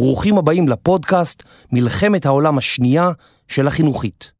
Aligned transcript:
ברוכים 0.00 0.38
הבאים 0.38 0.68
לפודקאסט 0.68 1.42
מלחמת 1.72 2.26
העולם 2.26 2.58
השנייה 2.58 3.10
של 3.48 3.66
החינוכית. 3.66 4.32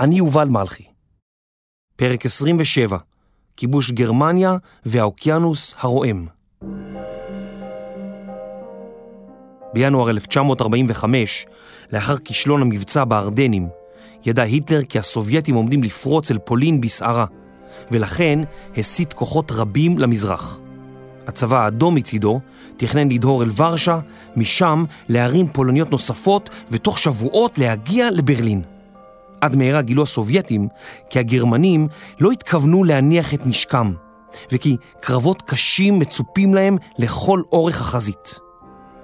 אני 0.00 0.14
יובל 0.14 0.48
מלכי. 0.48 0.84
פרק 1.96 2.26
27, 2.26 2.98
כיבוש 3.56 3.90
גרמניה 3.90 4.56
והאוקיינוס 4.86 5.74
הרועם. 5.78 6.26
בינואר 9.74 10.10
1945, 10.10 11.46
לאחר 11.92 12.16
כישלון 12.18 12.62
המבצע 12.62 13.04
בארדנים, 13.04 13.68
ידע 14.26 14.42
היטלר 14.42 14.82
כי 14.82 14.98
הסובייטים 14.98 15.54
עומדים 15.54 15.82
לפרוץ 15.82 16.30
אל 16.30 16.38
פולין 16.38 16.80
בסערה, 16.80 17.26
ולכן 17.90 18.38
הסיט 18.76 19.12
כוחות 19.12 19.52
רבים 19.52 19.98
למזרח. 19.98 20.60
הצבא 21.26 21.64
האדום 21.64 21.94
מצידו 21.94 22.40
תכנן 22.76 23.08
לדהור 23.08 23.42
אל 23.42 23.48
ורשה, 23.56 23.98
משם 24.36 24.84
להרים 25.08 25.46
פולניות 25.48 25.90
נוספות 25.90 26.50
ותוך 26.70 26.98
שבועות 26.98 27.58
להגיע 27.58 28.10
לברלין. 28.10 28.62
עד 29.40 29.56
מהרה 29.56 29.82
גילו 29.82 30.02
הסובייטים 30.02 30.68
כי 31.10 31.18
הגרמנים 31.18 31.88
לא 32.20 32.30
התכוונו 32.30 32.84
להניח 32.84 33.34
את 33.34 33.46
נשקם, 33.46 33.92
וכי 34.52 34.76
קרבות 35.00 35.42
קשים 35.42 35.98
מצופים 35.98 36.54
להם 36.54 36.76
לכל 36.98 37.42
אורך 37.52 37.80
החזית. 37.80 38.38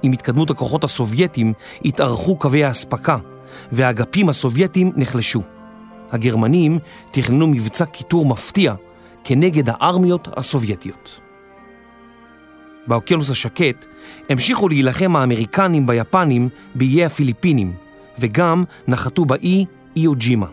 עם 0.02 0.12
התקדמות 0.12 0.50
הכוחות 0.50 0.84
הסובייטים 0.84 1.52
התארכו 1.84 2.36
קווי 2.36 2.64
האספקה, 2.64 3.16
והאגפים 3.72 4.28
הסובייטים 4.28 4.92
נחלשו. 4.96 5.40
הגרמנים 6.12 6.78
תכננו 7.12 7.46
מבצע 7.46 7.84
קיטור 7.84 8.26
מפתיע 8.26 8.74
כנגד 9.24 9.64
הארמיות 9.68 10.28
הסובייטיות. 10.36 11.20
באוקיינוס 12.90 13.30
השקט 13.30 13.86
המשיכו 14.28 14.68
להילחם 14.68 15.16
האמריקנים 15.16 15.86
ביפנים 15.86 16.48
באיי 16.74 17.04
הפיליפינים, 17.04 17.72
וגם 18.18 18.64
נחתו 18.88 19.24
באי 19.24 19.64
איוג'ימה. 19.96 20.46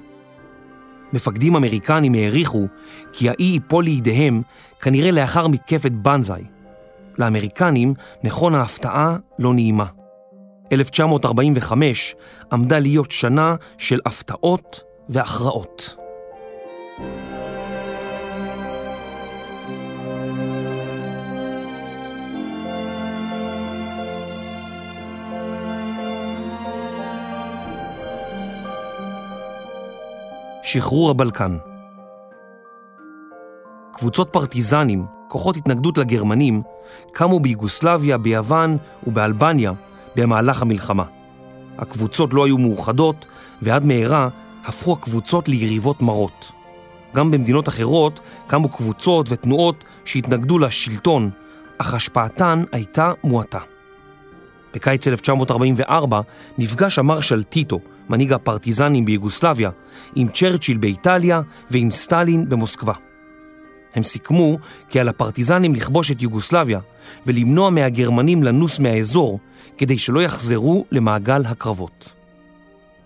מפקדים 1.14 1.56
אמריקנים 1.56 2.14
העריכו 2.14 2.68
כי 3.14 3.30
האי 3.30 3.46
ייפול 3.46 3.84
לידיהם 3.84 4.42
כנראה 4.82 5.12
לאחר 5.12 5.48
מתקפת 5.48 5.92
בנזאי. 5.92 6.44
לאמריקנים 7.18 7.94
נכון 8.24 8.56
ההפתעה 8.56 9.18
לא 9.40 9.54
נעימה. 9.54 9.86
1945 10.72 12.16
עמדה 12.52 12.80
להיות 12.80 13.12
שנה 13.12 13.56
של 13.78 14.00
הפתעות 14.06 14.82
והכרעות. 15.10 15.96
שחרור 30.68 31.10
הבלקן. 31.10 31.58
קבוצות 33.94 34.30
פרטיזנים, 34.32 35.06
כוחות 35.28 35.58
התנגדות 35.58 35.98
לגרמנים, 35.98 36.62
קמו 37.12 37.40
ביוגוסלביה, 37.40 38.18
ביוון 38.18 38.78
ובאלבניה 39.08 39.72
במהלך 40.16 40.62
המלחמה. 40.62 41.04
הקבוצות 41.78 42.34
לא 42.34 42.46
היו 42.46 42.58
מאוחדות, 42.58 43.26
ועד 43.62 43.86
מהרה 43.86 44.30
הפכו 44.66 44.94
הקבוצות 44.94 45.50
ליריבות 45.50 46.02
מרות. 46.02 46.52
גם 47.16 47.32
במדינות 47.32 47.70
אחרות 47.70 48.20
קמו 48.48 48.70
קבוצות 48.70 49.26
ותנועות 49.30 49.84
שהתנגדו 50.06 50.60
לשלטון, 50.60 51.30
אך 51.78 51.94
השפעתן 51.94 52.64
הייתה 52.72 53.12
מועטה. 53.24 53.60
בקיץ 54.74 55.08
1944 55.08 56.22
נפגש 56.58 57.00
המרשל 57.00 57.44
טיטו, 57.44 57.80
מנהיג 58.10 58.34
הפרטיזנים 58.34 59.06
ביוגוסלביה, 59.06 59.70
עם 60.16 60.28
צ'רצ'יל 60.28 60.78
באיטליה 60.78 61.42
ועם 61.70 61.92
סטלין 61.92 62.50
במוסקבה. 62.50 62.94
הם 63.96 64.04
סיכמו 64.04 64.58
כי 64.90 65.00
על 65.00 65.08
הפרטיזנים 65.08 65.76
לכבוש 65.76 66.12
את 66.12 66.22
יוגוסלביה 66.22 66.80
ולמנוע 67.26 67.70
מהגרמנים 67.70 68.44
לנוס 68.44 68.80
מהאזור 68.80 69.40
כדי 69.78 69.98
שלא 69.98 70.20
יחזרו 70.20 70.86
למעגל 70.92 71.46
הקרבות. 71.46 72.14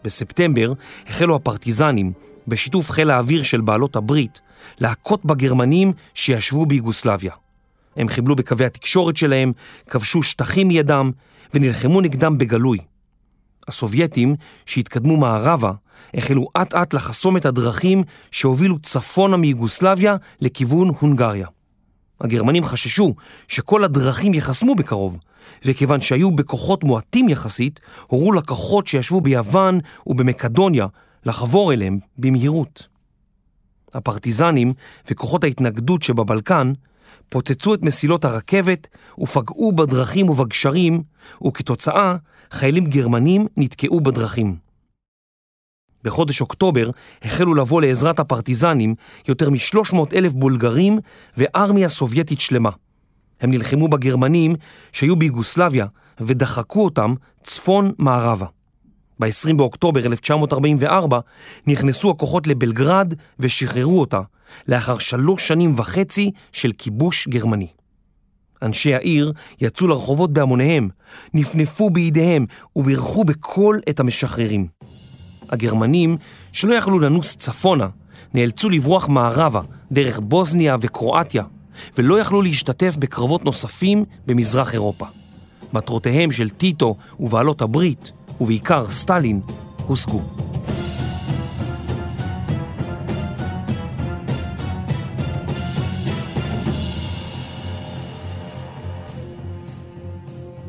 בספטמבר 0.04 0.74
החלו 1.08 1.36
הפרטיזנים, 1.36 2.14
בשיתוף 2.48 2.92
חיל 2.92 3.12
האוויר 3.12 3.44
של 3.44 3.62
בעלות 3.62 3.96
הברית, 3.96 4.42
להכות 4.80 5.26
בגרמנים 5.26 5.94
שישבו 6.14 6.66
ביוגוסלביה. 6.66 7.32
הם 7.98 8.08
חיבלו 8.08 8.36
בקווי 8.36 8.66
התקשורת 8.66 9.18
שלהם, 9.18 9.52
כבשו 9.90 10.24
שטחים 10.24 10.68
מידם 10.68 11.12
ונלחמו 11.54 12.02
נגדם 12.02 12.38
בגלוי. 12.38 12.78
הסובייטים, 13.68 14.36
שהתקדמו 14.66 15.18
מערבה, 15.18 15.72
החלו 16.14 16.48
אט 16.62 16.74
אט 16.74 16.94
לחסום 16.94 17.38
את 17.38 17.46
הדרכים 17.46 18.04
שהובילו 18.32 18.80
צפונה 18.80 19.38
מיוגוסלביה 19.38 20.16
לכיוון 20.42 20.92
הונגריה. 21.00 21.48
הגרמנים 22.22 22.66
חששו 22.66 23.16
שכל 23.48 23.84
הדרכים 23.84 24.34
ייחסמו 24.34 24.76
בקרוב, 24.76 25.18
וכיוון 25.66 26.02
שהיו 26.02 26.32
בכוחות 26.32 26.84
מועטים 26.84 27.30
יחסית, 27.30 27.80
הורו 28.08 28.32
לכוחות 28.32 28.88
שישבו 28.88 29.22
ביוון 29.22 29.80
ובמקדוניה 30.08 30.88
לחבור 31.26 31.74
אליהם 31.74 32.00
במהירות. 32.18 32.88
הפרטיזנים 33.94 34.74
וכוחות 35.10 35.44
ההתנגדות 35.44 36.02
שבבלקן 36.02 36.74
פוצצו 37.30 37.74
את 37.74 37.82
מסילות 37.82 38.26
הרכבת 38.26 38.88
ופגעו 39.20 39.72
בדרכים 39.72 40.30
ובגשרים, 40.30 41.04
וכתוצאה 41.48 42.16
חיילים 42.52 42.86
גרמנים 42.86 43.48
נתקעו 43.58 44.02
בדרכים. 44.02 44.56
בחודש 46.04 46.42
אוקטובר 46.42 46.90
החלו 47.22 47.54
לבוא 47.54 47.82
לעזרת 47.82 48.20
הפרטיזנים 48.20 48.96
יותר 49.28 49.50
מ-300 49.50 49.96
אלף 50.16 50.34
בולגרים 50.34 51.00
וארמיה 51.38 51.90
סובייטית 51.90 52.40
שלמה. 52.40 52.70
הם 53.42 53.52
נלחמו 53.52 53.88
בגרמנים 53.88 54.56
שהיו 54.92 55.16
ביוגוסלביה 55.16 55.86
ודחקו 56.22 56.84
אותם 56.84 57.14
צפון-מערבה. 57.44 58.46
ב-20 59.20 59.54
באוקטובר 59.56 60.06
1944 60.06 61.20
נכנסו 61.68 62.12
הכוחות 62.12 62.48
לבלגרד 62.48 63.14
ושחררו 63.40 64.00
אותה 64.00 64.22
לאחר 64.68 64.98
שלוש 64.98 65.48
שנים 65.48 65.74
וחצי 65.76 66.32
של 66.52 66.72
כיבוש 66.78 67.28
גרמני. 67.28 67.68
אנשי 68.62 68.96
העיר 68.96 69.34
יצאו 69.62 69.88
לרחובות 69.88 70.34
בהמוניהם, 70.34 70.90
נפנפו 71.34 71.90
בידיהם 71.90 72.46
ובירכו 72.76 73.24
בקול 73.24 73.80
את 73.90 74.00
המשחררים. 74.00 74.68
הגרמנים, 75.50 76.18
שלא 76.52 76.74
יכלו 76.74 77.00
לנוס 77.00 77.36
צפונה, 77.36 77.88
נאלצו 78.34 78.70
לברוח 78.70 79.08
מערבה 79.10 79.62
דרך 79.92 80.20
בוסניה 80.20 80.78
וקרואטיה, 80.82 81.44
ולא 81.98 82.20
יכלו 82.20 82.42
להשתתף 82.42 82.96
בקרבות 83.00 83.46
נוספים 83.46 84.06
במזרח 84.28 84.74
אירופה. 84.74 85.06
מטרותיהם 85.74 86.32
של 86.32 86.50
טיטו 86.50 86.96
ובעלות 87.20 87.62
הברית, 87.62 88.12
ובעיקר 88.42 88.92
סטלין, 88.92 89.42
הושגו. 89.88 90.22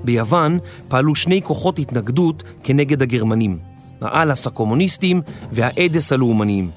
ביוון 0.05 0.59
פעלו 0.89 1.15
שני 1.15 1.43
כוחות 1.43 1.79
התנגדות 1.79 2.43
כנגד 2.63 3.03
הגרמנים, 3.03 3.59
האלאס 4.01 4.47
הקומוניסטים 4.47 5.21
והאדס 5.53 6.13
הלאומניים. 6.13 6.71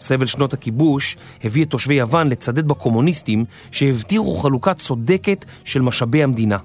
סבל 0.00 0.26
שנות 0.26 0.52
הכיבוש 0.52 1.16
הביא 1.44 1.64
את 1.64 1.70
תושבי 1.70 1.94
יוון 1.94 2.28
לצדד 2.28 2.68
בקומוניסטים 2.68 3.44
שהבטיחו 3.70 4.36
חלוקה 4.36 4.74
צודקת 4.74 5.44
של 5.64 5.82
משאבי 5.82 6.22
המדינה. 6.22 6.58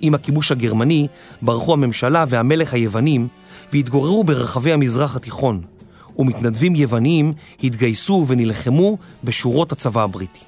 עם 0.00 0.14
הכיבוש 0.14 0.52
הגרמני 0.52 1.06
ברחו 1.42 1.72
הממשלה 1.72 2.24
והמלך 2.28 2.74
היוונים 2.74 3.28
והתגוררו 3.72 4.24
ברחבי 4.24 4.72
המזרח 4.72 5.16
התיכון, 5.16 5.60
ומתנדבים 6.18 6.74
יווניים 6.74 7.32
התגייסו 7.62 8.24
ונלחמו 8.28 8.98
בשורות 9.24 9.72
הצבא 9.72 10.02
הבריטי. 10.02 10.40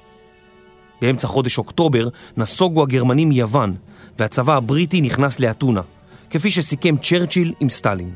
באמצע 1.01 1.27
חודש 1.27 1.57
אוקטובר 1.57 2.07
נסוגו 2.37 2.83
הגרמנים 2.83 3.29
מיוון, 3.29 3.75
והצבא 4.19 4.55
הבריטי 4.55 5.01
נכנס 5.01 5.39
לאתונה, 5.39 5.81
כפי 6.29 6.51
שסיכם 6.51 6.95
צ'רצ'יל 6.97 7.53
עם 7.59 7.69
סטלין. 7.69 8.13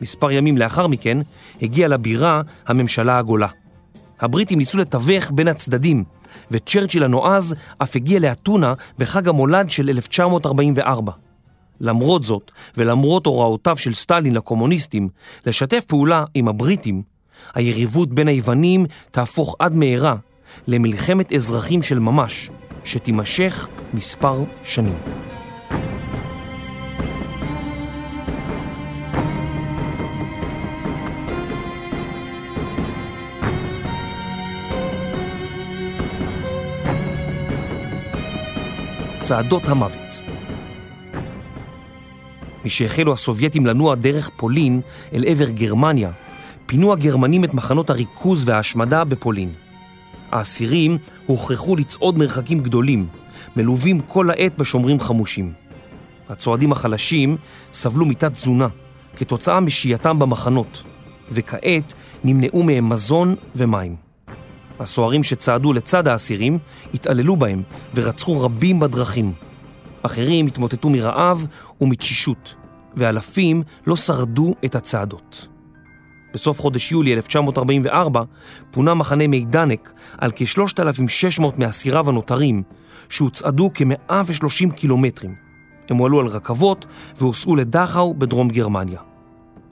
מספר 0.00 0.30
ימים 0.30 0.58
לאחר 0.58 0.86
מכן 0.86 1.18
הגיעה 1.62 1.88
לבירה 1.88 2.42
הממשלה 2.66 3.18
הגולה. 3.18 3.48
הבריטים 4.20 4.58
ניסו 4.58 4.78
לתווך 4.78 5.30
בין 5.30 5.48
הצדדים, 5.48 6.04
וצ'רצ'יל 6.50 7.04
הנועז 7.04 7.54
אף 7.78 7.96
הגיע 7.96 8.18
לאתונה 8.18 8.74
בחג 8.98 9.28
המולד 9.28 9.70
של 9.70 9.88
1944. 9.88 11.12
למרות 11.80 12.22
זאת, 12.22 12.50
ולמרות 12.76 13.26
הוראותיו 13.26 13.76
של 13.76 13.94
סטלין 13.94 14.34
לקומוניסטים 14.34 15.08
לשתף 15.46 15.84
פעולה 15.84 16.24
עם 16.34 16.48
הבריטים, 16.48 17.02
היריבות 17.54 18.14
בין 18.14 18.28
היוונים 18.28 18.86
תהפוך 19.10 19.56
עד 19.58 19.76
מהרה 19.76 20.16
למלחמת 20.66 21.32
אזרחים 21.32 21.82
של 21.82 21.98
ממש, 21.98 22.50
שתימשך 22.84 23.68
מספר 23.94 24.44
שנים. 24.62 24.98
צעדות 39.18 39.62
המוות. 39.68 40.20
משהחלו 42.64 43.12
הסובייטים 43.12 43.66
לנוע 43.66 43.94
דרך 43.94 44.30
פולין 44.36 44.80
אל 45.14 45.24
עבר 45.26 45.50
גרמניה, 45.50 46.10
פינו 46.66 46.92
הגרמנים 46.92 47.44
את 47.44 47.54
מחנות 47.54 47.90
הריכוז 47.90 48.48
וההשמדה 48.48 49.04
בפולין. 49.04 49.69
האסירים 50.32 50.98
הוכרחו 51.26 51.76
לצעוד 51.76 52.18
מרחקים 52.18 52.60
גדולים, 52.60 53.06
מלווים 53.56 54.00
כל 54.00 54.30
העת 54.30 54.58
בשומרים 54.58 55.00
חמושים. 55.00 55.52
הצועדים 56.28 56.72
החלשים 56.72 57.36
סבלו 57.72 58.06
מתת 58.06 58.32
תזונה 58.32 58.68
כתוצאה 59.16 59.60
משהייתם 59.60 60.18
במחנות, 60.18 60.82
וכעת 61.30 61.94
נמנעו 62.24 62.62
מהם 62.62 62.88
מזון 62.88 63.34
ומים. 63.56 63.96
הסוהרים 64.80 65.24
שצעדו 65.24 65.72
לצד 65.72 66.08
האסירים 66.08 66.58
התעללו 66.94 67.36
בהם 67.36 67.62
ורצחו 67.94 68.40
רבים 68.40 68.80
בדרכים. 68.80 69.32
אחרים 70.02 70.46
התמוטטו 70.46 70.90
מרעב 70.90 71.46
ומתשישות, 71.80 72.54
ואלפים 72.96 73.62
לא 73.86 73.96
שרדו 73.96 74.54
את 74.64 74.74
הצעדות. 74.74 75.48
בסוף 76.34 76.60
חודש 76.60 76.92
יולי 76.92 77.12
1944 77.12 78.22
פונה 78.70 78.94
מחנה 78.94 79.26
מידנק 79.26 79.92
על 80.18 80.30
כ-3,600 80.36 81.44
מאסיריו 81.58 82.08
הנותרים, 82.08 82.62
שהוצעדו 83.08 83.70
כ-130 83.74 84.72
קילומטרים. 84.74 85.34
הם 85.88 85.96
הועלו 85.96 86.20
על 86.20 86.26
רכבות 86.26 86.86
והוסעו 87.16 87.56
לדכאו 87.56 88.14
בדרום 88.14 88.48
גרמניה. 88.48 89.00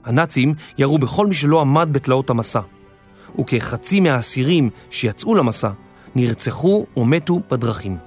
הנאצים 0.05 0.53
ירו 0.77 0.97
בכל 0.97 1.27
מי 1.27 1.35
שלא 1.35 1.61
עמד 1.61 1.89
בתלאות 1.91 2.29
המסע, 2.29 2.61
וכחצי 3.39 3.99
מהאסירים 3.99 4.69
שיצאו 4.89 5.35
למסע 5.35 5.69
נרצחו 6.15 6.85
או 6.95 7.05
מתו 7.05 7.41
בדרכים. 7.51 7.97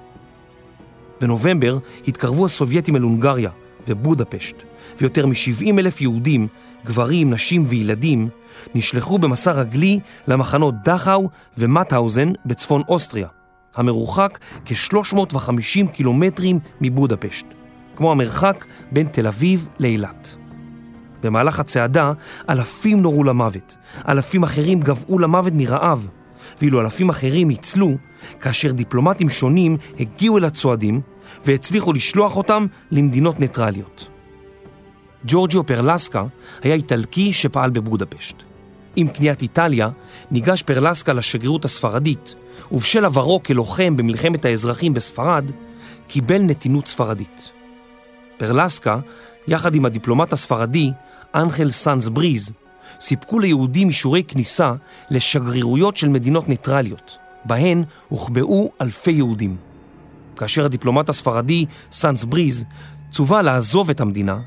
בנובמבר 1.21 1.77
התקרבו 2.07 2.45
הסובייטים 2.45 2.95
אל 2.95 3.01
הונגריה 3.01 3.49
ובודפשט, 3.87 4.55
ויותר 5.01 5.25
מ-70 5.25 5.79
אלף 5.79 6.01
יהודים, 6.01 6.47
גברים, 6.85 7.33
נשים 7.33 7.63
וילדים, 7.67 8.29
נשלחו 8.75 9.17
במסע 9.17 9.51
רגלי 9.51 9.99
למחנות 10.27 10.75
דכאו 10.83 11.29
ומטהאוזן 11.57 12.31
בצפון 12.45 12.81
אוסטריה, 12.87 13.27
המרוחק 13.75 14.39
כ-350 14.65 15.87
קילומטרים 15.93 16.59
מבודפשט, 16.81 17.45
כמו 17.95 18.11
המרחק 18.11 18.65
בין 18.91 19.07
תל 19.07 19.27
אביב 19.27 19.67
לאילת. 19.79 20.35
במהלך 21.23 21.59
הצעדה 21.59 22.11
אלפים 22.49 23.01
נורו 23.01 23.23
למוות, 23.23 23.75
אלפים 24.07 24.43
אחרים 24.43 24.79
גבעו 24.79 25.19
למוות 25.19 25.53
מרעב, 25.55 26.07
ואילו 26.61 26.81
אלפים 26.81 27.09
אחרים 27.09 27.47
ניצלו 27.47 27.97
כאשר 28.41 28.71
דיפלומטים 28.71 29.29
שונים 29.29 29.77
הגיעו 29.99 30.37
אל 30.37 30.45
הצועדים 30.45 31.01
והצליחו 31.45 31.93
לשלוח 31.93 32.37
אותם 32.37 32.65
למדינות 32.91 33.39
ניטרליות. 33.39 34.09
ג'ורג'יו 35.25 35.65
פרלסקה 35.65 36.25
היה 36.63 36.75
איטלקי 36.75 37.33
שפעל 37.33 37.69
בבודפשט. 37.69 38.43
עם 38.95 39.07
קניית 39.07 39.41
איטליה 39.41 39.89
ניגש 40.31 40.61
פרלסקה 40.61 41.13
לשגרירות 41.13 41.65
הספרדית, 41.65 42.35
ובשל 42.71 43.05
עברו 43.05 43.43
כלוחם 43.43 43.97
במלחמת 43.97 44.45
האזרחים 44.45 44.93
בספרד, 44.93 45.51
קיבל 46.07 46.41
נתינות 46.41 46.87
ספרדית. 46.87 47.51
פרלסקה, 48.37 48.99
יחד 49.47 49.75
עם 49.75 49.85
הדיפלומט 49.85 50.33
הספרדי, 50.33 50.91
אנחל 51.35 51.71
סאנס 51.71 52.07
בריז, 52.07 52.51
סיפקו 52.99 53.39
ליהודים 53.39 53.87
אישורי 53.87 54.23
כניסה 54.23 54.73
לשגרירויות 55.09 55.97
של 55.97 56.09
מדינות 56.09 56.49
ניטרליות, 56.49 57.17
בהן 57.45 57.83
הוחבאו 58.09 58.71
אלפי 58.81 59.11
יהודים. 59.11 59.72
כאשר 60.37 60.65
הדיפלומט 60.65 61.09
הספרדי, 61.09 61.65
סאנס 61.91 62.23
בריז, 62.23 62.65
צווה 63.11 63.41
לעזוב 63.41 63.89
את 63.89 64.01
המדינה, 64.01 64.39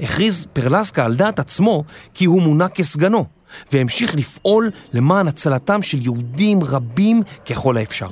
הכריז 0.00 0.46
פרלסקה 0.52 1.04
על 1.04 1.14
דעת 1.14 1.38
עצמו 1.38 1.84
כי 2.14 2.24
הוא 2.24 2.42
מונה 2.42 2.68
כסגנו, 2.68 3.26
והמשיך 3.72 4.14
לפעול 4.14 4.70
למען 4.92 5.28
הצלתם 5.28 5.82
של 5.82 6.02
יהודים 6.02 6.64
רבים 6.64 7.22
ככל 7.46 7.76
האפשר. 7.76 8.08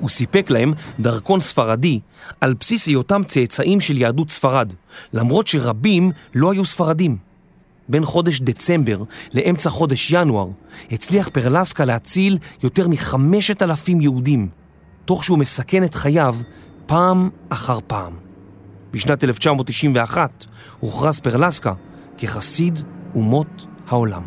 הוא 0.00 0.08
סיפק 0.08 0.50
להם 0.50 0.72
דרכון 1.00 1.40
ספרדי 1.40 2.00
על 2.40 2.54
בסיס 2.54 2.86
היותם 2.86 3.22
צאצאים 3.24 3.80
של 3.80 3.98
יהדות 3.98 4.30
ספרד, 4.30 4.72
למרות 5.12 5.46
שרבים 5.46 6.10
לא 6.34 6.52
היו 6.52 6.64
ספרדים. 6.64 7.16
בין 7.88 8.04
חודש 8.04 8.40
דצמבר 8.40 9.02
לאמצע 9.34 9.70
חודש 9.70 10.10
ינואר 10.12 10.48
הצליח 10.90 11.28
פרלסקה 11.28 11.84
להציל 11.84 12.38
יותר 12.62 12.88
מחמשת 12.88 13.62
אלפים 13.62 14.00
יהודים, 14.00 14.48
תוך 15.06 15.24
שהוא 15.24 15.38
מסכן 15.38 15.84
את 15.84 15.94
חייו 15.94 16.36
פעם 16.86 17.30
אחר 17.48 17.78
פעם. 17.86 18.16
בשנת 18.90 19.24
1991 19.24 20.44
הוכרז 20.80 21.20
פרלסקה 21.20 21.72
כחסיד 22.18 22.78
אומות 23.14 23.66
העולם. 23.88 24.22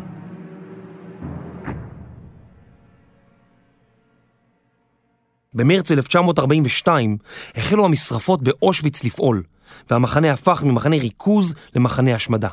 במרץ 5.54 5.92
1942 5.92 7.16
החלו 7.56 7.84
המשרפות 7.84 8.42
באושוויץ 8.42 9.04
לפעול, 9.04 9.42
והמחנה 9.90 10.32
הפך 10.32 10.62
ממחנה 10.62 10.96
ריכוז 10.96 11.54
למחנה 11.76 12.14
השמדה. 12.14 12.48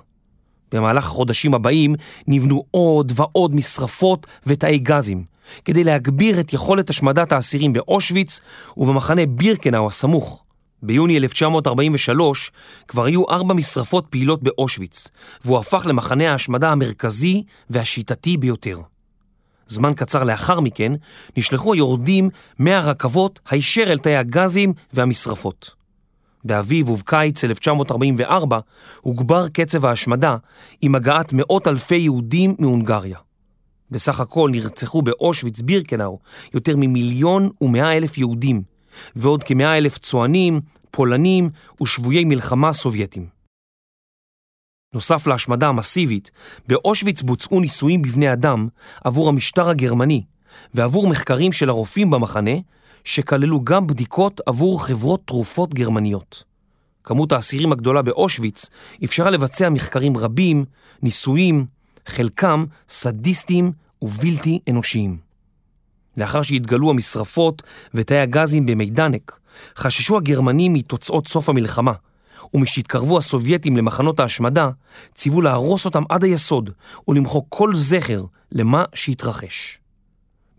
במהלך 0.71 1.05
החודשים 1.05 1.53
הבאים 1.53 1.95
נבנו 2.27 2.63
עוד 2.71 3.11
ועוד 3.15 3.55
משרפות 3.55 4.27
ותאי 4.47 4.79
גזים, 4.79 5.23
כדי 5.65 5.83
להגביר 5.83 6.39
את 6.39 6.53
יכולת 6.53 6.89
השמדת 6.89 7.31
האסירים 7.31 7.73
באושוויץ 7.73 8.39
ובמחנה 8.77 9.25
בירקנאו 9.25 9.87
הסמוך. 9.87 10.43
ביוני 10.83 11.17
1943 11.17 12.51
כבר 12.87 13.05
היו 13.05 13.29
ארבע 13.29 13.53
משרפות 13.53 14.05
פעילות 14.09 14.43
באושוויץ, 14.43 15.07
והוא 15.45 15.57
הפך 15.57 15.85
למחנה 15.85 16.31
ההשמדה 16.31 16.71
המרכזי 16.71 17.43
והשיטתי 17.69 18.37
ביותר. 18.37 18.81
זמן 19.67 19.93
קצר 19.93 20.23
לאחר 20.23 20.59
מכן 20.59 20.91
נשלחו 21.37 21.73
היורדים 21.73 22.29
מהרכבות 22.59 23.39
הישר 23.49 23.83
אל 23.83 23.97
תאי 23.97 24.15
הגזים 24.15 24.73
והמשרפות. 24.93 25.75
באביב 26.43 26.89
ובקיץ 26.89 27.43
1944 27.43 28.59
הוגבר 29.01 29.47
קצב 29.47 29.85
ההשמדה 29.85 30.37
עם 30.81 30.95
הגעת 30.95 31.33
מאות 31.33 31.67
אלפי 31.67 31.95
יהודים 31.95 32.55
מהונגריה. 32.59 33.17
בסך 33.91 34.19
הכל 34.19 34.49
נרצחו 34.51 35.01
באושוויץ 35.01 35.61
בירקנאו 35.61 36.19
יותר 36.53 36.73
ממיליון 36.77 37.49
ומאה 37.61 37.97
אלף 37.97 38.17
יהודים, 38.17 38.61
ועוד 39.15 39.43
כמאה 39.43 39.77
אלף 39.77 39.97
צוענים, 39.97 40.61
פולנים 40.91 41.49
ושבויי 41.81 42.23
מלחמה 42.23 42.73
סובייטים. 42.73 43.27
נוסף 44.93 45.27
להשמדה 45.27 45.67
המסיבית, 45.67 46.31
באושוויץ 46.67 47.21
בוצעו 47.21 47.59
ניסויים 47.59 48.01
בבני 48.01 48.33
אדם 48.33 48.67
עבור 49.03 49.29
המשטר 49.29 49.69
הגרמני 49.69 50.23
ועבור 50.73 51.07
מחקרים 51.07 51.51
של 51.51 51.69
הרופאים 51.69 52.09
במחנה, 52.09 52.51
שכללו 53.03 53.63
גם 53.63 53.87
בדיקות 53.87 54.41
עבור 54.45 54.85
חברות 54.85 55.21
תרופות 55.25 55.73
גרמניות. 55.73 56.43
כמות 57.03 57.31
האסירים 57.31 57.71
הגדולה 57.71 58.01
באושוויץ 58.01 58.69
אפשרה 59.03 59.29
לבצע 59.29 59.69
מחקרים 59.69 60.17
רבים, 60.17 60.65
ניסויים, 61.01 61.65
חלקם 62.07 62.65
סדיסטיים 62.89 63.71
ובלתי 64.01 64.59
אנושיים. 64.69 65.17
לאחר 66.17 66.41
שהתגלו 66.41 66.89
המשרפות 66.89 67.63
ותאי 67.93 68.19
הגזים 68.19 68.65
במידנק, 68.65 69.39
חששו 69.77 70.17
הגרמנים 70.17 70.73
מתוצאות 70.73 71.27
סוף 71.27 71.49
המלחמה, 71.49 71.93
ומשהתקרבו 72.53 73.17
הסובייטים 73.17 73.77
למחנות 73.77 74.19
ההשמדה, 74.19 74.69
ציוו 75.15 75.41
להרוס 75.41 75.85
אותם 75.85 76.03
עד 76.09 76.23
היסוד 76.23 76.69
ולמחוק 77.07 77.45
כל 77.49 77.75
זכר 77.75 78.23
למה 78.51 78.83
שהתרחש. 78.93 79.79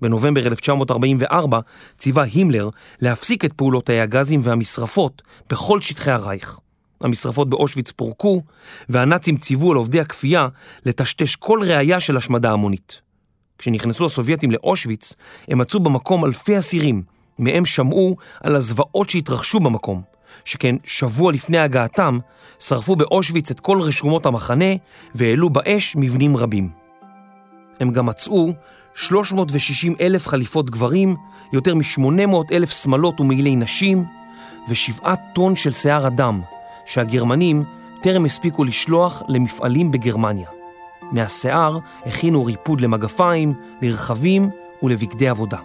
בנובמבר 0.03 0.47
1944 0.47 1.61
ציווה 1.99 2.25
הימלר 2.25 2.69
להפסיק 3.01 3.45
את 3.45 3.53
פעולות 3.53 3.87
תאי 3.87 4.01
הגזים 4.01 4.41
והמשרפות 4.45 5.23
בכל 5.51 5.81
שטחי 5.81 6.11
הרייך. 6.11 6.61
המשרפות 7.01 7.51
באושוויץ 7.51 7.91
פורקו, 7.91 8.43
והנאצים 8.89 9.37
ציוו 9.37 9.71
על 9.71 9.77
עובדי 9.77 10.01
הכפייה 10.01 10.49
לטשטש 10.85 11.37
כל 11.37 11.61
ראייה 11.63 12.01
של 12.01 12.17
השמדה 12.17 12.53
המונית. 12.53 13.01
כשנכנסו 13.59 14.05
הסובייטים 14.05 14.51
לאושוויץ, 14.51 15.15
הם 15.49 15.59
מצאו 15.59 15.81
במקום 15.81 16.25
אלפי 16.25 16.59
אסירים, 16.59 17.03
מהם 17.39 17.65
שמעו 17.65 18.17
על 18.41 18.57
הזוועות 18.57 19.11
שהתרחשו 19.11 19.61
במקום, 19.61 20.03
שכן 20.45 20.77
שבוע 20.85 21.33
לפני 21.33 21.59
הגעתם, 21.59 22.19
שרפו 22.59 22.97
באושוויץ 22.97 23.51
את 23.51 23.61
כל 23.61 23.81
רשומות 23.81 24.27
המחנה 24.27 24.75
והעלו 25.15 25.51
באש 25.51 25.97
מבנים 25.97 26.37
רבים. 26.37 26.71
הם 27.81 27.91
גם 27.91 28.07
מצאו 28.07 28.53
360 28.95 29.95
אלף 30.01 30.27
חליפות 30.27 30.71
גברים, 30.71 31.17
יותר 31.53 31.75
מ-800 31.75 32.53
אלף 32.53 32.71
שמלות 32.71 33.21
ומעילי 33.21 33.57
נשים, 33.57 34.05
ושבעה 34.69 35.15
טון 35.35 35.57
של 35.57 35.73
שיער 35.73 36.07
אדם, 36.07 36.41
שהגרמנים 36.89 37.65
טרם 38.03 38.25
הספיקו 38.25 38.65
לשלוח 38.65 39.23
למפעלים 39.29 39.91
בגרמניה. 39.91 40.49
מהשיער 41.13 41.79
הכינו 42.07 42.45
ריפוד 42.45 42.81
למגפיים, 42.81 43.55
לרכבים 43.83 44.51
ולבגדי 44.83 45.29
עבודה. 45.29 45.59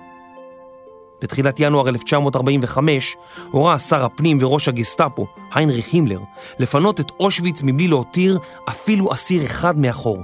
בתחילת 1.22 1.60
ינואר 1.60 1.90
1945 1.90 3.18
הורה 3.52 3.80
שר 3.80 4.06
הפנים 4.06 4.38
וראש 4.42 4.68
הגסטאפו, 4.68 5.28
היינריך 5.54 5.94
הימלר, 5.94 6.20
לפנות 6.60 7.00
את 7.00 7.12
אושוויץ 7.20 7.62
מבלי 7.64 7.88
להותיר 7.88 8.40
אפילו 8.70 9.14
אסיר 9.14 9.46
אחד 9.46 9.80
מאחור. 9.80 10.18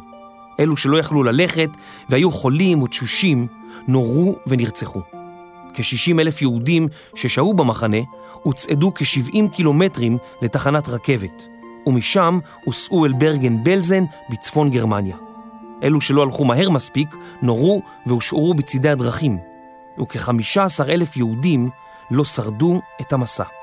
אלו 0.60 0.78
שלא 0.78 0.98
יכלו 0.98 1.24
ללכת 1.24 1.70
והיו 2.10 2.32
חולים 2.32 2.84
ותשושים, 2.84 3.48
נורו 3.88 4.36
ונרצחו. 4.48 5.19
כ-60 5.74 6.20
אלף 6.20 6.42
יהודים 6.42 6.88
ששהו 7.16 7.54
במחנה 7.54 7.98
הוצעדו 8.44 8.92
כ-70 8.96 9.50
קילומטרים 9.52 10.18
לתחנת 10.42 10.90
רכבת, 10.90 11.48
ומשם 11.88 12.40
הוסעו 12.66 13.06
אל 13.06 13.14
ברגן 13.14 13.64
בלזן 13.64 14.04
בצפון 14.30 14.70
גרמניה. 14.70 15.16
אלו 15.84 16.02
שלא 16.02 16.22
הלכו 16.22 16.46
מהר 16.46 16.70
מספיק 16.70 17.16
נורו 17.42 17.82
והושארו 18.06 18.54
בצידי 18.54 18.90
הדרכים, 18.90 19.38
וכ-15 20.02 20.90
אלף 20.90 21.18
יהודים 21.18 21.70
לא 22.12 22.26
שרדו 22.26 22.82
את 23.02 23.14
המסע. 23.14 23.59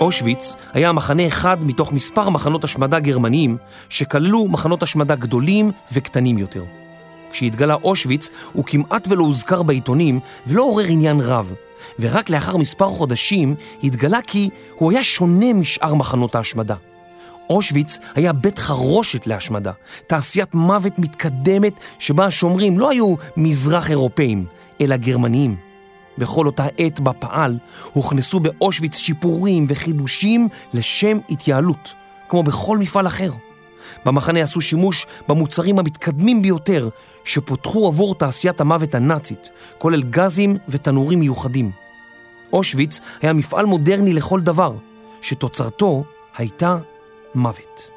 אושוויץ 0.00 0.56
היה 0.72 0.92
מחנה 0.92 1.26
אחד 1.26 1.64
מתוך 1.64 1.92
מספר 1.92 2.30
מחנות 2.30 2.64
השמדה 2.64 3.00
גרמניים 3.00 3.56
שכללו 3.88 4.48
מחנות 4.48 4.82
השמדה 4.82 5.14
גדולים 5.14 5.70
וקטנים 5.92 6.38
יותר. 6.38 6.64
כשהתגלה 7.30 7.74
אושוויץ 7.74 8.30
הוא 8.52 8.64
כמעט 8.64 9.08
ולא 9.08 9.24
הוזכר 9.24 9.62
בעיתונים 9.62 10.20
ולא 10.46 10.62
עורר 10.62 10.84
עניין 10.88 11.20
רב, 11.20 11.52
ורק 11.98 12.30
לאחר 12.30 12.56
מספר 12.56 12.88
חודשים 12.88 13.54
התגלה 13.82 14.22
כי 14.26 14.50
הוא 14.74 14.92
היה 14.92 15.04
שונה 15.04 15.52
משאר 15.52 15.94
מחנות 15.94 16.34
ההשמדה. 16.34 16.74
אושוויץ 17.50 17.98
היה 18.14 18.32
בית 18.32 18.58
חרושת 18.58 19.26
להשמדה, 19.26 19.72
תעשיית 20.06 20.54
מוות 20.54 20.98
מתקדמת 20.98 21.72
שבה 21.98 22.24
השומרים 22.24 22.78
לא 22.78 22.90
היו 22.90 23.14
מזרח 23.36 23.90
אירופאים, 23.90 24.46
אלא 24.80 24.96
גרמניים. 24.96 25.65
בכל 26.18 26.46
אותה 26.46 26.66
עת 26.78 27.00
בה 27.00 27.12
פעל, 27.12 27.58
הוכנסו 27.92 28.40
באושוויץ 28.40 28.96
שיפורים 28.96 29.66
וחידושים 29.68 30.48
לשם 30.74 31.16
התייעלות, 31.30 31.94
כמו 32.28 32.42
בכל 32.42 32.78
מפעל 32.78 33.06
אחר. 33.06 33.30
במחנה 34.04 34.42
עשו 34.42 34.60
שימוש 34.60 35.06
במוצרים 35.28 35.78
המתקדמים 35.78 36.42
ביותר 36.42 36.88
שפותחו 37.24 37.86
עבור 37.86 38.14
תעשיית 38.14 38.60
המוות 38.60 38.94
הנאצית, 38.94 39.48
כולל 39.78 40.02
גזים 40.02 40.56
ותנורים 40.68 41.20
מיוחדים. 41.20 41.70
אושוויץ 42.52 43.00
היה 43.22 43.32
מפעל 43.32 43.66
מודרני 43.66 44.12
לכל 44.12 44.40
דבר, 44.40 44.74
שתוצרתו 45.22 46.04
הייתה 46.36 46.78
מוות. 47.34 47.90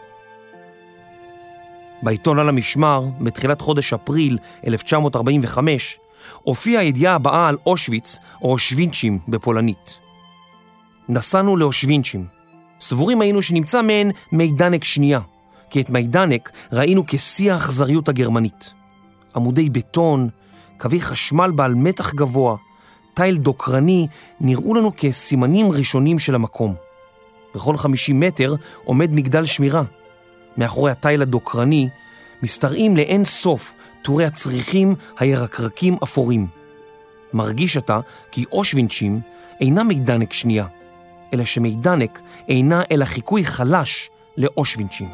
בעיתון 2.02 2.40
על 2.40 2.50
המשמר, 2.50 3.06
בתחילת 3.22 3.62
חודש 3.62 3.94
אפריל 3.94 4.38
1945, 4.68 6.00
הופיעה 6.44 6.82
הידיעה 6.82 7.16
הבאה 7.16 7.48
על 7.48 7.58
אושוויץ 7.66 8.18
או 8.42 8.52
אושווינצ'ים 8.52 9.20
בפולנית. 9.28 9.98
נסענו 11.10 11.58
לאושווינצ'ים. 11.58 12.26
סבורים 12.82 13.22
היינו 13.22 13.42
שנמצא 13.42 13.82
מהן 13.82 14.12
מידנק 14.32 14.84
שנייה, 14.84 15.20
כי 15.70 15.82
את 15.82 15.90
מידנק 15.90 16.52
ראינו 16.72 17.04
כשיא 17.08 17.54
האכזריות 17.54 18.10
הגרמנית. 18.10 18.74
עמודי 19.36 19.70
בטון, 19.70 20.30
קווי 20.78 21.02
חשמל 21.02 21.52
בעל 21.52 21.76
מתח 21.76 22.14
גבוה, 22.14 22.56
תיל 23.14 23.38
דוקרני, 23.38 24.08
נראו 24.42 24.74
לנו 24.74 24.92
כסימנים 24.98 25.72
ראשונים 25.72 26.20
של 26.20 26.36
המקום. 26.36 26.76
בכל 27.56 27.78
50 27.78 28.20
מטר 28.20 28.56
עומד 28.84 29.12
מגדל 29.12 29.46
שמירה. 29.46 29.84
מאחורי 30.58 30.92
התיל 30.92 31.22
הדוקרני 31.22 31.90
משתרעים 32.44 32.98
לאין 32.98 33.26
סוף 33.26 33.74
טורי 34.02 34.26
הצריחים 34.26 34.96
הירקרקים 35.20 35.98
אפורים. 36.04 36.48
מרגיש 37.34 37.78
אתה 37.78 38.00
כי 38.32 38.46
אושווינצ'ים 38.52 39.20
אינה 39.62 39.84
מידנק 39.84 40.34
שנייה, 40.34 40.66
אלא 41.34 41.46
שמידנק 41.46 42.22
אינה 42.48 42.82
אלא 42.92 43.06
חיקוי 43.06 43.46
חלש 43.46 44.10
לאושווינצ'ים. 44.38 45.10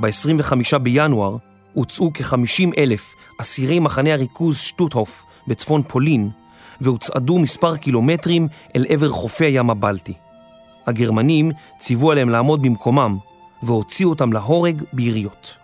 ב-25 0.00 0.78
בינואר 0.78 1.36
הוצאו 1.72 2.10
כ-50 2.14 2.78
אלף 2.78 3.14
אסירי 3.40 3.78
מחנה 3.78 4.12
הריכוז 4.12 4.58
שטוטהוף 4.58 5.24
בצפון 5.48 5.82
פולין 5.82 6.30
והוצעדו 6.80 7.38
מספר 7.38 7.76
קילומטרים 7.76 8.48
אל 8.76 8.86
עבר 8.88 9.10
חופי 9.10 9.44
הים 9.44 9.70
הבלטי. 9.70 10.14
הגרמנים 10.86 11.50
ציוו 11.78 12.10
עליהם 12.10 12.28
לעמוד 12.28 12.62
במקומם 12.62 13.18
והוציאו 13.62 14.10
אותם 14.10 14.32
להורג 14.32 14.82
ביריות. 14.92 15.56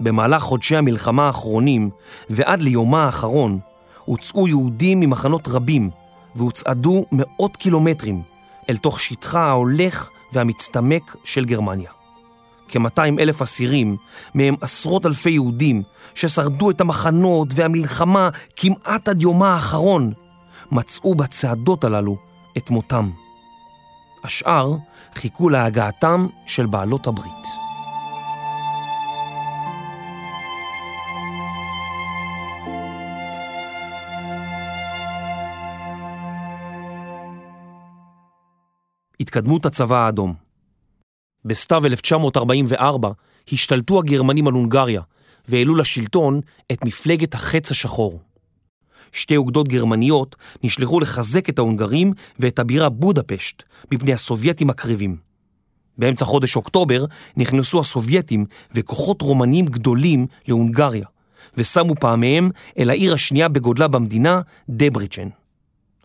במהלך 0.00 0.42
חודשי 0.42 0.76
המלחמה 0.76 1.26
האחרונים 1.26 1.90
ועד 2.30 2.62
ליומה 2.62 3.04
האחרון 3.04 3.58
הוצאו 4.04 4.48
יהודים 4.48 5.00
ממחנות 5.00 5.48
רבים 5.48 5.90
והוצעדו 6.34 7.04
מאות 7.12 7.56
קילומטרים 7.56 8.22
אל 8.70 8.76
תוך 8.76 9.00
שטחה 9.00 9.40
ההולך 9.40 10.10
והמצטמק 10.32 11.16
של 11.24 11.44
גרמניה. 11.44 11.99
כ-200 12.70 13.20
אלף 13.20 13.42
אסירים, 13.42 13.96
מהם 14.34 14.54
עשרות 14.60 15.06
אלפי 15.06 15.30
יהודים 15.30 15.82
ששרדו 16.14 16.70
את 16.70 16.80
המחנות 16.80 17.48
והמלחמה 17.54 18.28
כמעט 18.56 19.08
עד 19.08 19.22
יומה 19.22 19.54
האחרון, 19.54 20.12
מצאו 20.72 21.14
בצעדות 21.14 21.84
הללו 21.84 22.16
את 22.56 22.70
מותם. 22.70 23.10
השאר 24.24 24.76
חיכו 25.14 25.48
להגעתם 25.48 26.26
של 26.46 26.66
בעלות 26.66 27.06
הברית. 27.06 27.46
התקדמות 39.20 39.66
הצבא 39.66 39.96
האדום 39.96 40.49
בסתיו 41.44 41.86
1944 41.86 43.10
השתלטו 43.52 43.98
הגרמנים 43.98 44.46
על 44.46 44.52
הונגריה 44.52 45.02
והעלו 45.48 45.74
לשלטון 45.74 46.40
את 46.72 46.84
מפלגת 46.84 47.34
החץ 47.34 47.70
השחור. 47.70 48.20
שתי 49.12 49.36
אוגדות 49.36 49.68
גרמניות 49.68 50.36
נשלחו 50.62 51.00
לחזק 51.00 51.48
את 51.48 51.58
ההונגרים 51.58 52.12
ואת 52.38 52.58
הבירה 52.58 52.88
בודפשט 52.88 53.62
מפני 53.92 54.12
הסובייטים 54.12 54.70
הקריבים. 54.70 55.16
באמצע 55.98 56.24
חודש 56.24 56.56
אוקטובר 56.56 57.04
נכנסו 57.36 57.80
הסובייטים 57.80 58.44
וכוחות 58.74 59.22
רומנים 59.22 59.66
גדולים 59.66 60.26
להונגריה 60.48 61.06
ושמו 61.56 61.94
פעמיהם 61.94 62.50
אל 62.78 62.90
העיר 62.90 63.14
השנייה 63.14 63.48
בגודלה 63.48 63.88
במדינה, 63.88 64.40
דבריצ'ן. 64.68 65.28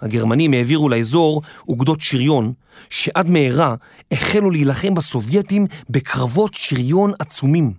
הגרמנים 0.01 0.53
העבירו 0.53 0.89
לאזור 0.89 1.41
אוגדות 1.67 2.01
שריון, 2.01 2.53
שעד 2.89 3.29
מהרה 3.29 3.75
החלו 4.11 4.51
להילחם 4.51 4.95
בסובייטים 4.95 5.65
בקרבות 5.89 6.53
שריון 6.53 7.11
עצומים. 7.19 7.73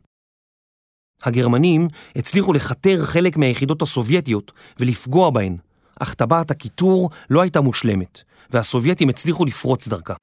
הגרמנים 1.23 1.89
הצליחו 2.17 2.53
לכתר 2.53 3.05
חלק 3.05 3.37
מהיחידות 3.37 3.83
הסובייטיות 3.83 4.53
ולפגוע 4.81 5.31
בהן, 5.31 5.57
אך 6.01 6.15
טבעת 6.15 6.51
הקיטור 6.51 7.11
לא 7.31 7.43
הייתה 7.43 7.61
מושלמת, 7.61 8.23
והסובייטים 8.51 9.09
הצליחו 9.09 9.45
לפרוץ 9.45 9.89
דרכה. 9.89 10.15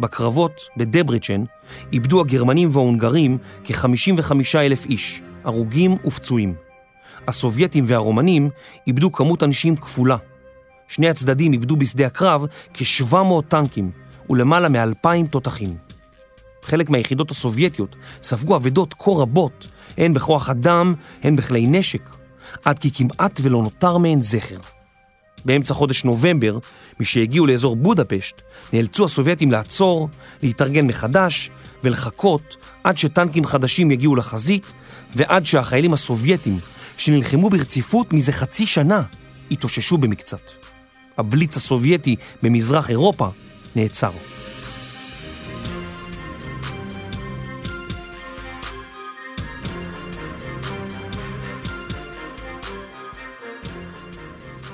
בקרבות 0.00 0.60
בדברצ'ן 0.76 1.44
איבדו 1.92 2.20
הגרמנים 2.20 2.68
וההונגרים 2.72 3.38
כ-55 3.64 4.32
אלף 4.56 4.86
איש, 4.86 5.22
הרוגים 5.44 5.96
ופצועים. 6.04 6.65
הסובייטים 7.28 7.84
והרומנים 7.86 8.50
איבדו 8.86 9.12
כמות 9.12 9.42
אנשים 9.42 9.76
כפולה. 9.76 10.16
שני 10.88 11.08
הצדדים 11.08 11.52
איבדו 11.52 11.76
בשדה 11.76 12.06
הקרב 12.06 12.46
כ-700 12.74 13.42
טנקים 13.48 13.90
ולמעלה 14.30 14.68
מ-2,000 14.68 15.28
תותחים. 15.30 15.76
חלק 16.62 16.90
מהיחידות 16.90 17.30
הסובייטיות 17.30 17.96
ספגו 18.22 18.56
אבדות 18.56 18.94
כה 18.98 19.10
רבות, 19.10 19.66
הן 19.98 20.14
בכוח 20.14 20.50
אדם, 20.50 20.94
הן 21.22 21.36
בכלי 21.36 21.66
נשק, 21.66 22.10
עד 22.64 22.78
כי 22.78 22.90
כמעט 22.90 23.40
ולא 23.42 23.62
נותר 23.62 23.98
מהן 23.98 24.20
זכר. 24.20 24.58
באמצע 25.44 25.74
חודש 25.74 26.04
נובמבר, 26.04 26.58
משהגיעו 27.00 27.46
לאזור 27.46 27.76
בודפשט, 27.76 28.40
נאלצו 28.72 29.04
הסובייטים 29.04 29.50
לעצור, 29.50 30.08
להתארגן 30.42 30.86
מחדש 30.86 31.50
ולחכות 31.84 32.56
עד 32.84 32.98
שטנקים 32.98 33.44
חדשים 33.44 33.90
יגיעו 33.90 34.16
לחזית 34.16 34.72
ועד 35.14 35.46
שהחיילים 35.46 35.92
הסובייטים, 35.92 36.58
שנלחמו 36.98 37.50
ברציפות 37.50 38.12
מזה 38.12 38.32
חצי 38.32 38.66
שנה, 38.66 39.02
התאוששו 39.50 39.98
במקצת. 39.98 40.50
הבליץ 41.18 41.56
הסובייטי 41.56 42.16
במזרח 42.42 42.90
אירופה 42.90 43.28
נעצר. 43.76 44.10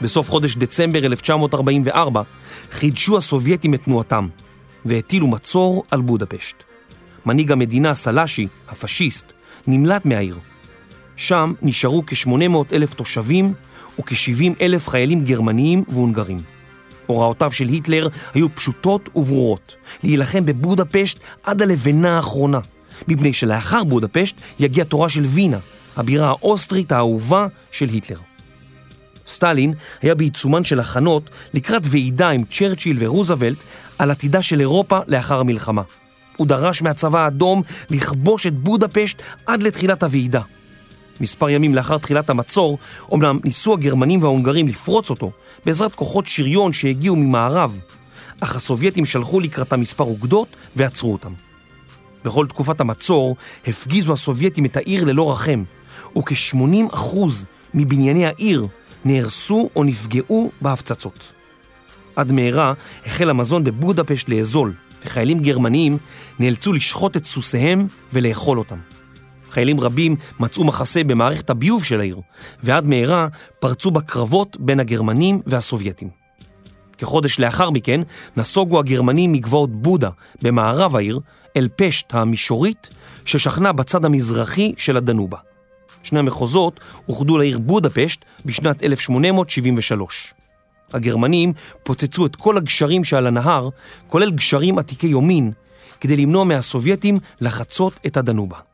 בסוף 0.02 0.30
חודש 0.30 0.56
דצמבר 0.56 1.06
1944 1.06 2.22
חידשו 2.72 3.16
הסובייטים 3.16 3.74
את 3.74 3.82
תנועתם 3.82 4.28
והטילו 4.84 5.26
מצור 5.26 5.84
על 5.90 6.00
בודפשט. 6.00 6.56
מנהיג 7.26 7.52
המדינה 7.52 7.94
סלאשי, 7.94 8.46
הפשיסט, 8.68 9.32
נמלט 9.66 10.04
מהעיר. 10.04 10.38
שם 11.16 11.52
נשארו 11.62 12.02
כ-800 12.06 12.56
אלף 12.72 12.94
תושבים 12.94 13.54
וכ-70 13.98 14.44
אלף 14.60 14.88
חיילים 14.88 15.24
גרמניים 15.24 15.84
והונגרים. 15.88 16.40
הוראותיו 17.06 17.52
של 17.52 17.68
היטלר 17.68 18.08
היו 18.34 18.54
פשוטות 18.54 19.08
וברורות, 19.14 19.76
להילחם 20.04 20.46
בבודפשט 20.46 21.18
עד 21.42 21.62
הלבנה 21.62 22.16
האחרונה, 22.16 22.60
מפני 23.08 23.32
שלאחר 23.32 23.84
בודפשט 23.84 24.36
יגיע 24.58 24.84
תורה 24.84 25.08
של 25.08 25.24
וינה, 25.24 25.58
הבירה 25.96 26.28
האוסטרית 26.28 26.92
האהובה 26.92 27.46
של 27.70 27.88
היטלר. 27.88 28.18
סטלין 29.26 29.74
היה 30.02 30.14
בעיצומן 30.14 30.64
של 30.64 30.80
הכנות 30.80 31.30
לקראת 31.54 31.82
ועידה 31.84 32.30
עם 32.30 32.44
צ'רצ'יל 32.50 32.96
ורוזוולט 33.00 33.62
על 33.98 34.10
עתידה 34.10 34.42
של 34.42 34.60
אירופה 34.60 34.98
לאחר 35.06 35.40
המלחמה. 35.40 35.82
הוא 36.36 36.46
דרש 36.46 36.82
מהצבא 36.82 37.24
האדום 37.24 37.62
לכבוש 37.90 38.46
את 38.46 38.54
בודפשט 38.54 39.22
עד 39.46 39.62
לתחילת 39.62 40.02
הוועידה. 40.02 40.40
מספר 41.20 41.48
ימים 41.48 41.74
לאחר 41.74 41.98
תחילת 41.98 42.30
המצור, 42.30 42.78
אומנם 43.10 43.38
ניסו 43.44 43.72
הגרמנים 43.72 44.22
וההונגרים 44.22 44.68
לפרוץ 44.68 45.10
אותו 45.10 45.30
בעזרת 45.66 45.94
כוחות 45.94 46.26
שריון 46.26 46.72
שהגיעו 46.72 47.16
ממערב, 47.16 47.80
אך 48.40 48.56
הסובייטים 48.56 49.04
שלחו 49.04 49.40
לקראתם 49.40 49.80
מספר 49.80 50.04
אוגדות 50.04 50.48
ועצרו 50.76 51.12
אותם. 51.12 51.32
בכל 52.24 52.46
תקופת 52.46 52.80
המצור 52.80 53.36
הפגיזו 53.66 54.12
הסובייטים 54.12 54.64
את 54.64 54.76
העיר 54.76 55.04
ללא 55.04 55.32
רחם, 55.32 55.62
וכ-80% 56.16 57.16
מבנייני 57.74 58.26
העיר 58.26 58.66
נהרסו 59.04 59.70
או 59.76 59.84
נפגעו 59.84 60.50
בהפצצות. 60.60 61.32
עד 62.16 62.32
מהרה 62.32 62.72
החל 63.06 63.30
המזון 63.30 63.64
בבודפשט 63.64 64.28
לאזול, 64.28 64.72
וחיילים 65.04 65.42
גרמניים 65.42 65.98
נאלצו 66.38 66.72
לשחוט 66.72 67.16
את 67.16 67.24
סוסיהם 67.24 67.86
ולאכול 68.12 68.58
אותם. 68.58 68.76
חיילים 69.52 69.80
רבים 69.80 70.16
מצאו 70.40 70.64
מחסה 70.64 71.04
במערכת 71.04 71.50
הביוב 71.50 71.84
של 71.84 72.00
העיר, 72.00 72.20
ועד 72.62 72.86
מהרה 72.86 73.28
פרצו 73.60 73.90
בה 73.90 74.00
קרבות 74.00 74.56
בין 74.60 74.80
הגרמנים 74.80 75.40
והסובייטים. 75.46 76.08
כחודש 76.98 77.40
לאחר 77.40 77.70
מכן 77.70 78.00
נסוגו 78.36 78.78
הגרמנים 78.78 79.32
מגבעות 79.32 79.72
בודה 79.72 80.10
במערב 80.42 80.96
העיר 80.96 81.20
אל 81.56 81.68
פשט 81.76 82.14
המישורית 82.14 82.90
ששכנה 83.24 83.72
בצד 83.72 84.04
המזרחי 84.04 84.74
של 84.76 84.96
הדנובה. 84.96 85.38
שני 86.02 86.18
המחוזות 86.18 86.80
אוחדו 87.08 87.38
לעיר 87.38 87.58
בודפשט 87.58 88.24
בשנת 88.44 88.82
1873. 88.82 90.34
הגרמנים 90.92 91.52
פוצצו 91.82 92.26
את 92.26 92.36
כל 92.36 92.56
הגשרים 92.56 93.04
שעל 93.04 93.26
הנהר, 93.26 93.68
כולל 94.08 94.30
גשרים 94.30 94.78
עתיקי 94.78 95.06
יומין, 95.06 95.52
כדי 96.00 96.16
למנוע 96.16 96.44
מהסובייטים 96.44 97.18
לחצות 97.40 97.92
את 98.06 98.16
הדנובה. 98.16 98.71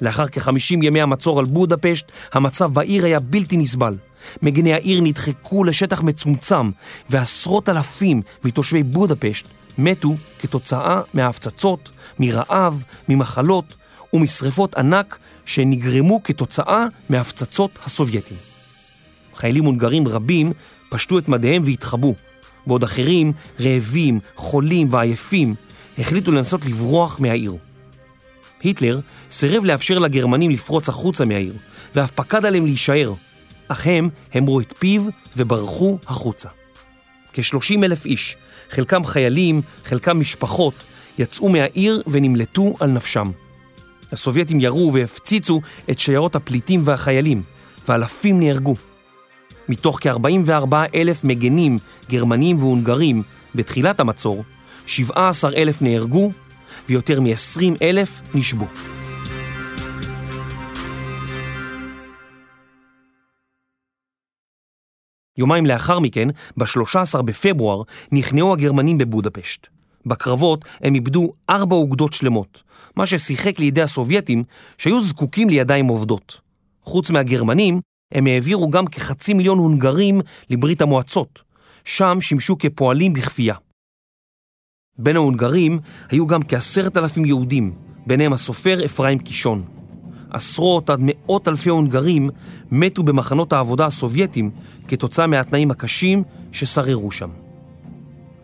לאחר 0.00 0.26
כ-50 0.26 0.50
ימי 0.82 1.00
המצור 1.00 1.38
על 1.38 1.44
בודפשט, 1.44 2.12
המצב 2.32 2.74
בעיר 2.74 3.04
היה 3.04 3.20
בלתי 3.20 3.56
נסבל. 3.56 3.94
מגני 4.42 4.72
העיר 4.72 5.00
נדחקו 5.00 5.64
לשטח 5.64 6.02
מצומצם, 6.02 6.70
ועשרות 7.10 7.68
אלפים 7.68 8.22
מתושבי 8.44 8.82
בודפשט 8.82 9.46
מתו 9.78 10.14
כתוצאה 10.40 11.00
מההפצצות, 11.14 11.90
מרעב, 12.18 12.82
ממחלות 13.08 13.74
ומשרפות 14.12 14.74
ענק 14.74 15.18
שנגרמו 15.44 16.22
כתוצאה 16.22 16.86
מהפצצות 17.08 17.70
הסובייטים. 17.84 18.36
חיילים 19.34 19.64
הונגרים 19.64 20.08
רבים 20.08 20.52
פשטו 20.88 21.18
את 21.18 21.28
מדיהם 21.28 21.62
והתחבאו, 21.64 22.14
בעוד 22.66 22.82
אחרים, 22.82 23.32
רעבים, 23.60 24.20
חולים 24.36 24.88
ועייפים, 24.90 25.54
החליטו 25.98 26.32
לנסות 26.32 26.66
לברוח 26.66 27.20
מהעיר. 27.20 27.56
היטלר 28.62 29.00
סירב 29.30 29.64
לאפשר 29.64 29.98
לגרמנים 29.98 30.50
לפרוץ 30.50 30.88
החוצה 30.88 31.24
מהעיר, 31.24 31.54
ואף 31.94 32.10
פקד 32.10 32.44
עליהם 32.44 32.66
להישאר, 32.66 33.12
אך 33.68 33.86
הם 33.86 34.08
המרו 34.34 34.60
את 34.60 34.74
פיו 34.78 35.02
וברחו 35.36 35.98
החוצה. 36.06 36.48
כ-30 37.32 37.84
אלף 37.84 38.06
איש, 38.06 38.36
חלקם 38.70 39.04
חיילים, 39.04 39.62
חלקם 39.84 40.20
משפחות, 40.20 40.74
יצאו 41.18 41.48
מהעיר 41.48 42.02
ונמלטו 42.06 42.74
על 42.80 42.90
נפשם. 42.90 43.30
הסובייטים 44.12 44.60
ירו 44.60 44.92
והפציצו 44.92 45.60
את 45.90 45.98
שיירות 45.98 46.36
הפליטים 46.36 46.80
והחיילים, 46.84 47.42
ואלפים 47.88 48.40
נהרגו. 48.40 48.76
מתוך 49.68 49.98
כ-44 50.00 50.74
אלף 50.94 51.24
מגנים 51.24 51.78
גרמנים 52.10 52.58
והונגרים 52.58 53.22
בתחילת 53.54 54.00
המצור, 54.00 54.44
17 54.86 55.52
אלף 55.56 55.82
נהרגו 55.82 56.32
ויותר 56.88 57.20
מ-20 57.20 57.76
אלף 57.82 58.20
נשבו. 58.34 58.66
יומיים 65.38 65.66
לאחר 65.66 65.98
מכן, 65.98 66.28
ב-13 66.56 67.22
בפברואר, 67.22 67.82
נכנעו 68.12 68.52
הגרמנים 68.52 68.98
בבודפשט. 68.98 69.66
בקרבות 70.06 70.64
הם 70.80 70.94
איבדו 70.94 71.32
ארבע 71.50 71.76
אוגדות 71.76 72.12
שלמות, 72.12 72.62
מה 72.96 73.06
ששיחק 73.06 73.58
לידי 73.58 73.82
הסובייטים 73.82 74.44
שהיו 74.78 75.00
זקוקים 75.00 75.48
לידיים 75.48 75.86
עובדות. 75.86 76.40
חוץ 76.82 77.10
מהגרמנים, 77.10 77.80
הם 78.14 78.26
העבירו 78.26 78.70
גם 78.70 78.86
כחצי 78.86 79.34
מיליון 79.34 79.58
הונגרים 79.58 80.20
לברית 80.50 80.82
המועצות, 80.82 81.42
שם 81.84 82.18
שימשו 82.20 82.58
כפועלים 82.58 83.12
בכפייה. 83.12 83.54
בין 84.98 85.16
ההונגרים 85.16 85.78
היו 86.10 86.26
גם 86.26 86.42
כעשרת 86.42 86.96
אלפים 86.96 87.24
יהודים, 87.24 87.72
ביניהם 88.06 88.32
הסופר 88.32 88.84
אפרים 88.84 89.18
קישון. 89.18 89.62
עשרות 90.30 90.90
עד 90.90 90.98
מאות 91.02 91.48
אלפי 91.48 91.70
הונגרים 91.70 92.30
מתו 92.70 93.02
במחנות 93.02 93.52
העבודה 93.52 93.86
הסובייטים 93.86 94.50
כתוצאה 94.88 95.26
מהתנאים 95.26 95.70
הקשים 95.70 96.22
ששררו 96.52 97.10
שם. 97.10 97.28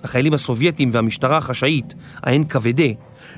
החיילים 0.05 0.33
הסובייטים 0.35 0.89
והמשטרה 0.93 1.37
החשאית, 1.37 1.95
ה-NKVD, 2.23 2.81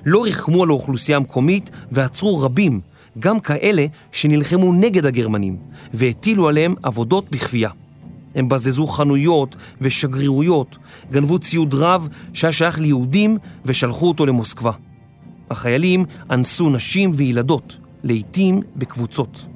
לא 0.04 0.24
ריחמו 0.24 0.62
על 0.62 0.68
האוכלוסייה 0.68 1.18
המקומית 1.18 1.70
ועצרו 1.92 2.40
רבים, 2.42 2.80
גם 3.18 3.40
כאלה 3.40 3.86
שנלחמו 4.12 4.72
נגד 4.72 5.06
הגרמנים, 5.06 5.56
והטילו 5.94 6.48
עליהם 6.48 6.74
עבודות 6.82 7.30
בכפייה. 7.30 7.70
הם 8.34 8.48
בזזו 8.48 8.86
חנויות 8.86 9.56
ושגרירויות, 9.80 10.76
גנבו 11.10 11.38
ציוד 11.38 11.74
רב 11.74 12.08
שהיה 12.32 12.52
שייך 12.52 12.78
ליהודים 12.78 13.38
ושלחו 13.64 14.08
אותו 14.08 14.26
למוסקבה. 14.26 14.72
החיילים 15.50 16.04
אנסו 16.30 16.70
נשים 16.70 17.10
וילדות, 17.14 17.76
לעתים 18.02 18.60
בקבוצות. 18.76 19.46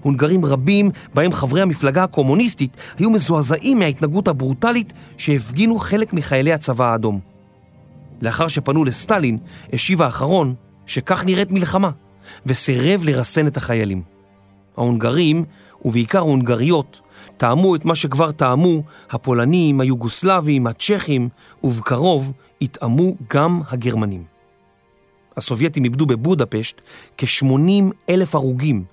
הונגרים 0.00 0.44
רבים, 0.44 0.90
בהם 1.14 1.32
חברי 1.32 1.62
המפלגה 1.62 2.04
הקומוניסטית, 2.04 2.76
היו 2.98 3.10
מזועזעים 3.10 3.78
מההתנהגות 3.78 4.28
הברוטלית 4.28 4.92
שהפגינו 5.16 5.78
חלק 5.78 6.12
מחיילי 6.12 6.52
הצבא 6.52 6.84
האדום. 6.92 7.20
לאחר 8.22 8.48
שפנו 8.48 8.84
לסטלין, 8.84 9.38
השיב 9.72 10.02
האחרון 10.02 10.54
שכך 10.86 11.24
נראית 11.24 11.50
מלחמה, 11.50 11.90
וסירב 12.46 13.04
לרסן 13.04 13.46
את 13.46 13.56
החיילים. 13.56 14.02
ההונגרים, 14.76 15.44
ובעיקר 15.84 16.18
ההונגריות, 16.18 17.00
טעמו 17.44 17.76
את 17.76 17.84
מה 17.84 17.94
שכבר 17.94 18.32
טעמו 18.32 18.82
הפולנים, 19.10 19.80
היוגוסלבים, 19.80 20.66
הצ'כים, 20.66 21.28
ובקרוב 21.64 22.32
יטעמו 22.60 23.14
גם 23.30 23.60
הגרמנים. 23.68 24.24
הסובייטים 25.36 25.84
איבדו 25.84 26.06
בבודפשט 26.06 26.80
כ-80 27.18 27.92
אלף 28.08 28.34
הרוגים 28.34 28.84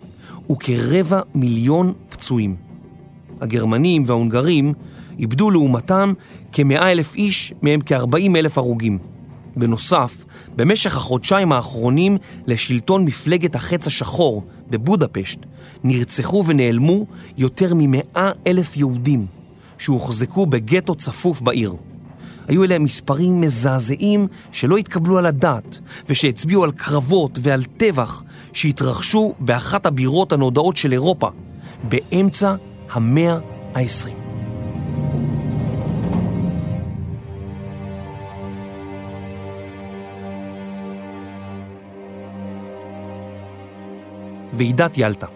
וכרבע 0.52 1.22
מיליון 1.36 1.94
פצועים. 2.10 2.56
הגרמנים 3.42 4.04
וההונגרים 4.06 4.74
איבדו 5.20 5.52
לעומתם 5.52 6.14
כ-100 6.52 6.84
אלף 6.84 7.16
איש, 7.16 7.54
מהם 7.62 7.80
כ-40 7.86 8.36
אלף 8.36 8.58
הרוגים. 8.58 8.98
בנוסף, 9.56 10.26
במשך 10.56 10.98
החודשיים 10.98 11.52
האחרונים 11.52 12.18
לשלטון 12.48 13.06
מפלגת 13.06 13.56
החץ 13.56 13.88
השחור 13.88 14.44
בבודפשט 14.70 15.40
נרצחו 15.84 16.44
ונעלמו 16.48 17.06
יותר 17.38 17.74
מ-100 17.74 18.20
אלף 18.48 18.78
יהודים 18.78 19.26
שהוחזקו 19.78 20.46
בגטו 20.46 20.96
צפוף 20.96 21.42
בעיר. 21.42 21.74
היו 22.48 22.64
אלה 22.64 22.80
מספרים 22.80 23.42
מזעזעים 23.42 24.28
שלא 24.52 24.78
התקבלו 24.78 25.18
על 25.18 25.26
הדעת 25.26 25.80
ושהצביעו 26.10 26.64
על 26.64 26.72
קרבות 26.72 27.40
ועל 27.42 27.64
טבח 27.78 28.24
שהתרחשו 28.54 29.34
באחת 29.40 29.86
הבירות 29.86 30.32
הנודעות 30.32 30.78
של 30.78 30.92
אירופה 30.92 31.30
באמצע 31.84 32.56
המאה 32.92 33.38
ה-20. 33.76 34.21
ועידת 44.54 44.98
ילטה. 44.98 45.28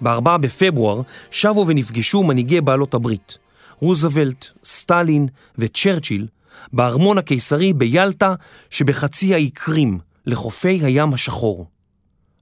ב-4 0.00 0.38
בפברואר 0.40 1.00
שבו 1.30 1.64
ונפגשו 1.66 2.22
מנהיגי 2.22 2.60
בעלות 2.60 2.94
הברית, 2.94 3.38
רוזוולט, 3.80 4.46
סטלין 4.64 5.28
וצ'רצ'יל, 5.58 6.26
בארמון 6.72 7.18
הקיסרי 7.18 7.72
ביאלטה 7.72 8.34
שבחצי 8.70 9.34
האי 9.34 9.50
קרים, 9.50 9.98
לחופי 10.26 10.80
הים 10.82 11.14
השחור. 11.14 11.66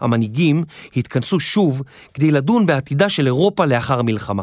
המנהיגים 0.01 0.65
התכנסו 0.97 1.41
שוב 1.41 1.83
כדי 2.15 2.31
לדון 2.31 2.67
בעתידה 2.67 3.09
של 3.09 3.27
אירופה 3.27 3.65
לאחר 3.65 3.99
המלחמה. 3.99 4.43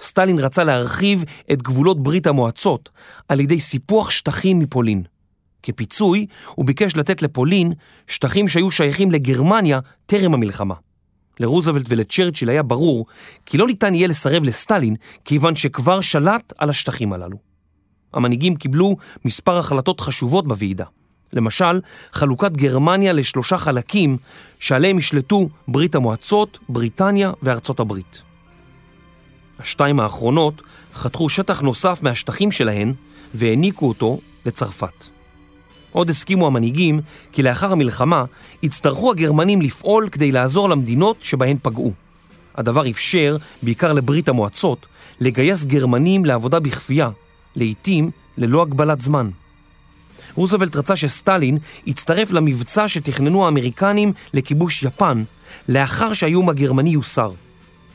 סטלין 0.00 0.38
רצה 0.38 0.64
להרחיב 0.64 1.24
את 1.52 1.62
גבולות 1.62 2.02
ברית 2.02 2.26
המועצות 2.26 2.90
על 3.28 3.40
ידי 3.40 3.60
סיפוח 3.60 4.10
שטחים 4.10 4.58
מפולין. 4.58 5.02
כפיצוי, 5.72 6.26
הוא 6.54 6.66
ביקש 6.66 6.96
לתת 6.96 7.22
לפולין 7.22 7.72
שטחים 8.06 8.48
שהיו 8.48 8.70
שייכים 8.70 9.10
לגרמניה 9.10 9.80
טרם 10.06 10.34
המלחמה. 10.34 10.74
לרוזוולט 11.40 11.86
ולצ'רצ'יל 11.88 12.50
היה 12.50 12.62
ברור 12.62 13.06
כי 13.46 13.58
לא 13.58 13.66
ניתן 13.66 13.94
יהיה 13.94 14.08
לסרב 14.08 14.42
לסטלין 14.44 14.96
כיוון 15.24 15.54
שכבר 15.54 16.00
שלט 16.00 16.52
על 16.58 16.70
השטחים 16.70 17.12
הללו. 17.12 17.36
המנהיגים 18.14 18.56
קיבלו 18.56 18.96
מספר 19.24 19.58
החלטות 19.58 20.00
חשובות 20.00 20.48
בוועידה. 20.48 20.84
למשל, 21.32 21.80
חלוקת 22.12 22.52
גרמניה 22.52 23.12
לשלושה 23.12 23.58
חלקים 23.58 24.16
שעליהם 24.58 24.98
ישלטו 24.98 25.48
ברית 25.68 25.94
המועצות, 25.94 26.58
בריטניה 26.68 27.32
וארצות 27.42 27.80
הברית. 27.80 28.22
השתיים 29.58 30.00
האחרונות 30.00 30.62
חתכו 30.94 31.28
שטח 31.28 31.60
נוסף 31.60 32.02
מהשטחים 32.02 32.50
שלהן 32.50 32.92
והעניקו 33.34 33.88
אותו 33.88 34.20
לצרפת. 34.46 35.17
עוד 35.98 36.10
הסכימו 36.10 36.46
המנהיגים 36.46 37.00
כי 37.32 37.42
לאחר 37.42 37.72
המלחמה 37.72 38.24
יצטרכו 38.62 39.10
הגרמנים 39.10 39.62
לפעול 39.62 40.08
כדי 40.08 40.32
לעזור 40.32 40.68
למדינות 40.68 41.16
שבהן 41.22 41.56
פגעו. 41.62 41.92
הדבר 42.54 42.90
אפשר, 42.90 43.36
בעיקר 43.62 43.92
לברית 43.92 44.28
המועצות, 44.28 44.86
לגייס 45.20 45.64
גרמנים 45.64 46.24
לעבודה 46.24 46.60
בכפייה, 46.60 47.10
לעתים 47.56 48.10
ללא 48.36 48.62
הגבלת 48.62 49.00
זמן. 49.00 49.30
רוזוולט 50.34 50.76
רצה 50.76 50.96
שסטלין 50.96 51.58
יצטרף 51.86 52.30
למבצע 52.30 52.88
שתכננו 52.88 53.44
האמריקנים 53.44 54.12
לכיבוש 54.34 54.82
יפן, 54.82 55.22
לאחר 55.68 56.12
שהאיום 56.12 56.48
הגרמני 56.48 56.90
יוסר. 56.90 57.30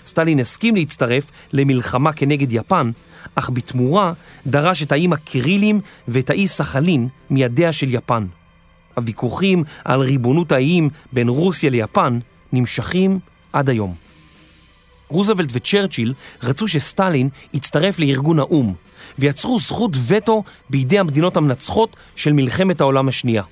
סטלין 0.05 0.39
הסכים 0.39 0.75
להצטרף 0.75 1.31
למלחמה 1.53 2.13
כנגד 2.13 2.51
יפן, 2.51 2.91
אך 3.35 3.49
בתמורה 3.53 4.13
דרש 4.47 4.83
את 4.83 4.91
האיים 4.91 5.13
הקירילים 5.13 5.81
ואת 6.07 6.29
האי 6.29 6.47
סחלין 6.47 7.07
מידיה 7.29 7.71
של 7.71 7.93
יפן. 7.93 8.25
הוויכוחים 8.95 9.63
על 9.85 9.99
ריבונות 9.99 10.51
האיים 10.51 10.89
בין 11.13 11.29
רוסיה 11.29 11.69
ליפן 11.69 12.19
נמשכים 12.53 13.19
עד 13.53 13.69
היום. 13.69 13.95
רוזוולט 15.07 15.49
וצ'רצ'יל 15.53 16.13
רצו 16.43 16.67
שסטלין 16.67 17.29
יצטרף 17.53 17.99
לארגון 17.99 18.39
האו"ם 18.39 18.73
ויצרו 19.19 19.59
זכות 19.59 19.91
וטו 20.07 20.43
בידי 20.69 20.99
המדינות 20.99 21.37
המנצחות 21.37 21.95
של 22.15 22.33
מלחמת 22.33 22.81
העולם 22.81 23.07
השנייה. 23.07 23.43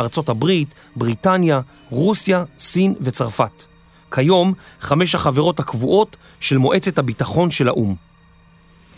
ארצות 0.00 0.28
הברית, 0.28 0.68
בריטניה, 0.96 1.60
רוסיה, 1.90 2.44
סין 2.58 2.94
וצרפת. 3.00 3.64
כיום 4.10 4.54
חמש 4.80 5.14
החברות 5.14 5.60
הקבועות 5.60 6.16
של 6.40 6.58
מועצת 6.58 6.98
הביטחון 6.98 7.50
של 7.50 7.68
האו"ם. 7.68 8.09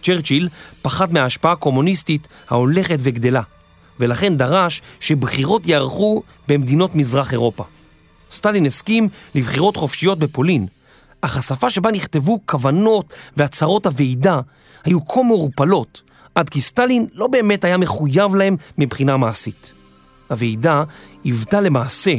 צ'רצ'יל 0.03 0.49
פחד 0.83 1.13
מההשפעה 1.13 1.53
הקומוניסטית 1.53 2.29
ההולכת 2.51 2.99
וגדלה, 3.01 3.43
ולכן 4.01 4.37
דרש 4.37 4.83
שבחירות 5.01 5.67
יערכו 5.67 6.23
במדינות 6.49 6.95
מזרח 6.95 7.33
אירופה. 7.33 7.65
סטלין 8.31 8.67
הסכים 8.67 9.09
לבחירות 9.35 9.77
חופשיות 9.77 10.19
בפולין, 10.19 10.67
אך 11.21 11.37
השפה 11.37 11.71
שבה 11.71 11.91
נכתבו 11.91 12.41
כוונות 12.47 13.13
והצהרות 13.37 13.87
הוועידה 13.87 14.41
היו 14.85 15.07
כה 15.07 15.23
מעורפלות, 15.23 16.03
עד 16.35 16.49
כי 16.49 16.61
סטלין 16.61 17.07
לא 17.15 17.27
באמת 17.27 17.65
היה 17.65 17.79
מחויב 17.79 18.35
להם 18.35 18.57
מבחינה 18.79 19.17
מעשית. 19.17 19.73
הוועידה 20.29 20.85
היוותה 21.25 21.61
למעשה 21.61 22.15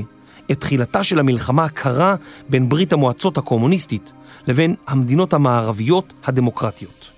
את 0.52 0.60
תחילתה 0.60 1.04
של 1.04 1.20
המלחמה 1.20 1.66
הקרה 1.66 2.16
בין 2.50 2.70
ברית 2.70 2.94
המועצות 2.94 3.38
הקומוניסטית 3.38 4.12
לבין 4.48 4.76
המדינות 4.88 5.34
המערביות 5.34 6.14
הדמוקרטיות. 6.26 7.13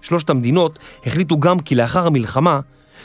שלושת 0.00 0.30
המדינות 0.30 0.78
החליטו 1.06 1.38
גם 1.38 1.60
כי 1.60 1.74
לאחר 1.74 2.06
המלחמה 2.06 2.60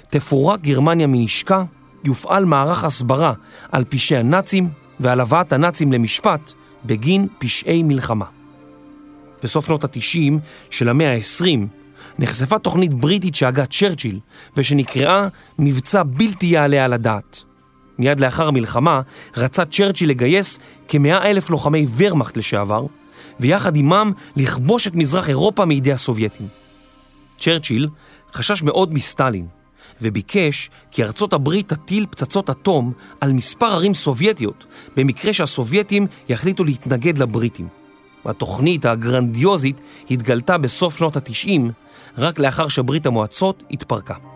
תפורק 0.09 0.61
גרמניה 0.61 1.07
מנשקה, 1.07 1.63
יופעל 2.03 2.45
מערך 2.45 2.83
הסברה 2.83 3.33
על 3.71 3.83
פשעי 3.89 4.17
הנאצים 4.17 4.69
ועל 4.99 5.19
הבאת 5.19 5.53
הנאצים 5.53 5.93
למשפט 5.93 6.51
בגין 6.85 7.27
פשעי 7.39 7.83
מלחמה. 7.83 8.25
בסוף 9.43 9.65
שנות 9.65 9.83
ה-90 9.83 10.33
של 10.69 10.89
המאה 10.89 11.15
ה-20 11.15 11.59
נחשפה 12.19 12.59
תוכנית 12.59 12.93
בריטית 12.93 13.35
שהגה 13.35 13.65
צ'רצ'יל 13.65 14.19
ושנקראה 14.57 15.27
מבצע 15.59 16.03
בלתי 16.03 16.45
יעלה 16.45 16.85
על 16.85 16.93
הדעת. 16.93 17.43
מיד 17.99 18.19
לאחר 18.19 18.47
המלחמה 18.47 19.01
רצה 19.37 19.65
צ'רצ'יל 19.65 20.09
לגייס 20.09 20.59
כמאה 20.87 21.29
אלף 21.29 21.49
לוחמי 21.49 21.85
ורמאכט 21.97 22.37
לשעבר 22.37 22.85
ויחד 23.39 23.77
עמם 23.77 24.11
לכבוש 24.35 24.87
את 24.87 24.95
מזרח 24.95 25.29
אירופה 25.29 25.65
מידי 25.65 25.93
הסובייטים. 25.93 26.64
צ'רצ'יל 27.37 27.89
חשש 28.33 28.63
מאוד 28.63 28.93
מסטלין 28.93 29.47
וביקש 30.01 30.69
כי 30.91 31.03
ארצות 31.03 31.33
הברית 31.33 31.73
תטיל 31.73 32.05
פצצות 32.09 32.49
אטום 32.49 32.93
על 33.21 33.33
מספר 33.33 33.65
ערים 33.65 33.93
סובייטיות 33.93 34.65
במקרה 34.95 35.33
שהסובייטים 35.33 36.07
יחליטו 36.29 36.63
להתנגד 36.63 37.17
לבריטים. 37.17 37.67
התוכנית 38.25 38.85
הגרנדיוזית 38.85 39.81
התגלתה 40.11 40.57
בסוף 40.57 40.97
שנות 40.97 41.15
התשעים 41.17 41.71
רק 42.17 42.39
לאחר 42.39 42.67
שברית 42.67 43.05
המועצות 43.05 43.63
התפרקה. 43.71 44.34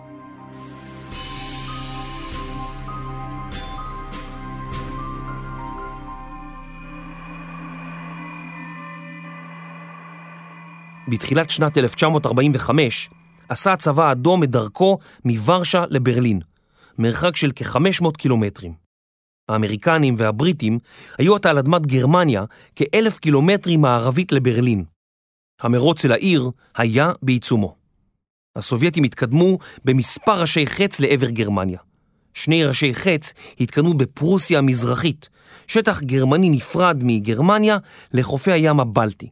בתחילת 11.10 11.50
שנת 11.50 11.78
1945 11.78 13.10
עשה 13.50 13.74
הצבא 13.74 14.04
האדום 14.10 14.44
את 14.44 14.50
דרכו 14.50 14.98
מוורשה 15.26 15.84
לברלין, 15.90 16.40
מרחק 16.98 17.36
של 17.36 17.52
כ-500 17.56 18.12
קילומטרים. 18.18 18.74
האמריקנים 19.50 20.16
והבריטים 20.18 20.80
היו 21.18 21.36
עתה 21.36 21.50
על 21.50 21.58
אדמת 21.58 21.88
גרמניה 21.88 22.44
כאלף 22.76 23.18
קילומטרים 23.18 23.82
מערבית 23.82 24.32
לברלין. 24.32 24.84
המרוץ 25.62 26.06
אל 26.06 26.12
העיר 26.12 26.50
היה 26.76 27.12
בעיצומו. 27.22 27.76
הסובייטים 28.56 29.04
התקדמו 29.04 29.58
במספר 29.86 30.42
ראשי 30.42 30.68
חץ 30.68 31.00
לעבר 31.00 31.30
גרמניה. 31.30 31.80
שני 32.34 32.66
ראשי 32.66 32.94
חץ 32.94 33.34
התקדמו 33.60 33.94
בפרוסיה 33.94 34.60
המזרחית, 34.60 35.30
שטח 35.68 36.02
גרמני 36.02 36.50
נפרד 36.50 36.98
מגרמניה 37.04 37.78
לחופי 38.14 38.52
הים 38.52 38.80
הבלטי. 38.80 39.30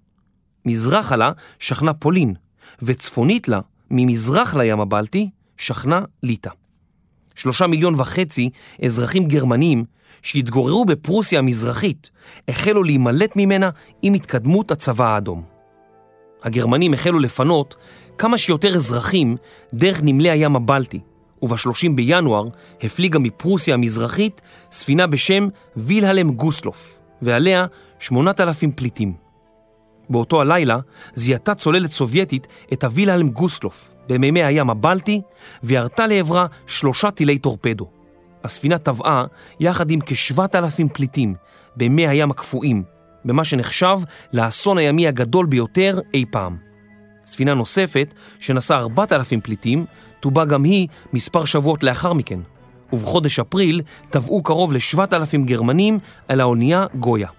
מזרחה 0.68 1.16
לה 1.16 1.32
שכנה 1.60 1.94
פולין, 1.94 2.34
וצפונית 2.82 3.48
לה, 3.48 3.60
ממזרח 3.92 4.56
לים 4.56 4.80
הבלטי, 4.80 5.30
שכנה 5.58 6.02
ליטא. 6.24 6.50
שלושה 7.36 7.68
מיליון 7.68 7.96
וחצי 7.98 8.50
אזרחים 8.86 9.28
גרמנים 9.28 9.84
שהתגוררו 10.22 10.86
בפרוסיה 10.86 11.40
המזרחית 11.40 12.10
החלו 12.48 12.84
להימלט 12.84 13.36
ממנה 13.36 13.70
עם 14.02 14.14
התקדמות 14.14 14.72
הצבא 14.72 15.06
האדום. 15.06 15.44
הגרמנים 16.44 16.94
החלו 16.94 17.20
לפנות 17.20 17.76
כמה 18.18 18.38
שיותר 18.38 18.76
אזרחים 18.76 19.38
דרך 19.74 20.00
נמלי 20.04 20.30
הים 20.30 20.56
הבלטי, 20.56 21.00
וב-30 21.42 21.92
בינואר 21.96 22.48
הפליגה 22.82 23.20
מפרוסיה 23.20 23.74
המזרחית 23.74 24.42
ספינה 24.72 25.08
בשם 25.08 25.48
וילהלם 25.76 26.32
גוסלוף, 26.32 27.00
ועליה 27.22 27.66
8,000 28.00 28.72
פליטים. 28.72 29.27
באותו 30.10 30.42
הלילה 30.42 30.80
זיהתה 31.14 31.56
צוללת 31.56 31.90
סובייטית 31.90 32.48
את 32.74 32.84
הווילהלם 32.84 33.30
גוסלוף 33.30 33.94
במימי 34.10 34.44
הים 34.44 34.70
הבלטי 34.70 35.22
וירתה 35.64 36.08
לעברה 36.08 36.46
שלושה 36.68 37.12
טילי 37.12 37.38
טורפדו. 37.38 37.90
הספינה 38.44 38.78
טבעה 38.78 39.26
יחד 39.60 39.92
עם 39.92 40.00
כ-7,000 40.06 40.94
פליטים 40.94 41.36
במי 41.76 42.08
הים 42.08 42.32
הקפואים, 42.32 42.84
במה 43.26 43.44
שנחשב 43.44 43.98
לאסון 44.34 44.78
הימי 44.78 45.08
הגדול 45.08 45.46
ביותר 45.46 46.00
אי 46.14 46.26
פעם. 46.32 46.58
ספינה 47.26 47.54
נוספת, 47.54 48.14
שנשאה 48.40 48.78
4,000 48.78 49.42
פליטים, 49.42 49.86
טובעה 50.20 50.46
גם 50.46 50.64
היא 50.64 50.88
מספר 51.14 51.46
שבועות 51.46 51.84
לאחר 51.84 52.14
מכן, 52.14 52.40
ובחודש 52.94 53.40
אפריל 53.40 53.82
טבעו 54.10 54.44
קרוב 54.44 54.74
ל-7,000 54.74 55.46
גרמנים 55.46 56.00
על 56.28 56.42
האונייה 56.42 56.86
גויה. 57.00 57.30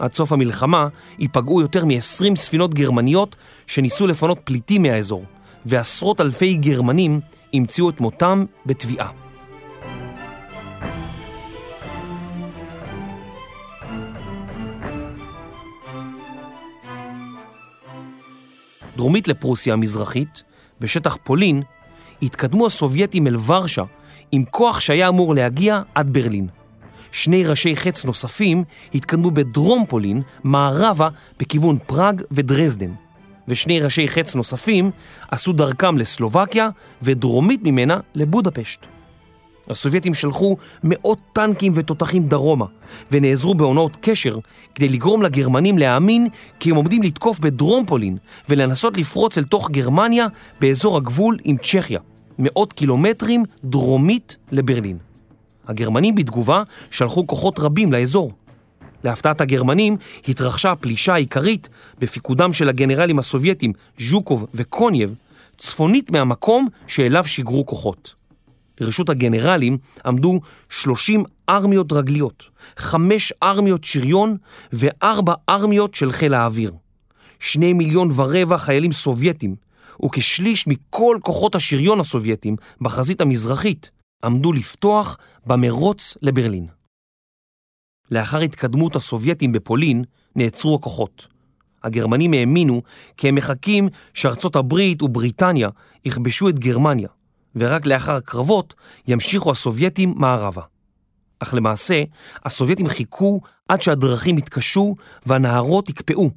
עד 0.00 0.12
סוף 0.12 0.32
המלחמה 0.32 0.88
ייפגעו 1.18 1.60
יותר 1.60 1.84
מ-20 1.84 2.36
ספינות 2.36 2.74
גרמניות 2.74 3.36
שניסו 3.66 4.06
לפנות 4.06 4.38
פליטים 4.44 4.82
מהאזור, 4.82 5.24
ועשרות 5.66 6.20
אלפי 6.20 6.56
גרמנים 6.56 7.20
ימצאו 7.52 7.90
את 7.90 8.00
מותם 8.00 8.44
בתביעה. 8.66 9.08
דרומית 18.96 19.28
לפרוסיה 19.28 19.72
המזרחית, 19.72 20.42
בשטח 20.80 21.16
פולין, 21.22 21.62
התקדמו 22.22 22.66
הסובייטים 22.66 23.26
אל 23.26 23.36
ורשה 23.46 23.82
עם 24.32 24.44
כוח 24.50 24.80
שהיה 24.80 25.08
אמור 25.08 25.34
להגיע 25.34 25.82
עד 25.94 26.12
ברלין. 26.12 26.59
שני 27.12 27.46
ראשי 27.46 27.76
חץ 27.76 28.04
נוספים 28.04 28.64
התקדמו 28.94 29.30
בדרום 29.30 29.84
פולין, 29.88 30.22
מערבה, 30.44 31.08
בכיוון 31.38 31.78
פראג 31.86 32.22
ודרזדן. 32.30 32.90
ושני 33.48 33.80
ראשי 33.80 34.08
חץ 34.08 34.34
נוספים 34.34 34.90
עשו 35.30 35.52
דרכם 35.52 35.98
לסלובקיה 35.98 36.68
ודרומית 37.02 37.60
ממנה 37.64 38.00
לבודפשט. 38.14 38.86
הסובייטים 39.70 40.14
שלחו 40.14 40.56
מאות 40.84 41.18
טנקים 41.32 41.72
ותותחים 41.76 42.28
דרומה 42.28 42.66
ונעזרו 43.10 43.54
בעונות 43.54 43.96
קשר 44.00 44.38
כדי 44.74 44.88
לגרום 44.88 45.22
לגרמנים 45.22 45.78
להאמין 45.78 46.28
כי 46.60 46.70
הם 46.70 46.76
עומדים 46.76 47.02
לתקוף 47.02 47.38
בדרום 47.38 47.86
פולין 47.86 48.16
ולנסות 48.48 48.96
לפרוץ 48.96 49.38
אל 49.38 49.44
תוך 49.44 49.70
גרמניה 49.70 50.26
באזור 50.60 50.96
הגבול 50.96 51.38
עם 51.44 51.56
צ'כיה, 51.56 52.00
מאות 52.38 52.72
קילומטרים 52.72 53.44
דרומית 53.64 54.36
לברלין. 54.52 55.09
הגרמנים 55.68 56.14
בתגובה 56.14 56.62
שלחו 56.90 57.26
כוחות 57.26 57.58
רבים 57.58 57.92
לאזור. 57.92 58.32
להפתעת 59.04 59.40
הגרמנים 59.40 59.96
התרחשה 60.28 60.70
הפלישה 60.70 61.14
העיקרית 61.14 61.68
בפיקודם 61.98 62.52
של 62.52 62.68
הגנרלים 62.68 63.18
הסובייטים 63.18 63.72
ז'וקוב 63.98 64.46
וקונייב 64.54 65.14
צפונית 65.56 66.10
מהמקום 66.10 66.68
שאליו 66.86 67.24
שיגרו 67.24 67.66
כוחות. 67.66 68.14
לרשות 68.80 69.08
הגנרלים 69.08 69.78
עמדו 70.06 70.40
30 70.68 71.24
ארמיות 71.48 71.92
רגליות, 71.92 72.44
5 72.76 73.32
ארמיות 73.42 73.84
שריון 73.84 74.36
ו-4 74.72 75.32
ארמיות 75.48 75.94
של 75.94 76.12
חיל 76.12 76.34
האוויר. 76.34 76.72
2 77.40 77.78
מיליון 77.78 78.10
ורבע 78.16 78.58
חיילים 78.58 78.92
סובייטים 78.92 79.54
וכשליש 80.04 80.66
מכל 80.66 81.18
כוחות 81.22 81.54
השריון 81.54 82.00
הסובייטים 82.00 82.56
בחזית 82.80 83.20
המזרחית 83.20 83.90
עמדו 84.24 84.52
לפתוח 84.52 85.16
במרוץ 85.46 86.16
לברלין. 86.22 86.66
לאחר 88.10 88.38
התקדמות 88.38 88.96
הסובייטים 88.96 89.52
בפולין 89.52 90.04
נעצרו 90.36 90.74
הכוחות. 90.74 91.26
הגרמנים 91.84 92.32
האמינו 92.32 92.82
כי 93.16 93.28
הם 93.28 93.34
מחכים 93.34 93.88
שארצות 94.14 94.56
הברית 94.56 95.02
ובריטניה 95.02 95.68
יכבשו 96.04 96.48
את 96.48 96.58
גרמניה, 96.58 97.08
ורק 97.56 97.86
לאחר 97.86 98.14
הקרבות 98.14 98.74
ימשיכו 99.08 99.50
הסובייטים 99.50 100.14
מערבה. 100.16 100.62
אך 101.38 101.54
למעשה, 101.54 102.02
הסובייטים 102.44 102.88
חיכו 102.88 103.40
עד 103.68 103.82
שהדרכים 103.82 104.38
יתקשו 104.38 104.96
והנהרות 105.26 105.88
יקפאו, 105.88 106.30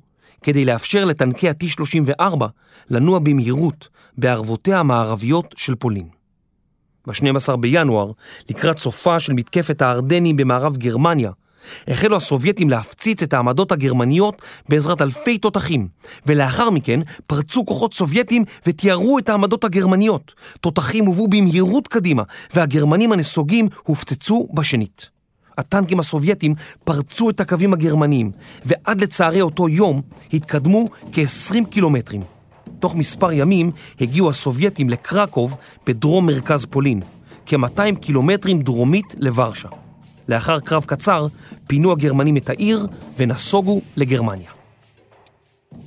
כדי 0.44 0.66
לאפשר 0.66 1.06
לטנקי 1.06 1.50
ה-T-34 1.50 2.46
לנוע 2.90 3.20
במהירות 3.20 3.88
בערבותיה 4.18 4.80
המערביות 4.80 5.54
של 5.58 5.76
פולין. 5.76 6.23
ב-12 7.08 7.56
בינואר, 7.56 8.12
לקראת 8.50 8.78
סופה 8.78 9.20
של 9.20 9.34
מתקפת 9.34 9.82
הארדנים 9.82 10.38
במערב 10.38 10.78
גרמניה, 10.78 11.32
החלו 11.88 12.16
הסובייטים 12.16 12.70
להפציץ 12.70 13.24
את 13.24 13.34
העמדות 13.34 13.72
הגרמניות 13.72 14.42
בעזרת 14.70 15.02
אלפי 15.02 15.38
תותחים, 15.38 15.88
ולאחר 16.26 16.70
מכן 16.70 17.00
פרצו 17.28 17.66
כוחות 17.66 17.94
סובייטים 17.94 18.44
ותיארו 18.68 19.20
את 19.20 19.30
העמדות 19.30 19.64
הגרמניות. 19.64 20.34
תותחים 20.62 21.06
הובאו 21.06 21.28
במהירות 21.28 21.88
קדימה, 21.88 22.24
והגרמנים 22.54 23.12
הנסוגים 23.12 23.68
הופצצו 23.84 24.48
בשנית. 24.54 25.10
הטנקים 25.58 26.00
הסובייטים 26.00 26.56
פרצו 26.84 27.30
את 27.30 27.40
הקווים 27.40 27.74
הגרמניים, 27.74 28.32
ועד 28.66 29.02
לצערי 29.02 29.42
אותו 29.42 29.70
יום 29.70 30.02
התקדמו 30.34 30.90
כ-20 31.12 31.66
קילומטרים. 31.70 32.22
תוך 32.84 32.96
מספר 32.96 33.32
ימים 33.32 33.72
הגיעו 34.02 34.30
הסובייטים 34.30 34.90
לקרקוב 34.90 35.56
בדרום 35.88 36.26
מרכז 36.26 36.66
פולין, 36.66 37.02
כ-200 37.46 37.96
קילומטרים 38.02 38.62
דרומית 38.62 39.16
לוורשה. 39.18 39.68
לאחר 40.28 40.60
קרב 40.60 40.84
קצר 40.86 41.28
פינו 41.68 41.92
הגרמנים 41.92 42.38
את 42.38 42.50
העיר 42.50 42.88
ונסוגו 43.18 43.82
לגרמניה. 43.96 44.50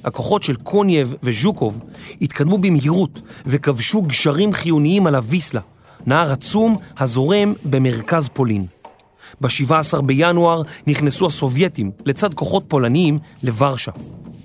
הכוחות 0.04 0.42
של 0.42 0.56
קונייב 0.56 1.14
וז'וקוב 1.22 1.80
התקדמו 2.22 2.59
במהירות 2.59 3.20
וכבשו 3.46 4.02
גשרים 4.02 4.52
חיוניים 4.52 5.06
על 5.06 5.14
הוויסלה, 5.14 5.61
נהר 6.06 6.32
עצום 6.32 6.76
הזורם 6.98 7.52
במרכז 7.64 8.28
פולין. 8.28 8.66
ב-17 9.40 10.00
בינואר 10.00 10.62
נכנסו 10.87 11.26
הסובייטים 11.26 11.90
לצד 12.06 12.35
כוחות 12.35 12.64
פולניים 12.68 13.18
לוורשה. 13.42 13.92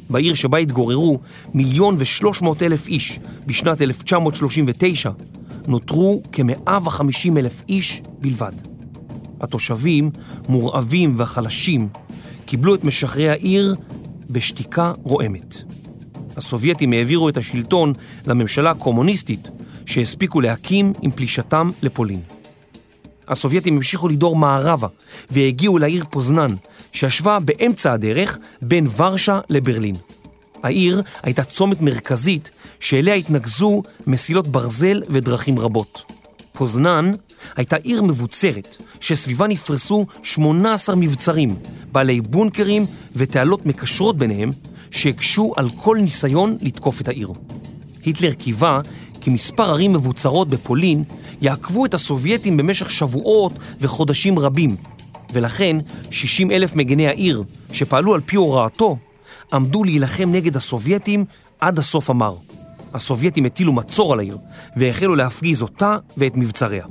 בעיר 0.10 0.34
שבה 0.34 0.58
התגוררו 0.58 1.20
מיליון 1.54 1.96
ושלוש 1.98 2.42
מאות 2.42 2.64
אלף 2.64 2.88
איש 2.88 3.20
בשנת 3.46 3.82
1939, 3.82 5.10
נותרו 5.68 6.22
כ-150 6.32 7.38
אלף 7.38 7.62
איש 7.70 8.02
בלבד. 8.20 8.52
התושבים, 9.42 10.12
מורעבים 10.48 11.14
וחלשים, 11.18 11.90
קיבלו 12.46 12.76
את 12.76 12.84
משחררי 12.84 13.30
העיר 13.30 13.76
בשתיקה 14.30 14.94
רועמת. 15.04 15.58
הסובייטים 16.38 16.94
העבירו 16.94 17.30
את 17.30 17.38
השלטון 17.38 17.94
לממשלה 18.28 18.72
הקומוניסטית 18.72 19.48
שהספיקו 19.86 20.42
להקים 20.42 20.94
עם 21.02 21.12
פלישתם 21.12 21.72
לפולין. 21.82 22.22
הסובייטים 23.28 23.76
המשיכו 23.76 24.08
לדור 24.08 24.36
מערבה 24.36 24.88
והגיעו 25.32 25.78
לעיר 25.78 26.06
פוזנן, 26.10 26.56
שישבה 26.92 27.40
באמצע 27.40 27.94
הדרך 27.94 28.38
בין 28.62 28.88
ורשה 28.98 29.40
לברלין. 29.50 29.96
העיר 30.64 31.02
הייתה 31.24 31.44
צומת 31.44 31.82
מרכזית 31.82 32.52
שאליה 32.80 33.14
התנקזו 33.14 33.84
מסילות 34.08 34.48
ברזל 34.48 35.04
ודרכים 35.10 35.60
רבות. 35.60 36.12
פוזנן 36.54 37.12
הייתה 37.56 37.76
עיר 37.76 38.02
מבוצרת 38.02 38.78
שסביבה 39.00 39.48
נפרסו 39.48 40.06
18 40.24 40.96
מבצרים, 40.96 41.56
בעלי 41.92 42.22
בונקרים 42.22 42.86
ותעלות 43.16 43.66
מקשרות 43.66 44.18
ביניהם 44.18 44.52
שהקשו 44.92 45.54
על 45.58 45.70
כל 45.76 45.98
ניסיון 46.02 46.58
לתקוף 46.62 47.02
את 47.02 47.08
העיר. 47.08 47.32
היטלר 48.04 48.34
קיווה 48.34 48.82
כי 49.22 49.30
מספר 49.30 49.64
ערים 49.64 49.94
מבוצרות 49.94 50.50
בפולין 50.50 51.04
יעקבו 51.42 51.86
את 51.86 51.94
הסובייטים 51.94 52.58
במשך 52.58 52.92
שבועות 52.92 53.54
וחודשים 53.80 54.40
רבים, 54.40 54.76
ולכן 55.34 55.78
60 56.12 56.52
אלף 56.52 56.76
מגני 56.76 57.08
העיר 57.08 57.44
שפעלו 57.72 58.14
על 58.14 58.22
פי 58.26 58.36
הוראתו 58.36 58.98
עמדו 59.54 59.84
להילחם 59.84 60.30
נגד 60.32 60.56
הסובייטים 60.56 61.26
עד 61.60 61.80
הסוף 61.80 62.10
המר. 62.10 62.36
הסובייטים 62.94 63.46
הטילו 63.46 63.74
מצור 63.74 64.14
על 64.14 64.20
העיר 64.20 64.38
והחלו 64.76 65.16
להפגיז 65.16 65.62
אותה 65.62 65.98
ואת 66.18 66.36
מבצריה. 66.36 66.86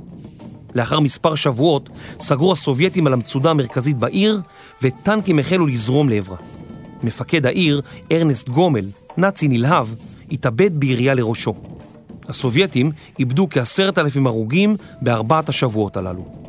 לאחר 0.75 0.99
מספר 0.99 1.35
שבועות 1.35 1.89
סגרו 2.19 2.51
הסובייטים 2.51 3.07
על 3.07 3.13
המצודה 3.13 3.51
המרכזית 3.51 3.97
בעיר 3.97 4.41
וטנקים 4.81 5.39
החלו 5.39 5.67
לזרום 5.67 6.09
לעברה. 6.09 6.37
מפקד 7.03 7.45
העיר, 7.45 7.81
ארנסט 8.11 8.49
גונל, 8.49 8.85
נאצי 9.17 9.47
נלהב, 9.47 9.87
התאבד 10.31 10.79
בירייה 10.79 11.13
לראשו. 11.13 11.53
הסובייטים 12.29 12.91
איבדו 13.19 13.47
כעשרת 13.49 13.97
אלפים 13.97 14.27
הרוגים 14.27 14.75
בארבעת 15.01 15.49
השבועות 15.49 15.97
הללו. 15.97 16.40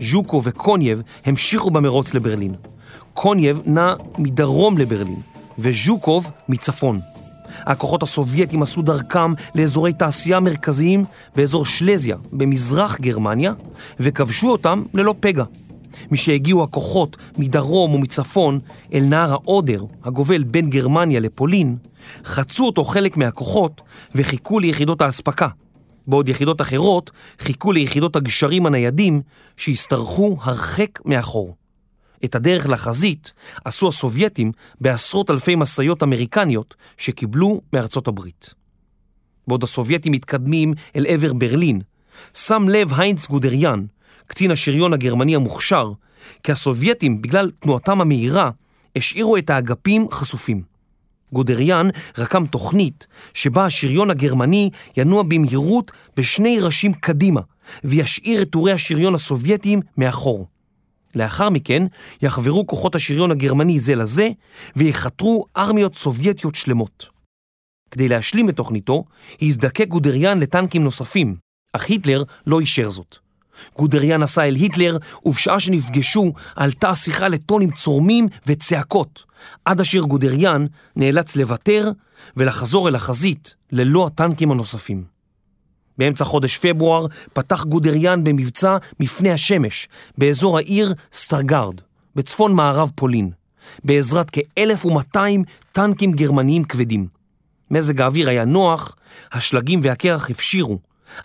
ז'וקוב 0.00 0.40
וקונייב 0.44 1.02
המשיכו 1.24 1.70
במרוץ 1.70 2.14
לברלין. 2.14 2.54
קונייב 3.14 3.62
נע 3.66 3.94
מדרום 4.18 4.78
לברלין, 4.78 5.20
וז'וקוב 5.58 6.30
מצפון. 6.48 7.00
הכוחות 7.60 8.02
הסובייטים 8.02 8.62
עשו 8.62 8.82
דרכם 8.82 9.32
לאזורי 9.54 9.92
תעשייה 9.92 10.40
מרכזיים 10.40 11.04
באזור 11.36 11.66
שלזיה 11.66 12.16
במזרח 12.32 13.00
גרמניה, 13.00 13.52
וכבשו 14.00 14.48
אותם 14.48 14.82
ללא 14.94 15.14
פגע. 15.20 15.44
משהגיעו 16.10 16.62
הכוחות 16.62 17.16
מדרום 17.38 17.94
ומצפון 17.94 18.58
אל 18.92 19.02
נהר 19.04 19.32
האודר, 19.32 19.84
הגובל 20.04 20.42
בין 20.42 20.70
גרמניה 20.70 21.20
לפולין, 21.20 21.76
חצו 22.24 22.66
אותו 22.66 22.84
חלק 22.84 23.16
מהכוחות 23.16 23.80
וחיכו 24.14 24.58
ליחידות 24.58 25.02
האספקה, 25.02 25.48
בעוד 26.06 26.28
יחידות 26.28 26.60
אחרות 26.60 27.10
חיכו 27.38 27.72
ליחידות 27.72 28.16
הגשרים 28.16 28.66
הניידים 28.66 29.22
שהשתרכו 29.56 30.36
הרחק 30.40 30.98
מאחור. 31.04 31.56
את 32.24 32.34
הדרך 32.34 32.68
לחזית 32.68 33.32
עשו 33.64 33.88
הסובייטים 33.88 34.52
בעשרות 34.80 35.30
אלפי 35.30 35.54
משאיות 35.54 36.02
אמריקניות 36.02 36.74
שקיבלו 36.96 37.60
מארצות 37.72 38.08
הברית. 38.08 38.54
בעוד 39.48 39.62
הסובייטים 39.62 40.12
מתקדמים 40.12 40.74
אל 40.96 41.06
עבר 41.06 41.32
ברלין, 41.32 41.80
שם 42.34 42.68
לב 42.68 42.92
היינץ 42.92 43.26
גודריאן, 43.26 43.84
קצין 44.26 44.50
השריון 44.50 44.92
הגרמני 44.92 45.36
המוכשר, 45.36 45.92
כי 46.42 46.52
הסובייטים, 46.52 47.22
בגלל 47.22 47.50
תנועתם 47.58 48.00
המהירה, 48.00 48.50
השאירו 48.96 49.36
את 49.36 49.50
האגפים 49.50 50.06
חשופים. 50.10 50.75
גודריאן 51.32 51.88
רקם 52.18 52.46
תוכנית 52.46 53.06
שבה 53.34 53.64
השריון 53.64 54.10
הגרמני 54.10 54.70
ינוע 54.96 55.22
במהירות 55.22 55.92
בשני 56.16 56.60
ראשים 56.60 56.92
קדימה 56.92 57.40
וישאיר 57.84 58.42
את 58.42 58.50
טורי 58.50 58.72
השריון 58.72 59.14
הסובייטיים 59.14 59.80
מאחור. 59.96 60.46
לאחר 61.14 61.50
מכן 61.50 61.82
יחברו 62.22 62.66
כוחות 62.66 62.94
השריון 62.94 63.30
הגרמני 63.30 63.78
זה 63.78 63.94
לזה 63.94 64.28
ויחתרו 64.76 65.44
ארמיות 65.56 65.94
סובייטיות 65.94 66.54
שלמות. 66.54 67.08
כדי 67.90 68.08
להשלים 68.08 68.48
את 68.48 68.56
תוכניתו, 68.56 69.04
הזדקק 69.42 69.88
גודריאן 69.88 70.40
לטנקים 70.40 70.84
נוספים, 70.84 71.36
אך 71.72 71.88
היטלר 71.88 72.22
לא 72.46 72.60
אישר 72.60 72.90
זאת. 72.90 73.25
גודריאן 73.78 74.22
נסע 74.22 74.44
אל 74.44 74.54
היטלר, 74.54 74.96
ובשעה 75.24 75.60
שנפגשו 75.60 76.32
עלתה 76.56 76.88
השיחה 76.88 77.28
לטונים 77.28 77.70
צורמים 77.70 78.28
וצעקות, 78.46 79.24
עד 79.64 79.80
אשר 79.80 80.00
גודריאן 80.00 80.66
נאלץ 80.96 81.36
לוותר 81.36 81.90
ולחזור 82.36 82.88
אל 82.88 82.94
החזית 82.94 83.54
ללא 83.72 84.06
הטנקים 84.06 84.50
הנוספים. 84.50 85.04
באמצע 85.98 86.24
חודש 86.24 86.58
פברואר 86.58 87.06
פתח 87.32 87.64
גודריאן 87.64 88.24
במבצע 88.24 88.76
מפני 89.00 89.32
השמש, 89.32 89.88
באזור 90.18 90.58
העיר 90.58 90.94
סטרגרד, 91.12 91.80
בצפון 92.16 92.54
מערב 92.54 92.90
פולין, 92.94 93.30
בעזרת 93.84 94.30
כ-1200 94.32 95.18
טנקים 95.72 96.12
גרמניים 96.12 96.64
כבדים. 96.64 97.06
מזג 97.70 98.00
האוויר 98.00 98.28
היה 98.28 98.44
נוח, 98.44 98.96
השלגים 99.32 99.80
והקרח 99.82 100.30
הפשירו, 100.30 100.78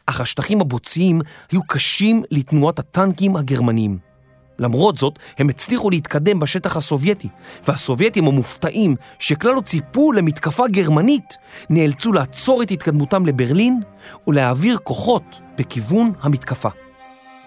אך 0.06 0.22
השטחים 0.22 0.62
הבוציים 0.62 1.22
היו 1.52 1.64
קשים 1.64 2.24
לתנועת 2.32 2.80
הטנקים 2.80 3.36
הגרמניים. 3.36 4.12
למרות 4.60 4.98
זאת, 4.98 5.20
הם 5.38 5.50
הצליחו 5.50 5.90
להתקדם 5.90 6.40
בשטח 6.40 6.78
הסובייטי, 6.78 7.28
והסובייטים 7.68 8.28
המופתעים, 8.28 8.96
שכלל 9.20 9.54
לא 9.56 9.62
ציפו 9.62 10.12
למתקפה 10.12 10.68
גרמנית, 10.68 11.38
נאלצו 11.70 12.14
לעצור 12.14 12.64
את 12.64 12.72
התקדמותם 12.72 13.26
לברלין 13.26 13.82
ולהעביר 14.28 14.78
כוחות 14.84 15.24
בכיוון 15.58 16.12
המתקפה. 16.22 16.70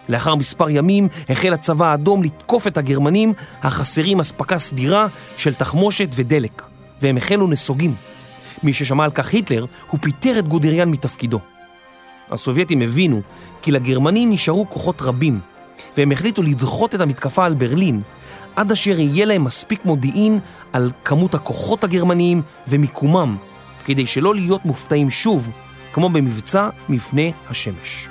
לאחר 0.09 0.35
מספר 0.35 0.70
ימים 0.70 1.09
החל 1.29 1.55
הצבא 1.55 1.87
האדום 1.87 2.23
לתקוף 2.23 2.66
את 2.66 2.77
הגרמנים 2.77 3.33
החסרים 3.62 4.20
אספקה 4.20 4.59
סדירה 4.59 5.07
של 5.37 5.55
תחמושת 5.55 6.09
ודלק, 6.14 6.62
והם 7.01 7.16
החלו 7.16 7.49
נסוגים. 7.49 7.94
מי 8.62 8.73
ששמע 8.73 9.05
על 9.05 9.11
כך 9.11 9.33
היטלר, 9.33 9.66
הוא 9.90 10.01
פיטר 10.03 10.38
את 10.38 10.49
גודריאן 10.49 10.88
מתפקידו. 10.88 11.40
הסובייטים 12.35 12.81
הבינו 12.81 13.23
כי 13.62 13.73
לגרמנים 13.73 14.31
נשארו 14.31 14.70
כוחות 14.70 15.03
רבים, 15.03 15.40
והם 15.97 16.12
החליטו 16.12 16.42
לדחות 16.42 16.94
את 16.94 17.01
המתקפה 17.01 17.44
על 17.44 17.55
ברלין, 17.55 18.03
עד 18.57 18.73
אשר 18.73 18.99
יהיה 18.99 19.27
להם 19.27 19.44
מספיק 19.44 19.85
מודיעין 19.85 20.38
על 20.73 20.90
כמות 21.05 21.35
הכוחות 21.35 21.85
הגרמניים 21.85 22.42
ומיקומם, 22.68 23.37
כדי 23.85 24.07
שלא 24.07 24.35
להיות 24.35 24.64
מופתעים 24.64 25.11
שוב, 25.11 25.51
כמו 25.92 26.09
במבצע 26.09 26.68
מפנה 26.88 27.23
השמש. 27.49 28.09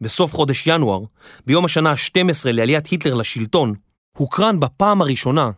בסוף 0.00 0.34
חודש 0.34 0.66
ינואר, 0.66 1.00
ביום 1.46 1.64
השנה 1.64 1.90
ה-12 1.90 2.52
לעליית 2.52 2.86
היטלר 2.86 3.14
לשלטון, 3.14 3.74
הוקרן 4.18 4.60
בפעם 4.60 5.02
הראשונה 5.02 5.50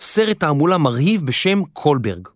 סרט 0.00 0.40
תעמולה 0.40 0.78
מרהיב 0.78 1.26
בשם 1.26 1.64
קולברג. 1.72 2.28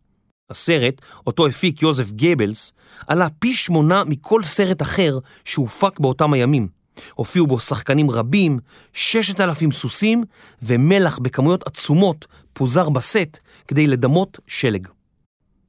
הסרט, 0.50 1.00
אותו 1.27 1.46
הפיק 1.46 1.83
יוזף 1.83 2.12
גבלס, 2.12 2.72
עלה 3.07 3.29
פי 3.38 3.55
שמונה 3.55 4.05
מכל 4.05 4.42
סרט 4.42 4.83
אחר 4.83 5.18
שהופק 5.44 6.00
באותם 6.00 6.33
הימים. 6.33 6.68
הופיעו 7.14 7.46
בו 7.46 7.61
שחקנים 7.61 8.11
רבים, 8.11 8.59
ששת 8.92 9.40
אלפים 9.40 9.72
סוסים 9.72 10.24
ומלח 10.62 11.18
בכמויות 11.18 11.66
עצומות 11.66 12.27
פוזר 12.53 12.88
בסט 12.88 13.38
כדי 13.68 13.87
לדמות 13.87 14.38
שלג. 14.46 14.88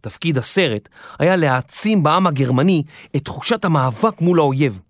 תפקיד 0.02 0.38
הסרט 0.38 0.90
היה 1.20 1.36
להעצים 1.36 2.04
בעם 2.04 2.28
הגרמני 2.28 2.84
את 3.16 3.26
תחושת 3.26 3.66
המאבק 3.66 4.22
מול 4.22 4.40
האויב. 4.40 4.82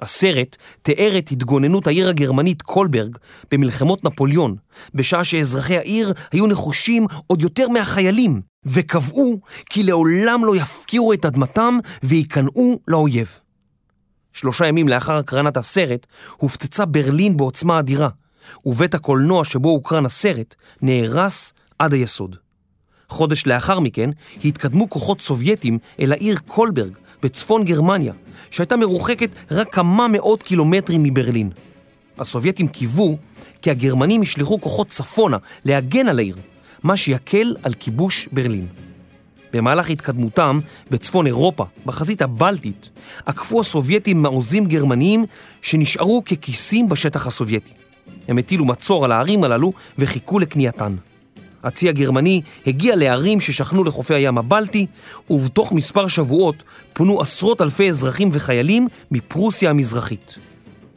הסרט 0.00 0.56
תיאר 0.82 1.18
את 1.18 1.30
התגוננות 1.30 1.86
העיר 1.86 2.08
הגרמנית 2.08 2.62
קולברג 2.62 3.16
במלחמות 3.50 4.04
נפוליאון, 4.04 4.56
בשעה 4.94 5.24
שאזרחי 5.24 5.76
העיר 5.76 6.12
היו 6.32 6.46
נחושים 6.46 7.06
עוד 7.26 7.42
יותר 7.42 7.68
מהחיילים, 7.68 8.40
וקבעו 8.66 9.40
כי 9.70 9.82
לעולם 9.82 10.44
לא 10.44 10.56
יפקירו 10.56 11.12
את 11.12 11.24
אדמתם 11.24 11.78
וייכנעו 12.02 12.78
לאויב. 12.88 13.38
שלושה 14.32 14.66
ימים 14.66 14.88
לאחר 14.88 15.16
הקרנת 15.16 15.56
הסרט 15.56 16.06
הופצצה 16.36 16.84
ברלין 16.86 17.36
בעוצמה 17.36 17.78
אדירה, 17.78 18.08
ובית 18.66 18.94
הקולנוע 18.94 19.44
שבו 19.44 19.68
הוקרן 19.68 20.06
הסרט 20.06 20.54
נהרס 20.82 21.52
עד 21.78 21.92
היסוד. 21.92 22.36
חודש 23.10 23.46
לאחר 23.46 23.80
מכן 23.80 24.10
התקדמו 24.44 24.90
כוחות 24.90 25.20
סובייטים 25.20 25.78
אל 26.00 26.12
העיר 26.12 26.38
קולברג 26.46 26.92
בצפון 27.22 27.64
גרמניה, 27.64 28.12
שהייתה 28.50 28.76
מרוחקת 28.76 29.30
רק 29.50 29.74
כמה 29.74 30.08
מאות 30.08 30.42
קילומטרים 30.42 31.02
מברלין. 31.02 31.50
הסובייטים 32.18 32.68
קיוו 32.68 33.18
כי 33.62 33.70
הגרמנים 33.70 34.22
ישלחו 34.22 34.60
כוחות 34.60 34.88
צפונה 34.88 35.36
להגן 35.64 36.08
על 36.08 36.18
העיר, 36.18 36.36
מה 36.82 36.96
שיקל 36.96 37.56
על 37.62 37.74
כיבוש 37.74 38.28
ברלין. 38.32 38.66
במהלך 39.52 39.90
התקדמותם 39.90 40.60
בצפון 40.90 41.26
אירופה, 41.26 41.64
בחזית 41.86 42.22
הבלטית, 42.22 42.90
עקפו 43.26 43.60
הסובייטים 43.60 44.22
מעוזים 44.22 44.66
גרמניים 44.66 45.24
שנשארו 45.62 46.22
ככיסים 46.24 46.88
בשטח 46.88 47.26
הסובייטי. 47.26 47.70
הם 48.28 48.38
הטילו 48.38 48.64
מצור 48.64 49.04
על 49.04 49.12
הערים 49.12 49.44
הללו 49.44 49.72
וחיכו 49.98 50.38
לקנייתן. 50.38 50.96
הצי 51.64 51.88
הגרמני 51.88 52.40
הגיע 52.66 52.96
לערים 52.96 53.40
ששכנו 53.40 53.84
לחופי 53.84 54.14
הים 54.14 54.38
הבלטי, 54.38 54.86
ובתוך 55.30 55.72
מספר 55.72 56.08
שבועות 56.08 56.56
פונו 56.92 57.20
עשרות 57.20 57.60
אלפי 57.60 57.88
אזרחים 57.88 58.28
וחיילים 58.32 58.88
מפרוסיה 59.10 59.70
המזרחית. 59.70 60.38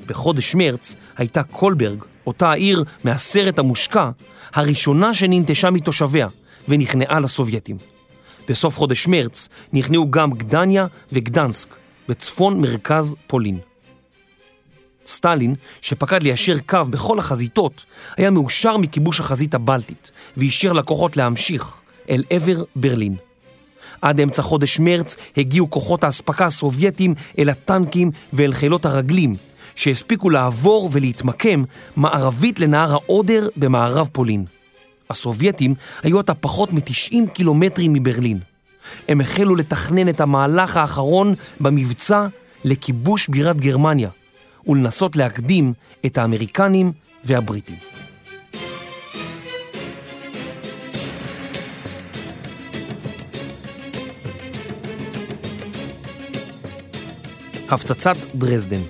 בחודש 0.05 0.55
מרץ 0.55 0.95
הייתה 1.17 1.43
קולברג, 1.43 2.03
אותה 2.27 2.49
העיר 2.51 2.83
מהסרט 3.03 3.59
המושקע, 3.59 4.09
הראשונה 4.53 5.13
שננטשה 5.13 5.69
מתושביה 5.69 6.27
ונכנעה 6.69 7.19
לסובייטים. 7.19 7.77
בסוף 8.49 8.77
חודש 8.77 9.07
מרץ 9.07 9.49
נכנעו 9.73 10.11
גם 10.11 10.31
גדניה 10.31 10.87
וגדנסק, 11.11 11.69
בצפון 12.09 12.61
מרכז 12.61 13.15
פולין. 13.27 13.72
סטלין, 15.07 15.55
שפקד 15.81 16.23
ליישר 16.23 16.59
קו 16.59 16.79
בכל 16.89 17.19
החזיתות, 17.19 17.85
היה 18.17 18.29
מאושר 18.29 18.77
מכיבוש 18.77 19.19
החזית 19.19 19.53
הבלטית, 19.53 20.11
ואישר 20.37 20.73
לכוחות 20.73 21.17
להמשיך 21.17 21.81
אל 22.09 22.23
עבר 22.29 22.63
ברלין. 22.75 23.15
עד 24.01 24.19
אמצע 24.19 24.41
חודש 24.41 24.79
מרץ 24.79 25.17
הגיעו 25.37 25.69
כוחות 25.69 26.03
האספקה 26.03 26.45
הסובייטים 26.45 27.13
אל 27.39 27.49
הטנקים 27.49 28.11
ואל 28.33 28.53
חילות 28.53 28.85
הרגלים, 28.85 29.33
שהספיקו 29.75 30.29
לעבור 30.29 30.89
ולהתמקם 30.91 31.63
מערבית 31.95 32.59
לנהר 32.59 32.93
האודר 32.93 33.47
במערב 33.57 34.09
פולין. 34.11 34.45
הסובייטים 35.09 35.75
היו 36.03 36.19
עתה 36.19 36.33
פחות 36.33 36.73
מ-90 36.73 37.29
קילומטרים 37.33 37.93
מברלין. 37.93 38.39
הם 39.07 39.21
החלו 39.21 39.55
לתכנן 39.55 40.09
את 40.09 40.21
המהלך 40.21 40.77
האחרון 40.77 41.33
במבצע 41.59 42.27
לכיבוש 42.63 43.27
בירת 43.27 43.61
גרמניה, 43.61 44.09
ולנסות 44.67 45.15
להקדים 45.15 45.73
את 46.05 46.17
האמריקנים 46.17 46.91
והבריטים. 47.23 47.75
הפצצת 57.69 58.15
דרזדן 58.35 58.81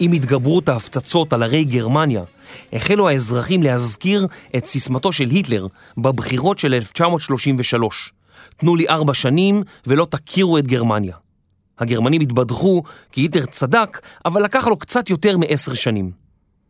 עם 0.00 0.12
התגברות 0.12 0.68
ההפצצות 0.68 1.32
על 1.32 1.42
ערי 1.42 1.64
גרמניה, 1.64 2.24
החלו 2.72 3.08
האזרחים 3.08 3.62
להזכיר 3.62 4.26
את 4.56 4.66
סיסמתו 4.66 5.12
של 5.12 5.28
היטלר 5.30 5.66
בבחירות 5.98 6.58
של 6.58 6.74
1933. 6.74 8.12
תנו 8.56 8.76
לי 8.76 8.88
ארבע 8.88 9.14
שנים 9.14 9.62
ולא 9.86 10.06
תכירו 10.10 10.58
את 10.58 10.66
גרמניה. 10.66 11.16
הגרמנים 11.78 12.20
התבדחו 12.20 12.82
כי 13.12 13.20
היטלר 13.20 13.46
צדק, 13.46 14.00
אבל 14.24 14.42
לקח 14.44 14.66
לו 14.66 14.76
קצת 14.76 15.10
יותר 15.10 15.36
מעשר 15.38 15.74
שנים. 15.74 16.10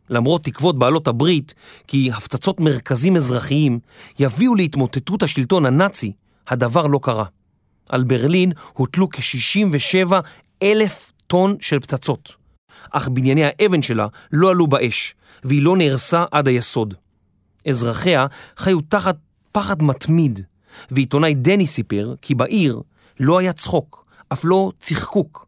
למרות 0.09 0.43
תקוות 0.43 0.79
בעלות 0.79 1.07
הברית 1.07 1.53
כי 1.87 2.11
הפצצות 2.11 2.59
מרכזים 2.59 3.15
אזרחיים 3.15 3.79
יביאו 4.19 4.55
להתמוטטות 4.55 5.23
השלטון 5.23 5.65
הנאצי, 5.65 6.11
הדבר 6.47 6.87
לא 6.87 6.99
קרה. 7.03 7.25
על 7.89 8.03
ברלין 8.03 8.51
הוטלו 8.73 9.09
כ-67 9.09 10.13
אלף 10.63 11.11
טון 11.27 11.55
של 11.59 11.79
פצצות. 11.79 12.35
אך 12.91 13.07
בנייני 13.07 13.41
האבן 13.45 13.81
שלה 13.81 14.07
לא 14.31 14.51
עלו 14.51 14.67
באש, 14.67 15.15
והיא 15.43 15.61
לא 15.61 15.77
נהרסה 15.77 16.25
עד 16.31 16.47
היסוד. 16.47 16.93
אזרחיה 17.67 18.27
חיו 18.57 18.81
תחת 18.81 19.15
פחד 19.51 19.83
מתמיד, 19.83 20.39
ועיתונאי 20.91 21.33
דני 21.33 21.67
סיפר 21.67 22.13
כי 22.21 22.35
בעיר 22.35 22.81
לא 23.19 23.39
היה 23.39 23.53
צחוק, 23.53 24.02
אף 24.33 24.45
לא 24.45 24.71
צחקוק. 24.79 25.45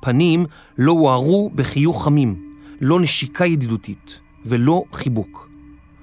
פנים 0.00 0.46
לא 0.78 0.92
הוארו 0.92 1.50
בחיוך 1.54 2.04
חמים, 2.04 2.56
לא 2.80 3.00
נשיקה 3.00 3.46
ידידותית 3.46 4.18
ולא 4.44 4.82
חיבוק. 4.92 5.48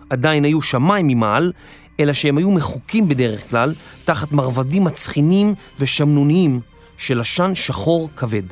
עדיין 0.09 0.43
היו 0.43 0.61
שמיים 0.61 1.07
ממעל, 1.07 1.51
אלא 1.99 2.13
שהם 2.13 2.37
היו 2.37 2.51
מחוקים 2.51 3.07
בדרך 3.07 3.49
כלל 3.49 3.73
תחת 4.03 4.31
מרבדים 4.31 4.83
מצחינים 4.83 5.53
ושמנוניים 5.79 6.59
של 6.97 7.21
עשן 7.21 7.55
שחור 7.55 8.09
כבד. 8.15 8.43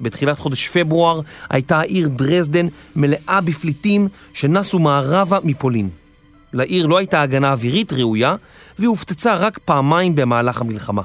בתחילת 0.00 0.38
חודש 0.38 0.68
פברואר 0.68 1.20
הייתה 1.50 1.78
העיר 1.78 2.08
דרזדן 2.08 2.66
מלאה 2.96 3.40
בפליטים 3.40 4.08
שנסו 4.34 4.78
מערבה 4.78 5.38
מפולין. 5.44 5.88
לעיר 6.52 6.86
לא 6.86 6.98
הייתה 6.98 7.22
הגנה 7.22 7.52
אווירית 7.52 7.92
ראויה, 7.92 8.36
והיא 8.78 8.88
הופצצה 8.88 9.34
רק 9.34 9.58
פעמיים 9.58 10.14
במהלך 10.14 10.60
המלחמה. 10.60 11.02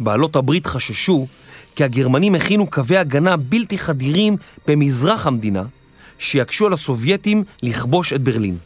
בעלות 0.00 0.36
הברית 0.36 0.66
חששו 0.66 1.26
כי 1.76 1.84
הגרמנים 1.84 2.34
הכינו 2.34 2.66
קווי 2.66 2.96
הגנה 2.96 3.36
בלתי 3.36 3.78
חדירים 3.78 4.36
במזרח 4.66 5.26
המדינה, 5.26 5.62
שיקשו 6.18 6.66
על 6.66 6.72
הסובייטים 6.72 7.44
לכבוש 7.62 8.12
את 8.12 8.20
ברלין, 8.20 8.56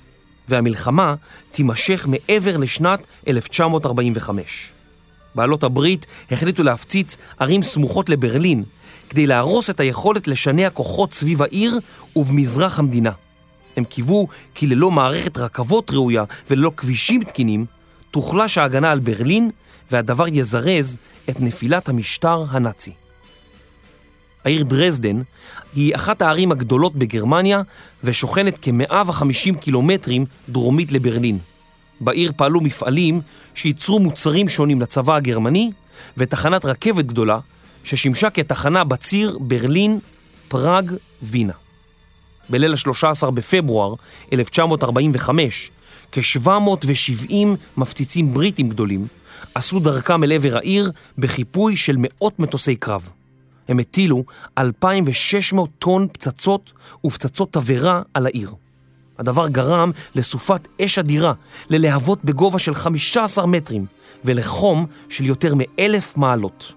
והמלחמה 0.48 1.14
תימשך 1.52 2.06
מעבר 2.08 2.56
לשנת 2.56 3.06
1945. 3.28 4.72
בעלות 5.34 5.64
הברית 5.64 6.06
החליטו 6.30 6.62
להפציץ 6.62 7.16
ערים 7.38 7.62
סמוכות 7.62 8.08
לברלין, 8.08 8.64
כדי 9.10 9.26
להרוס 9.26 9.70
את 9.70 9.80
היכולת 9.80 10.28
לשנע 10.28 10.70
כוחות 10.70 11.14
סביב 11.14 11.42
העיר 11.42 11.78
ובמזרח 12.16 12.78
המדינה. 12.78 13.10
הם 13.76 13.84
קיוו 13.84 14.28
כי 14.54 14.66
ללא 14.66 14.90
מערכת 14.90 15.38
רכבות 15.38 15.90
ראויה 15.90 16.24
וללא 16.50 16.70
כבישים 16.76 17.24
תקינים, 17.24 17.66
תוחלש 18.10 18.58
ההגנה 18.58 18.92
על 18.92 18.98
ברלין 18.98 19.50
והדבר 19.90 20.28
יזרז 20.28 20.96
את 21.30 21.40
נפילת 21.40 21.88
המשטר 21.88 22.44
הנאצי. 22.50 22.92
העיר 24.44 24.62
דרזדן 24.62 25.22
היא 25.74 25.94
אחת 25.94 26.22
הערים 26.22 26.52
הגדולות 26.52 26.96
בגרמניה 26.96 27.62
ושוכנת 28.04 28.58
כ-150 28.62 29.58
קילומטרים 29.60 30.24
דרומית 30.48 30.92
לברלין. 30.92 31.38
בעיר 32.00 32.32
פעלו 32.36 32.60
מפעלים 32.60 33.20
שייצרו 33.54 34.00
מוצרים 34.00 34.48
שונים 34.48 34.80
לצבא 34.80 35.14
הגרמני 35.14 35.70
ותחנת 36.16 36.64
רכבת 36.64 37.04
גדולה 37.04 37.38
ששימשה 37.84 38.30
כתחנה 38.30 38.84
בציר 38.84 39.38
ברלין, 39.40 39.98
פראג, 40.48 40.92
וינה. 41.22 41.52
בליל 42.50 42.72
ה-13 42.72 43.30
בפברואר 43.30 43.94
1945, 44.32 45.70
כ-770 46.12 47.34
מפציצים 47.76 48.34
בריטים 48.34 48.68
גדולים 48.68 49.06
עשו 49.58 49.80
דרכם 49.80 50.24
אל 50.24 50.32
עבר 50.32 50.56
העיר 50.56 50.90
בחיפוי 51.18 51.76
של 51.76 51.96
מאות 51.98 52.38
מטוסי 52.38 52.76
קרב. 52.76 53.10
הם 53.68 53.78
הטילו 53.78 54.24
2,600 54.58 55.70
טון 55.78 56.08
פצצות 56.12 56.72
ופצצות 57.06 57.52
תבערה 57.52 58.02
על 58.14 58.26
העיר. 58.26 58.54
הדבר 59.18 59.48
גרם 59.48 59.90
לסופת 60.14 60.68
אש 60.80 60.98
אדירה, 60.98 61.32
ללהבות 61.70 62.24
בגובה 62.24 62.58
של 62.58 62.74
15 62.74 63.46
מטרים 63.46 63.86
ולחום 64.24 64.86
של 65.08 65.24
יותר 65.24 65.54
מאלף 65.56 66.16
מעלות. 66.16 66.72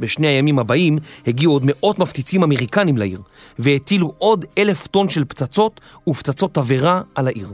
בשני 0.00 0.26
הימים 0.26 0.58
הבאים 0.58 0.98
הגיעו 1.26 1.52
עוד 1.52 1.62
מאות 1.66 1.98
מפציצים 1.98 2.42
אמריקנים 2.42 2.96
לעיר 2.96 3.20
והטילו 3.58 4.14
עוד 4.18 4.44
אלף 4.58 4.86
טון 4.86 5.08
של 5.08 5.24
פצצות 5.24 5.80
ופצצות 6.08 6.54
תבערה 6.54 7.02
על 7.14 7.26
העיר. 7.26 7.52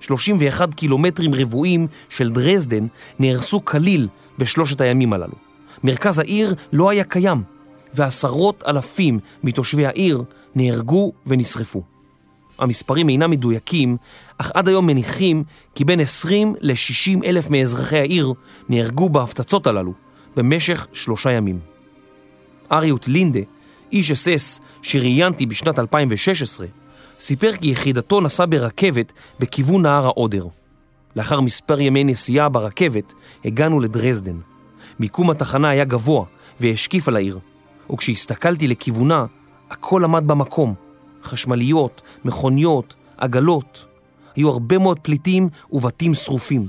31 0.00 0.74
קילומטרים 0.74 1.34
רבועים 1.34 1.86
של 2.08 2.30
דרזדן 2.30 2.86
נהרסו 3.18 3.64
כליל 3.64 4.08
בשלושת 4.38 4.80
הימים 4.80 5.12
הללו. 5.12 5.34
מרכז 5.84 6.18
העיר 6.18 6.54
לא 6.72 6.90
היה 6.90 7.04
קיים, 7.04 7.42
ועשרות 7.94 8.64
אלפים 8.66 9.18
מתושבי 9.44 9.86
העיר 9.86 10.22
נהרגו 10.54 11.12
ונשרפו. 11.26 11.82
המספרים 12.58 13.08
אינם 13.08 13.30
מדויקים, 13.30 13.96
אך 14.38 14.50
עד 14.54 14.68
היום 14.68 14.86
מניחים 14.86 15.44
כי 15.74 15.84
בין 15.84 16.00
20 16.00 16.54
ל-60 16.60 17.24
אלף 17.24 17.50
מאזרחי 17.50 17.98
העיר 17.98 18.32
נהרגו 18.68 19.08
בהפצצות 19.08 19.66
הללו 19.66 19.92
במשך 20.36 20.86
שלושה 20.92 21.32
ימים. 21.32 21.58
אריוט 22.72 23.08
לינדה, 23.08 23.40
איש 23.92 24.10
אס-אס 24.10 24.60
שראיינתי 24.82 25.46
בשנת 25.46 25.78
2016, 25.78 26.66
סיפר 27.26 27.52
כי 27.52 27.68
יחידתו 27.68 28.20
נסע 28.20 28.44
ברכבת 28.48 29.12
בכיוון 29.40 29.82
נהר 29.82 30.06
האודר. 30.06 30.46
לאחר 31.16 31.40
מספר 31.40 31.80
ימי 31.80 32.04
נסיעה 32.04 32.48
ברכבת, 32.48 33.12
הגענו 33.44 33.80
לדרזדן. 33.80 34.38
מיקום 35.00 35.30
התחנה 35.30 35.68
היה 35.68 35.84
גבוה 35.84 36.24
והשקיף 36.60 37.08
על 37.08 37.16
העיר, 37.16 37.38
וכשהסתכלתי 37.92 38.68
לכיוונה, 38.68 39.26
הכל 39.70 40.04
עמד 40.04 40.22
במקום. 40.26 40.74
חשמליות, 41.22 42.02
מכוניות, 42.24 42.94
עגלות. 43.16 43.86
היו 44.36 44.48
הרבה 44.48 44.78
מאוד 44.78 44.98
פליטים 44.98 45.48
ובתים 45.72 46.14
שרופים. 46.14 46.66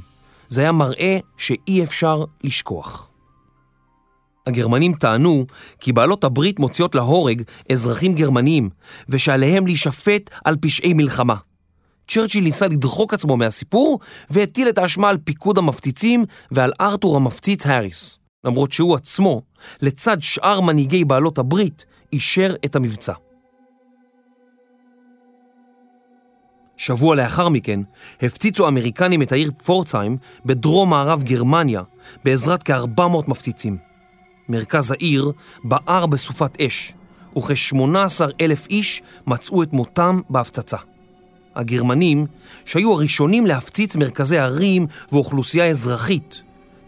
זה 0.50 0.62
היה 0.62 0.72
מראה 0.72 1.18
שאי 1.38 1.84
אפשר 1.84 2.24
לשכוח. 2.44 3.10
הגרמנים 4.48 4.94
טענו 4.94 5.46
כי 5.80 5.94
בעלות 5.94 6.24
הברית 6.24 6.60
מוציאות 6.60 6.96
להורג 6.96 7.42
אזרחים 7.72 8.16
גרמניים 8.16 8.70
ושעליהם 9.10 9.68
להישפט 9.68 10.30
על 10.46 10.56
פשעי 10.62 10.94
מלחמה. 10.94 11.36
צ'רצ'יל 12.08 12.44
ניסה 12.44 12.68
לדחוק 12.68 13.14
עצמו 13.14 13.38
מהסיפור 13.38 14.00
והטיל 14.30 14.70
את 14.70 14.78
האשמה 14.78 15.10
על 15.10 15.18
פיקוד 15.18 15.58
המפציצים 15.58 16.26
ועל 16.52 16.72
ארתור 16.82 17.16
המפציץ 17.16 17.66
האריס, 17.66 18.20
למרות 18.44 18.72
שהוא 18.72 18.96
עצמו, 18.96 19.42
לצד 19.82 20.18
שאר 20.20 20.62
מנהיגי 20.62 21.06
בעלות 21.06 21.38
הברית, 21.38 21.86
אישר 22.14 22.56
את 22.66 22.76
המבצע. 22.76 23.14
שבוע 26.78 27.16
לאחר 27.16 27.50
מכן 27.50 27.80
הפציצו 28.22 28.66
האמריקנים 28.66 29.22
את 29.22 29.32
העיר 29.32 29.52
פורצהיים 29.66 30.18
בדרום 30.46 30.90
מערב 30.90 31.24
גרמניה 31.24 31.82
בעזרת 32.26 32.64
כ-400 32.64 33.30
מפציצים. 33.30 33.95
מרכז 34.50 34.92
העיר 34.92 35.32
בער 35.64 36.06
בסופת 36.06 36.62
אש, 36.62 36.94
וכ-18 37.38 37.76
אלף 38.42 38.68
איש 38.70 39.02
מצאו 39.28 39.64
את 39.64 39.74
מותם 39.74 40.20
בהפצצה. 40.30 40.78
הגרמנים, 41.56 42.26
שהיו 42.66 42.94
הראשונים 42.94 43.46
להפציץ 43.46 43.96
מרכזי 43.96 44.38
ערים 44.38 44.88
ואוכלוסייה 45.12 45.66
אזרחית, 45.66 46.42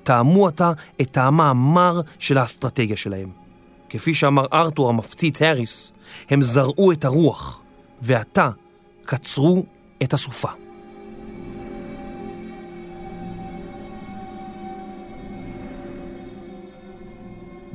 טעמו 0.04 0.48
עתה 0.48 0.72
את 1.02 1.12
טעמה 1.12 1.50
המר 1.50 2.02
של 2.20 2.38
האסטרטגיה 2.38 2.96
שלהם. 2.96 3.30
כפי 3.90 4.14
שאמר 4.14 4.46
ארתור 4.54 4.90
המפציץ 4.90 5.42
האריס, 5.42 5.92
הם 6.30 6.42
זרעו 6.42 6.92
את 6.92 7.06
הרוח, 7.06 7.62
ועתה 8.02 8.50
קצרו 9.06 9.66
את 10.04 10.14
הסופה. 10.14 10.67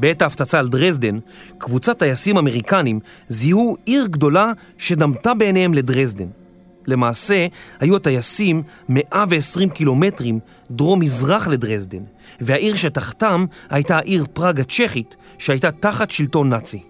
בעת 0.03 0.22
ההפצצה 0.22 0.59
על 0.59 0.68
דרזדן, 0.68 1.18
קבוצת 1.59 1.98
טייסים 1.98 2.38
אמריקנים 2.38 3.00
זיהו 3.28 3.76
עיר 3.86 4.07
גדולה 4.07 4.53
שדמתה 4.78 5.34
בעיניהם 5.34 5.74
לדרזדן. 5.74 6.26
למעשה, 6.86 7.46
היו 7.80 7.96
הטייסים 7.96 8.62
120 8.88 9.70
קילומטרים 9.70 10.38
דרום-מזרח 10.70 11.48
לדרזדן, 11.48 12.03
והעיר 12.40 12.76
שתחתם 12.76 13.44
הייתה 13.70 13.96
העיר 13.96 14.24
פראג 14.32 14.61
הצ'כית, 14.61 15.16
שהייתה 15.38 15.70
תחת 15.70 16.11
שלטון 16.11 16.48
נאצי. 16.48 16.82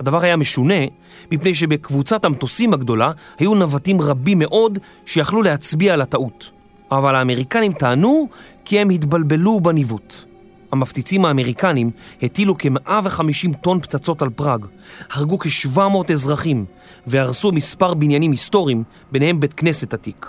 הדבר 0.00 0.22
היה 0.22 0.36
משונה, 0.36 0.84
מפני 1.32 1.54
שבקבוצת 1.54 2.24
המטוסים 2.24 2.74
הגדולה 2.74 3.12
היו 3.38 3.54
נווטים 3.54 4.00
רבים 4.00 4.38
מאוד 4.38 4.78
שיכלו 5.06 5.42
להצביע 5.42 5.94
על 5.94 6.00
הטעות. 6.00 6.50
אבל 6.90 7.14
האמריקנים 7.14 7.72
טענו 7.72 8.28
כי 8.64 8.78
הם 8.78 8.90
התבלבלו 8.90 9.60
בניווט. 9.60 10.27
המפציצים 10.72 11.24
האמריקנים 11.24 11.90
הטילו 12.22 12.54
כ-150 12.58 13.56
טון 13.60 13.80
פצצות 13.80 14.22
על 14.22 14.30
פראג, 14.30 14.66
הרגו 15.12 15.38
כ-700 15.38 16.12
אזרחים 16.12 16.64
והרסו 17.06 17.52
מספר 17.52 17.94
בניינים 17.94 18.30
היסטוריים, 18.30 18.84
ביניהם 19.12 19.40
בית 19.40 19.52
כנסת 19.54 19.94
עתיק. 19.94 20.26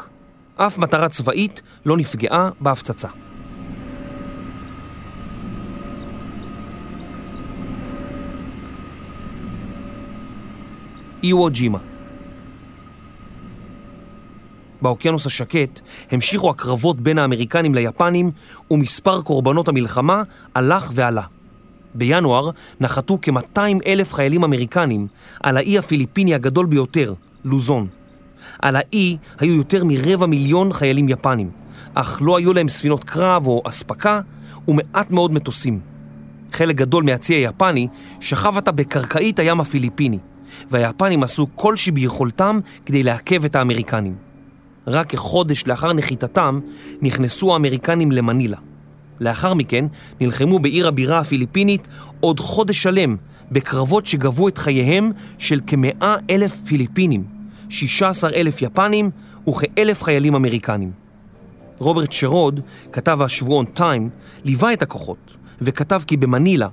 אף 0.55 0.77
מטרה 0.77 1.09
צבאית 1.09 1.61
לא 1.85 1.97
נפגעה 1.97 2.49
בהפצצה. 2.59 3.07
איוו 11.23 11.49
ג'ימה 11.49 11.88
באוקיינוס 14.81 15.25
השקט 15.25 15.79
המשיכו 16.11 16.49
הקרבות 16.49 16.99
בין 16.99 17.17
האמריקנים 17.17 17.75
ליפנים 17.75 18.31
ומספר 18.71 19.21
קורבנות 19.21 19.67
המלחמה 19.67 20.23
הלך 20.55 20.91
ועלה. 20.93 21.23
בינואר 21.95 22.49
נחתו 22.79 23.17
כ-200 23.21 23.59
אלף 23.87 24.13
חיילים 24.13 24.43
אמריקנים 24.43 25.07
על 25.43 25.57
האי 25.57 25.77
הפיליפיני 25.77 26.33
הגדול 26.33 26.65
ביותר, 26.65 27.13
לוזון. 27.45 27.87
על 28.59 28.75
האי 28.75 29.17
היו 29.39 29.55
יותר 29.55 29.83
מרבע 29.83 30.25
מיליון 30.25 30.73
חיילים 30.73 31.09
יפנים, 31.09 31.49
אך 31.93 32.19
לא 32.21 32.37
היו 32.37 32.53
להם 32.53 32.69
ספינות 32.69 33.03
קרב 33.03 33.47
או 33.47 33.61
אספקה 33.65 34.21
ומעט 34.67 35.11
מאוד 35.11 35.33
מטוסים. 35.33 35.79
חלק 36.53 36.75
גדול 36.75 37.03
מהצי 37.03 37.33
היפני 37.33 37.87
שכב 38.19 38.57
עתה 38.57 38.71
בקרקעית 38.71 39.39
הים 39.39 39.61
הפיליפיני, 39.61 40.19
והיפנים 40.71 41.23
עשו 41.23 41.47
כל 41.55 41.75
שביכולתם 41.75 42.59
כדי 42.85 43.03
לעכב 43.03 43.45
את 43.45 43.55
האמריקנים. 43.55 44.28
רק 44.89 45.09
כחודש 45.09 45.63
לאחר 45.67 45.93
נחיתתם 45.93 46.59
נכנסו 47.01 47.53
האמריקנים 47.53 48.11
למנילה. 48.11 48.57
לאחר 49.19 49.53
מכן 49.53 49.85
נלחמו 50.21 50.59
בעיר 50.59 50.87
הבירה 50.87 51.19
הפיליפינית 51.19 51.87
עוד 52.19 52.39
חודש 52.39 52.83
שלם 52.83 53.15
בקרבות 53.51 54.05
שגבו 54.05 54.47
את 54.47 54.57
חייהם 54.57 55.11
של 55.37 55.59
כמאה 55.67 56.15
אלף 56.29 56.57
פיליפינים, 56.65 57.23
16 57.69 58.31
אלף 58.35 58.61
יפנים 58.61 59.09
וכאלף 59.49 60.03
חיילים 60.03 60.35
אמריקנים. 60.35 60.91
רוברט 61.79 62.11
שרוד, 62.11 62.59
כתב 62.91 63.21
השבועון 63.21 63.65
טיים, 63.65 64.09
ליווה 64.43 64.73
את 64.73 64.81
הכוחות 64.81 65.31
וכתב 65.61 66.01
כי 66.07 66.17
במנילה 66.17 66.67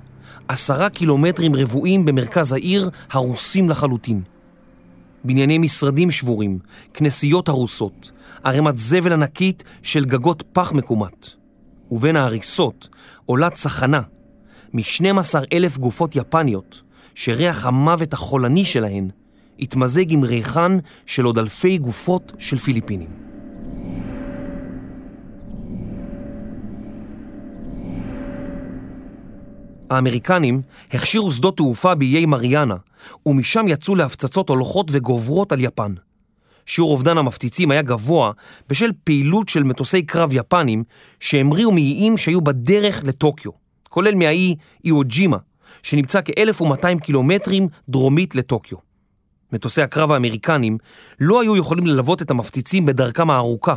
עשרה 0.47 0.89
קילומטרים 0.89 1.55
רבועים 1.55 2.05
במרכז 2.05 2.53
העיר 2.53 2.89
הרוסים 3.11 3.69
לחלוטין. 3.69 4.21
בנייני 5.27 5.57
משרדים 5.57 6.11
שבורים, 6.11 6.59
כנסיות 6.93 7.49
הרוסות, 7.49 8.11
ערימת 8.43 8.77
זבל 8.77 9.13
ענקית 9.13 9.63
של 9.81 10.05
גגות 10.05 10.43
פח 10.53 10.71
מקומט. 10.73 11.27
ובין 11.91 12.15
ההריסות 12.15 12.89
עולה 13.25 13.49
צחנה 13.49 14.01
מ-12 14.73 15.39
אלף 15.53 15.77
גופות 15.77 16.15
יפניות, 16.15 16.81
שריח 17.15 17.65
המוות 17.65 18.13
החולני 18.13 18.65
שלהן 18.65 19.09
התמזג 19.59 20.11
עם 20.11 20.23
ריחן 20.23 20.77
של 21.05 21.25
עוד 21.25 21.37
אלפי 21.37 21.77
גופות 21.77 22.33
של 22.37 22.57
פיליפינים. 22.57 23.09
האמריקנים 29.89 30.61
הכשירו 30.91 31.31
שדות 31.31 31.57
תעופה 31.57 31.95
באיי 31.95 32.25
מריאנה, 32.25 32.75
ומשם 33.25 33.67
יצאו 33.67 33.95
להפצצות 33.95 34.49
הולכות 34.49 34.87
וגוברות 34.91 35.51
על 35.51 35.63
יפן. 35.63 35.93
שיעור 36.65 36.91
אובדן 36.91 37.17
המפציצים 37.17 37.71
היה 37.71 37.81
גבוה 37.81 38.31
בשל 38.69 38.91
פעילות 39.03 39.49
של 39.49 39.63
מטוסי 39.63 40.03
קרב 40.03 40.29
יפנים 40.33 40.83
שהמריאו 41.19 41.71
מאיים 41.71 42.17
שהיו 42.17 42.41
בדרך 42.41 43.01
לטוקיו, 43.03 43.51
כולל 43.89 44.15
מהאי 44.15 44.55
איוג'ימה, 44.85 45.37
שנמצא 45.83 46.19
כ-1200 46.25 46.99
קילומטרים 47.01 47.67
דרומית 47.89 48.35
לטוקיו. 48.35 48.77
מטוסי 49.53 49.81
הקרב 49.81 50.11
האמריקנים 50.11 50.77
לא 51.19 51.41
היו 51.41 51.57
יכולים 51.57 51.87
ללוות 51.87 52.21
את 52.21 52.31
המפציצים 52.31 52.85
בדרכם 52.85 53.29
הארוכה, 53.29 53.75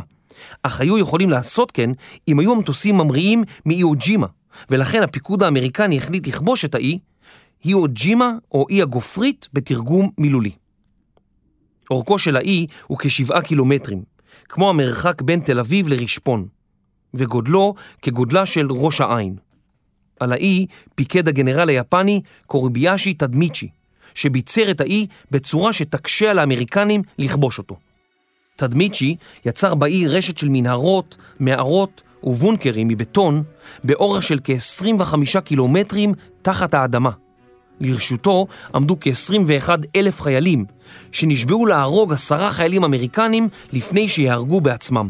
אך 0.63 0.81
היו 0.81 0.97
יכולים 0.97 1.29
לעשות 1.29 1.71
כן 1.71 1.89
אם 2.27 2.39
היו 2.39 2.51
המטוסים 2.51 2.97
ממריאים 2.97 3.43
מאיוג'ימה, 3.65 4.27
ולכן 4.69 5.03
הפיקוד 5.03 5.43
האמריקני 5.43 5.97
החליט 5.97 6.27
לכבוש 6.27 6.65
את 6.65 6.75
האי, 6.75 6.99
היוג'ימה 7.63 8.31
או 8.51 8.65
אי 8.69 8.81
הגופרית 8.81 9.47
בתרגום 9.53 10.09
מילולי. 10.17 10.51
אורכו 11.91 12.19
של 12.19 12.35
האי 12.35 12.67
הוא 12.87 12.97
כשבעה 13.01 13.41
קילומטרים, 13.41 14.03
כמו 14.49 14.69
המרחק 14.69 15.21
בין 15.21 15.39
תל 15.39 15.59
אביב 15.59 15.87
לרשפון, 15.87 16.47
וגודלו 17.13 17.73
כגודלה 18.01 18.45
של 18.45 18.67
ראש 18.71 19.01
העין. 19.01 19.35
על 20.19 20.31
האי 20.31 20.65
פיקד 20.95 21.27
הגנרל 21.27 21.69
היפני 21.69 22.21
קוריביאשי 22.45 23.13
תדמיצ'י, 23.13 23.69
שביצר 24.13 24.71
את 24.71 24.81
האי 24.81 25.07
בצורה 25.31 25.73
שתקשה 25.73 26.31
על 26.31 26.39
האמריקנים 26.39 27.01
לכבוש 27.17 27.57
אותו. 27.57 27.75
תדמיצ'י 28.55 29.15
יצר 29.45 29.75
באי 29.75 30.07
רשת 30.07 30.37
של 30.37 30.49
מנהרות, 30.49 31.15
מערות 31.39 32.01
ובונקרים 32.23 32.87
מבטון 32.87 33.43
באורך 33.83 34.23
של 34.23 34.39
כ-25 34.43 35.39
קילומטרים 35.41 36.13
תחת 36.41 36.73
האדמה. 36.73 37.11
לרשותו 37.81 38.47
עמדו 38.75 38.97
כ-21 39.01 39.69
אלף 39.95 40.21
חיילים, 40.21 40.65
שנשבעו 41.11 41.65
להרוג 41.65 42.13
עשרה 42.13 42.51
חיילים 42.51 42.83
אמריקנים 42.83 43.49
לפני 43.73 44.09
שיהרגו 44.09 44.61
בעצמם. 44.61 45.09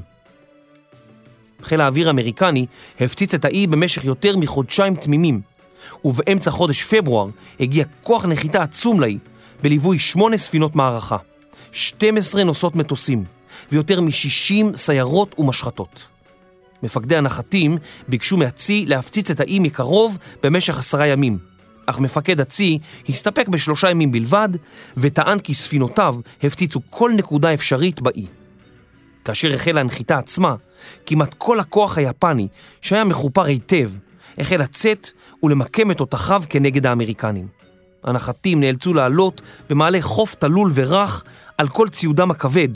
חיל 1.63 1.81
האוויר 1.81 2.07
האמריקני 2.07 2.65
הפציץ 2.99 3.33
את 3.33 3.45
האי 3.45 3.67
במשך 3.67 4.05
יותר 4.05 4.37
מחודשיים 4.37 4.95
תמימים, 4.95 5.41
ובאמצע 6.05 6.51
חודש 6.51 6.83
פברואר 6.83 7.27
הגיע 7.59 7.85
כוח 8.01 8.25
נחיתה 8.25 8.63
עצום 8.63 9.01
לאי, 9.01 9.17
בליווי 9.63 9.99
שמונה 9.99 10.37
ספינות 10.37 10.75
מערכה, 10.75 11.17
12 11.71 12.43
נוסעות 12.43 12.75
מטוסים, 12.75 13.23
ויותר 13.71 14.01
מ-60 14.01 14.75
סיירות 14.75 15.35
ומשחטות. 15.39 16.07
מפקדי 16.83 17.15
הנחתים 17.15 17.77
ביקשו 18.07 18.37
מהצי 18.37 18.85
להפציץ 18.87 19.31
את 19.31 19.39
האי 19.39 19.59
מקרוב 19.59 20.17
במשך 20.43 20.79
עשרה 20.79 21.07
ימים, 21.07 21.37
אך 21.91 21.99
מפקד 21.99 22.41
הצי 22.41 22.79
הסתפק 23.09 23.47
בשלושה 23.47 23.89
ימים 23.89 24.11
בלבד, 24.11 24.49
וטען 24.97 25.39
כי 25.39 25.53
ספינותיו 25.53 26.15
הפציצו 26.43 26.79
כל 26.89 27.11
נקודה 27.17 27.53
אפשרית 27.53 28.01
באי. 28.01 28.25
כאשר 29.25 29.53
החלה 29.53 29.81
הנחיתה 29.81 30.17
עצמה, 30.17 30.55
כמעט 31.05 31.35
כל 31.37 31.59
הכוח 31.59 31.97
היפני, 31.97 32.47
שהיה 32.81 33.03
מחופר 33.03 33.43
היטב, 33.43 33.91
החל 34.37 34.57
לצאת 34.57 35.09
ולמקם 35.43 35.91
את 35.91 35.97
תותחיו 35.97 36.43
כנגד 36.49 36.85
האמריקנים. 36.85 37.47
הנחתים 38.03 38.59
נאלצו 38.59 38.93
לעלות 38.93 39.41
במעלה 39.69 40.01
חוף 40.01 40.35
תלול 40.35 40.71
ורך 40.73 41.23
על 41.57 41.67
כל 41.67 41.89
ציודם 41.89 42.31
הכבד, 42.31 42.69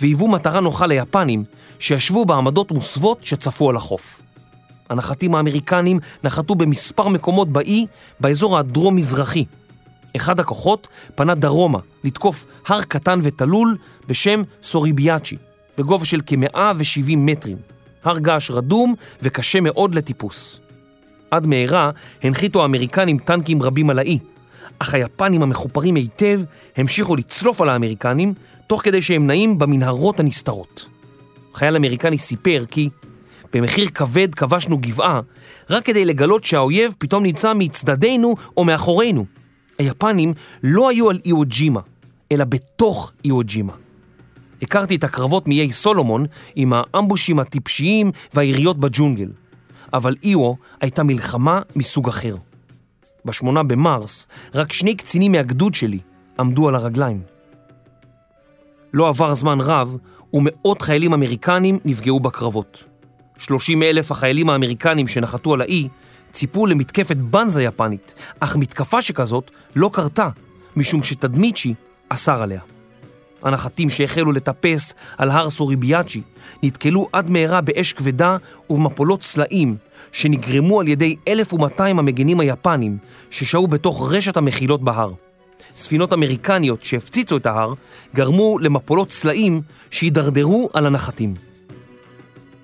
והיוו 0.00 0.28
מטרה 0.28 0.60
נוחה 0.60 0.86
ליפנים, 0.86 1.44
שישבו 1.78 2.24
בעמדות 2.24 2.72
מוסוות 2.72 3.18
שצפו 3.26 3.70
על 3.70 3.76
החוף. 3.76 4.22
הנחתים 4.90 5.34
האמריקנים 5.34 5.98
נחתו 6.24 6.54
במספר 6.54 7.08
מקומות 7.08 7.48
באי 7.48 7.86
באזור 8.20 8.58
הדרום-מזרחי. 8.58 9.44
אחד 10.16 10.40
הכוחות 10.40 10.88
פנה 11.14 11.34
דרומה 11.34 11.78
לתקוף 12.04 12.46
הר 12.66 12.82
קטן 12.82 13.20
ותלול 13.22 13.76
בשם 14.06 14.42
סוריביאצ'י, 14.62 15.36
בגובה 15.78 16.04
של 16.04 16.20
כ-170 16.26 17.16
מטרים. 17.16 17.56
הר 18.04 18.18
געש 18.18 18.50
רדום 18.50 18.94
וקשה 19.22 19.60
מאוד 19.60 19.94
לטיפוס. 19.94 20.60
עד 21.30 21.46
מהרה 21.46 21.90
הנחיתו 22.22 22.62
האמריקנים 22.62 23.18
טנקים 23.18 23.62
רבים 23.62 23.90
על 23.90 23.98
האי, 23.98 24.18
אך 24.78 24.94
היפנים 24.94 25.42
המחופרים 25.42 25.94
היטב 25.94 26.40
המשיכו 26.76 27.16
לצלוף 27.16 27.60
על 27.60 27.68
האמריקנים, 27.68 28.34
תוך 28.66 28.82
כדי 28.84 29.02
שהם 29.02 29.26
נעים 29.26 29.58
במנהרות 29.58 30.20
הנסתרות. 30.20 30.88
חייל 31.54 31.76
אמריקני 31.76 32.18
סיפר 32.18 32.64
כי 32.70 32.88
במחיר 33.52 33.88
כבד 33.88 34.34
כבשנו 34.34 34.78
גבעה, 34.78 35.20
רק 35.70 35.84
כדי 35.84 36.04
לגלות 36.04 36.44
שהאויב 36.44 36.94
פתאום 36.98 37.22
נמצא 37.22 37.52
מצדדינו 37.54 38.34
או 38.56 38.64
מאחורינו. 38.64 39.24
היפנים 39.78 40.34
לא 40.62 40.90
היו 40.90 41.10
על 41.10 41.18
איוג'ימה, 41.26 41.80
אלא 42.32 42.44
בתוך 42.44 43.12
איוג'ימה. 43.24 43.72
הכרתי 44.62 44.96
את 44.96 45.04
הקרבות 45.04 45.48
מאיי 45.48 45.72
סולומון 45.72 46.26
עם 46.56 46.72
האמבושים 46.76 47.38
הטיפשיים 47.38 48.10
והיריות 48.34 48.78
בג'ונגל, 48.78 49.28
אבל 49.92 50.14
איו 50.22 50.52
הייתה 50.80 51.02
מלחמה 51.02 51.60
מסוג 51.76 52.08
אחר. 52.08 52.36
בשמונה 53.24 53.62
במרס, 53.62 54.26
רק 54.54 54.72
שני 54.72 54.94
קצינים 54.94 55.32
מהגדוד 55.32 55.74
שלי 55.74 55.98
עמדו 56.38 56.68
על 56.68 56.74
הרגליים. 56.74 57.22
לא 58.92 59.08
עבר 59.08 59.34
זמן 59.34 59.60
רב, 59.60 59.96
ומאות 60.32 60.82
חיילים 60.82 61.12
אמריקנים 61.12 61.78
נפגעו 61.84 62.20
בקרבות. 62.20 62.87
30 63.38 63.82
אלף 63.82 64.10
החיילים 64.10 64.50
האמריקנים 64.50 65.08
שנחתו 65.08 65.54
על 65.54 65.60
האי 65.60 65.88
ציפו 66.32 66.66
למתקפת 66.66 67.16
בנזה 67.16 67.62
יפנית, 67.62 68.14
אך 68.40 68.56
מתקפה 68.56 69.02
שכזאת 69.02 69.50
לא 69.76 69.90
קרתה, 69.92 70.28
משום 70.76 71.02
שתדמיצ'י 71.02 71.74
אסר 72.08 72.42
עליה. 72.42 72.60
הנחתים 73.42 73.90
שהחלו 73.90 74.32
לטפס 74.32 74.94
על 75.18 75.30
הר 75.30 75.50
סוריביאצ'י 75.50 76.22
נתקלו 76.62 77.08
עד 77.12 77.30
מהרה 77.30 77.60
באש 77.60 77.92
כבדה 77.92 78.36
ובמפולות 78.70 79.22
סלעים 79.22 79.76
שנגרמו 80.12 80.80
על 80.80 80.88
ידי 80.88 81.16
1,200 81.28 81.98
המגינים 81.98 82.40
היפנים 82.40 82.98
ששהו 83.30 83.66
בתוך 83.66 84.12
רשת 84.12 84.36
המחילות 84.36 84.82
בהר. 84.82 85.12
ספינות 85.76 86.12
אמריקניות 86.12 86.82
שהפציצו 86.82 87.36
את 87.36 87.46
ההר 87.46 87.74
גרמו 88.14 88.58
למפולות 88.58 89.10
סלעים 89.10 89.60
שהידרדרו 89.90 90.70
על 90.72 90.86
הנחתים. 90.86 91.47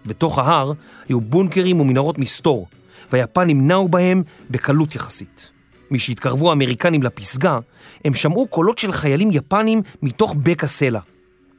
בתוך 0.06 0.38
ההר 0.38 0.72
היו 1.08 1.20
בונקרים 1.20 1.80
ומנהרות 1.80 2.18
מסתור, 2.18 2.66
והיפנים 3.12 3.68
נעו 3.68 3.88
בהם 3.88 4.22
בקלות 4.50 4.94
יחסית. 4.94 5.50
משהתקרבו 5.90 6.50
האמריקנים 6.50 7.02
לפסגה, 7.02 7.58
הם 8.04 8.14
שמעו 8.14 8.46
קולות 8.46 8.78
של 8.78 8.92
חיילים 8.92 9.30
יפנים 9.32 9.82
מתוך 10.02 10.34
בק 10.42 10.64
הסלע. 10.64 11.00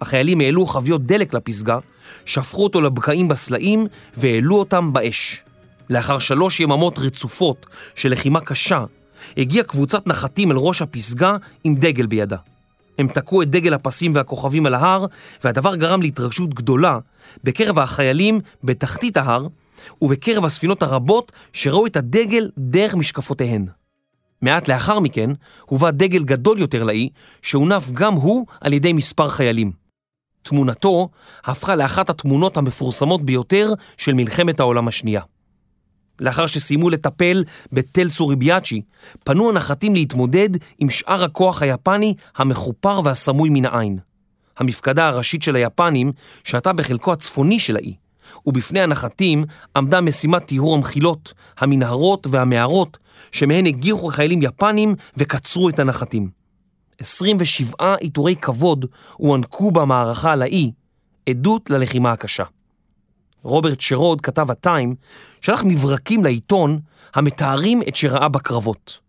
החיילים 0.01 0.41
העלו 0.41 0.65
חביות 0.65 1.05
דלק 1.05 1.33
לפסגה, 1.33 1.79
שפכו 2.25 2.63
אותו 2.63 2.81
לבקעים 2.81 3.27
בסלעים 3.27 3.87
והעלו 4.17 4.55
אותם 4.55 4.93
באש. 4.93 5.43
לאחר 5.89 6.19
שלוש 6.19 6.59
יממות 6.59 6.99
רצופות 6.99 7.65
של 7.95 8.11
לחימה 8.11 8.41
קשה, 8.41 8.85
הגיעה 9.37 9.63
קבוצת 9.63 10.07
נחתים 10.07 10.51
אל 10.51 10.57
ראש 10.57 10.81
הפסגה 10.81 11.37
עם 11.63 11.75
דגל 11.75 12.05
בידה. 12.05 12.37
הם 12.97 13.07
תקעו 13.07 13.41
את 13.41 13.49
דגל 13.49 13.73
הפסים 13.73 14.11
והכוכבים 14.15 14.65
על 14.65 14.73
ההר, 14.73 15.05
והדבר 15.43 15.75
גרם 15.75 16.01
להתרגשות 16.01 16.53
גדולה 16.53 16.99
בקרב 17.43 17.79
החיילים 17.79 18.39
בתחתית 18.63 19.17
ההר, 19.17 19.47
ובקרב 20.01 20.45
הספינות 20.45 20.83
הרבות 20.83 21.31
שראו 21.53 21.85
את 21.85 21.97
הדגל 21.97 22.49
דרך 22.57 22.95
משקפותיהן. 22.95 23.65
מעט 24.41 24.67
לאחר 24.67 24.99
מכן 24.99 25.29
הובא 25.65 25.91
דגל 25.91 26.23
גדול 26.23 26.59
יותר 26.59 26.83
לאי, 26.83 27.09
שהונף 27.41 27.91
גם 27.91 28.13
הוא 28.13 28.45
על 28.61 28.73
ידי 28.73 28.93
מספר 28.93 29.29
חיילים. 29.29 29.71
תמונתו 30.41 31.09
הפכה 31.45 31.75
לאחת 31.75 32.09
התמונות 32.09 32.57
המפורסמות 32.57 33.23
ביותר 33.23 33.73
של 33.97 34.13
מלחמת 34.13 34.59
העולם 34.59 34.87
השנייה. 34.87 35.21
לאחר 36.20 36.45
שסיימו 36.47 36.89
לטפל 36.89 37.43
בתל 37.72 38.09
סוריביאצ'י, 38.09 38.82
פנו 39.24 39.49
הנחתים 39.49 39.93
להתמודד 39.93 40.49
עם 40.80 40.89
שאר 40.89 41.24
הכוח 41.24 41.61
היפני 41.61 42.13
המחופר 42.38 43.01
והסמוי 43.03 43.49
מן 43.49 43.66
העין. 43.66 43.99
המפקדה 44.57 45.07
הראשית 45.07 45.43
של 45.43 45.55
היפנים 45.55 46.11
שהתה 46.43 46.74
בחלקו 46.74 47.13
הצפוני 47.13 47.59
של 47.59 47.76
האי, 47.76 47.95
ובפני 48.45 48.82
הנחתים 48.82 49.45
עמדה 49.76 50.01
משימת 50.01 50.45
טיהור 50.45 50.76
המחילות, 50.76 51.34
המנהרות 51.57 52.28
והמערות, 52.30 52.97
שמהן 53.32 53.66
הגיחו 53.66 54.07
חיילים 54.07 54.41
יפנים 54.41 54.95
וקצרו 55.18 55.70
את 55.70 55.80
הנחתים. 55.80 56.30
27 56.99 57.95
עיטורי 57.95 58.36
כבוד 58.36 58.86
הוענקו 59.13 59.72
במערכה 59.72 60.32
על 60.32 60.41
האי, 60.41 60.72
עדות 61.30 61.70
ללחימה 61.70 62.11
הקשה. 62.11 62.43
רוברט 63.45 63.79
שרוד, 63.79 64.21
כתב 64.21 64.51
הטיים, 64.51 64.95
שלח 65.41 65.63
מברקים 65.63 66.23
לעיתון 66.23 66.79
המתארים 67.15 67.81
את 67.87 67.95
שראה 67.95 68.29
בקרבות. 68.29 68.99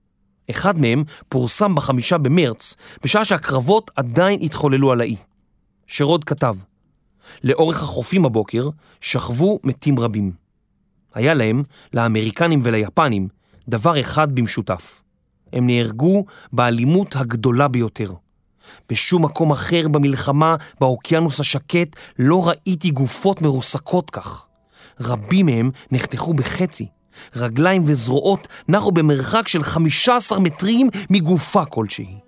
אחד 0.51 0.80
מהם 0.80 1.05
פורסם 1.28 1.74
בחמישה 1.74 2.18
במרץ, 2.18 2.76
בשעה 3.05 3.24
שהקרבות 3.24 3.91
עדיין 3.97 4.39
התחוללו 4.43 4.93
על 4.93 5.01
האי. 5.01 5.16
שרוד 5.87 6.24
כתב, 6.24 6.57
לאורך 7.45 7.82
החופים 7.82 8.24
הבוקר 8.24 8.68
שכבו 9.01 9.59
מתים 9.64 9.99
רבים. 9.99 10.32
היה 11.14 11.34
להם, 11.34 11.62
לאמריקנים 11.95 12.61
וליפנים, 12.64 13.28
דבר 13.68 14.01
אחד 14.01 14.34
במשותף. 14.34 15.03
הם 15.53 15.66
נהרגו 15.66 16.24
באלימות 16.53 17.16
הגדולה 17.16 17.68
ביותר. 17.68 18.12
בשום 18.91 19.25
מקום 19.25 19.53
אחר 19.53 19.89
במלחמה 19.89 20.57
באוקיינוס 20.81 21.41
השקט 21.41 21.97
לא 22.19 22.49
ראיתי 22.49 22.91
גופות 22.91 23.43
מרוסקות 23.43 24.11
כך. 24.11 24.47
רבים 25.01 25.47
מהם 25.47 25.71
נחתכו 25.93 26.35
בחצי. 26.35 26.87
רגליים 27.37 27.83
וזרועות 27.87 28.49
נחו 28.69 28.93
במרחק 28.93 29.49
של 29.49 29.62
15 29.62 30.41
מטרים 30.41 30.89
מגופה 31.11 31.64
כלשהי. 31.64 32.19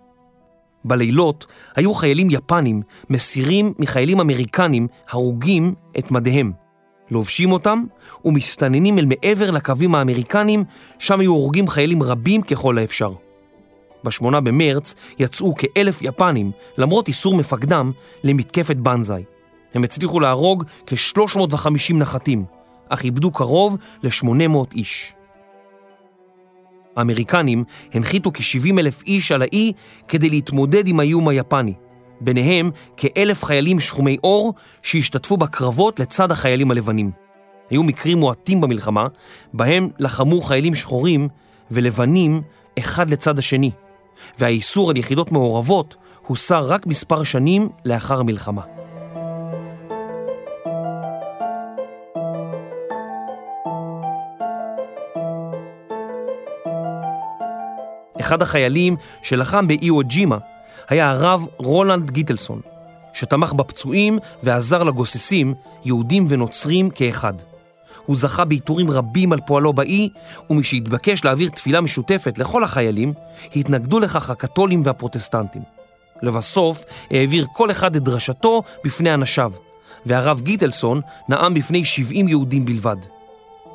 בלילות 0.84 1.46
היו 1.76 1.94
חיילים 1.94 2.28
יפנים 2.30 2.82
מסירים 3.10 3.72
מחיילים 3.78 4.20
אמריקנים 4.20 4.86
הרוגים 5.10 5.74
את 5.98 6.10
מדיהם. 6.10 6.52
לובשים 7.10 7.52
אותם 7.52 7.84
ומסתננים 8.24 8.98
אל 8.98 9.06
מעבר 9.06 9.50
לקווים 9.50 9.94
האמריקנים, 9.94 10.64
שם 10.98 11.20
היו 11.20 11.32
הורגים 11.32 11.68
חיילים 11.68 12.02
רבים 12.02 12.42
ככל 12.42 12.78
האפשר. 12.78 13.12
בשמונה 14.04 14.40
במרץ 14.40 14.94
יצאו 15.18 15.54
כאלף 15.54 16.02
יפנים, 16.02 16.50
למרות 16.78 17.08
איסור 17.08 17.36
מפקדם, 17.36 17.92
למתקפת 18.24 18.76
בנזאי. 18.76 19.22
הם 19.74 19.84
הצליחו 19.84 20.20
להרוג 20.20 20.64
כ-350 20.86 21.94
נחתים, 21.94 22.44
אך 22.88 23.04
איבדו 23.04 23.30
קרוב 23.30 23.76
ל-800 24.02 24.74
איש. 24.74 25.12
האמריקנים 26.96 27.64
הנחיתו 27.94 28.30
כ-70 28.34 28.78
אלף 28.78 29.02
איש 29.02 29.32
על 29.32 29.42
האי 29.42 29.72
כדי 30.08 30.30
להתמודד 30.30 30.88
עם 30.88 31.00
האיום 31.00 31.28
היפני, 31.28 31.74
ביניהם 32.20 32.70
כאלף 32.96 33.44
חיילים 33.44 33.80
שחומי 33.80 34.16
עור 34.20 34.54
שהשתתפו 34.82 35.36
בקרבות 35.36 36.00
לצד 36.00 36.30
החיילים 36.30 36.70
הלבנים. 36.70 37.10
היו 37.70 37.82
מקרים 37.82 38.18
מועטים 38.18 38.60
במלחמה, 38.60 39.06
בהם 39.52 39.88
לחמו 39.98 40.40
חיילים 40.40 40.74
שחורים 40.74 41.28
ולבנים 41.70 42.42
אחד 42.78 43.10
לצד 43.10 43.38
השני, 43.38 43.70
והאיסור 44.38 44.90
על 44.90 44.96
יחידות 44.96 45.32
מעורבות 45.32 45.96
הוסר 46.26 46.60
רק 46.60 46.86
מספר 46.86 47.22
שנים 47.22 47.68
לאחר 47.84 48.20
המלחמה. 48.20 48.62
אחד 58.20 58.42
החיילים 58.42 58.96
שלחם 59.22 59.68
באיו 59.68 59.98
ג'ימה 59.98 60.38
היה 60.88 61.10
הרב 61.10 61.46
רולנד 61.56 62.10
גיטלסון, 62.10 62.60
שתמך 63.12 63.52
בפצועים 63.52 64.18
ועזר 64.42 64.82
לגוססים, 64.82 65.54
יהודים 65.84 66.26
ונוצרים 66.28 66.90
כאחד. 66.90 67.34
הוא 68.08 68.16
זכה 68.16 68.44
בעיטורים 68.44 68.90
רבים 68.90 69.32
על 69.32 69.40
פועלו 69.46 69.72
באי, 69.72 70.08
ומשהתבקש 70.50 71.24
להעביר 71.24 71.48
תפילה 71.48 71.80
משותפת 71.80 72.38
לכל 72.38 72.64
החיילים, 72.64 73.12
התנגדו 73.56 74.00
לכך 74.00 74.30
הקתולים 74.30 74.82
והפרוטסטנטים. 74.84 75.62
לבסוף 76.22 76.84
העביר 77.10 77.46
כל 77.52 77.70
אחד 77.70 77.96
את 77.96 78.02
דרשתו 78.02 78.62
בפני 78.84 79.14
אנשיו, 79.14 79.52
והרב 80.06 80.40
גיטלסון 80.40 81.00
נאם 81.28 81.54
בפני 81.54 81.84
70 81.84 82.28
יהודים 82.28 82.64
בלבד. 82.64 82.96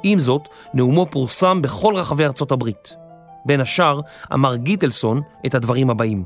עם 0.03 0.19
זאת, 0.19 0.41
נאומו 0.73 1.05
פורסם 1.05 1.61
בכל 1.61 1.95
רחבי 1.95 2.25
ארצות 2.25 2.51
הברית. 2.51 2.95
בין 3.45 3.61
השאר 3.61 3.99
אמר 4.33 4.55
גיטלסון 4.55 5.21
את 5.45 5.55
הדברים 5.55 5.89
הבאים: 5.89 6.23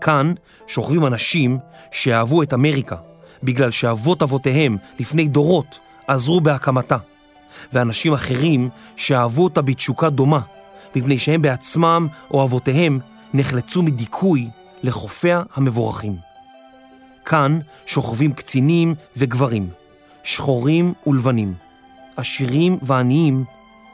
כאן 0.00 0.32
שוכבים 0.66 1.06
אנשים 1.06 1.58
שאהבו 1.90 2.42
את 2.42 2.54
אמריקה 2.54 2.96
בגלל 3.42 3.70
שאבות 3.70 4.22
אבותיהם 4.22 4.76
לפני 5.00 5.28
דורות 5.28 5.78
עזרו 6.08 6.40
בהקמתה, 6.40 6.96
ואנשים 7.72 8.12
אחרים 8.12 8.68
שאהבו 8.96 9.44
אותה 9.44 9.62
בתשוקה 9.62 10.10
דומה, 10.10 10.40
מפני 10.96 11.18
שהם 11.18 11.42
בעצמם 11.42 12.06
או 12.30 12.44
אבותיהם 12.44 12.98
נחלצו 13.34 13.82
מדיכוי 13.82 14.48
לחופיה 14.82 15.42
המבורכים. 15.54 16.16
כאן 17.24 17.58
שוכבים 17.86 18.32
קצינים 18.32 18.94
וגברים, 19.16 19.68
שחורים 20.22 20.92
ולבנים, 21.06 21.54
עשירים 22.16 22.78
ועניים 22.82 23.44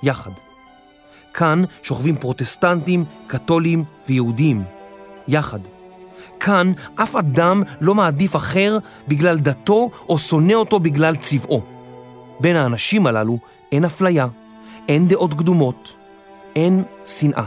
יחד. 0.03 0.31
כאן 1.35 1.63
שוכבים 1.83 2.17
פרוטסטנטים, 2.17 3.05
קתולים 3.27 3.85
ויהודים, 4.09 4.63
יחד. 5.29 5.59
כאן 6.41 6.73
אף 6.95 7.17
אדם 7.17 7.63
לא 7.81 7.95
מעדיף 7.95 8.37
אחר 8.37 8.79
בגלל 9.09 9.39
דתו 9.39 9.91
או 10.09 10.19
שונא 10.19 10.53
אותו 10.53 10.81
בגלל 10.81 11.17
צבעו. 11.17 11.74
בין 12.41 12.57
האנשים 12.57 13.07
הללו 13.07 13.39
אין 13.73 13.85
אפליה, 13.85 14.29
אין 14.89 15.09
דעות 15.09 15.35
קדומות, 15.35 15.97
אין 16.57 16.83
שנאה. 17.07 17.47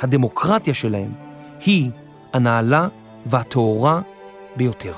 הדמוקרטיה 0.00 0.74
שלהם 0.74 1.12
היא 1.64 1.90
הנעלה 2.32 2.88
והטהורה 3.26 4.00
ביותר. 4.56 4.92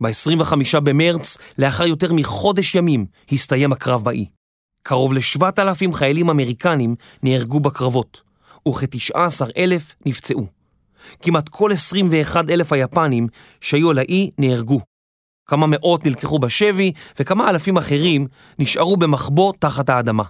ב-25 0.00 0.80
במרץ, 0.80 1.38
לאחר 1.58 1.84
יותר 1.86 2.12
מחודש 2.12 2.74
ימים, 2.74 3.06
הסתיים 3.32 3.72
הקרב 3.72 4.04
באי. 4.04 4.26
קרוב 4.82 5.12
ל-7,000 5.12 5.92
חיילים 5.92 6.30
אמריקנים 6.30 6.94
נהרגו 7.22 7.60
בקרבות, 7.60 8.20
וכ-19 8.68 9.46
אלף 9.56 9.94
נפצעו. 10.06 10.46
כמעט 11.22 11.48
כל 11.48 11.72
21 11.72 12.50
אלף 12.50 12.72
היפנים 12.72 13.28
שהיו 13.60 13.90
על 13.90 13.98
האי 13.98 14.30
נהרגו. 14.38 14.80
כמה 15.46 15.66
מאות 15.66 16.06
נלקחו 16.06 16.38
בשבי 16.38 16.92
וכמה 17.20 17.50
אלפים 17.50 17.76
אחרים 17.76 18.26
נשארו 18.58 18.96
במחבוא 18.96 19.52
תחת 19.58 19.88
האדמה. 19.88 20.24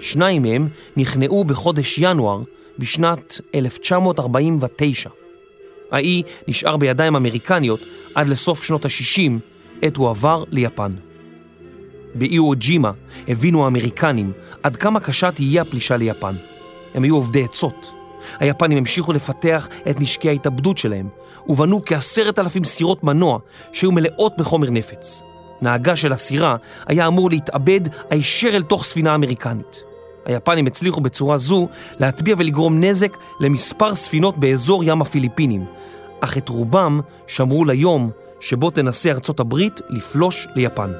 שניים 0.00 0.42
מהם 0.42 0.68
נכנעו 0.96 1.44
בחודש 1.44 1.98
ינואר 1.98 2.42
בשנת 2.78 3.40
1949. 3.54 5.10
האי 5.90 6.22
נשאר 6.48 6.76
בידיים 6.76 7.16
אמריקניות 7.16 7.80
עד 8.14 8.28
לסוף 8.28 8.64
שנות 8.64 8.84
ה-60, 8.84 9.32
עת 9.82 9.96
הוא 9.96 10.10
עבר 10.10 10.44
ליפן. 10.50 10.92
באי 12.14 12.38
אוג'ימה 12.38 12.92
הבינו 13.28 13.64
האמריקנים 13.64 14.32
עד 14.62 14.76
כמה 14.76 15.00
קשה 15.00 15.30
תהיה 15.30 15.62
הפלישה 15.62 15.96
ליפן. 15.96 16.34
הם 16.96 17.02
היו 17.02 17.14
עובדי 17.14 17.44
עצות. 17.44 17.92
היפנים 18.38 18.78
המשיכו 18.78 19.12
לפתח 19.12 19.68
את 19.90 20.00
נשקי 20.00 20.28
ההתאבדות 20.28 20.78
שלהם, 20.78 21.08
ובנו 21.48 21.82
כעשרת 21.86 22.38
אלפים 22.38 22.64
סירות 22.64 23.04
מנוע 23.04 23.38
שהיו 23.72 23.92
מלאות 23.92 24.32
בחומר 24.38 24.70
נפץ. 24.70 25.22
נהגה 25.62 25.96
של 25.96 26.12
הסירה 26.12 26.56
היה 26.86 27.06
אמור 27.06 27.30
להתאבד 27.30 27.80
הישר 28.10 28.48
אל 28.48 28.62
תוך 28.62 28.84
ספינה 28.84 29.14
אמריקנית. 29.14 29.82
היפנים 30.24 30.66
הצליחו 30.66 31.00
בצורה 31.00 31.36
זו 31.36 31.68
להטביע 31.98 32.34
ולגרום 32.38 32.84
נזק 32.84 33.16
למספר 33.40 33.94
ספינות 33.94 34.38
באזור 34.38 34.84
ים 34.84 35.02
הפיליפינים, 35.02 35.64
אך 36.20 36.38
את 36.38 36.48
רובם 36.48 37.00
שמרו 37.26 37.64
ליום 37.64 38.10
שבו 38.40 38.70
תנסה 38.70 39.10
ארצות 39.10 39.40
הברית 39.40 39.80
לפלוש 39.88 40.46
ליפן. 40.54 40.92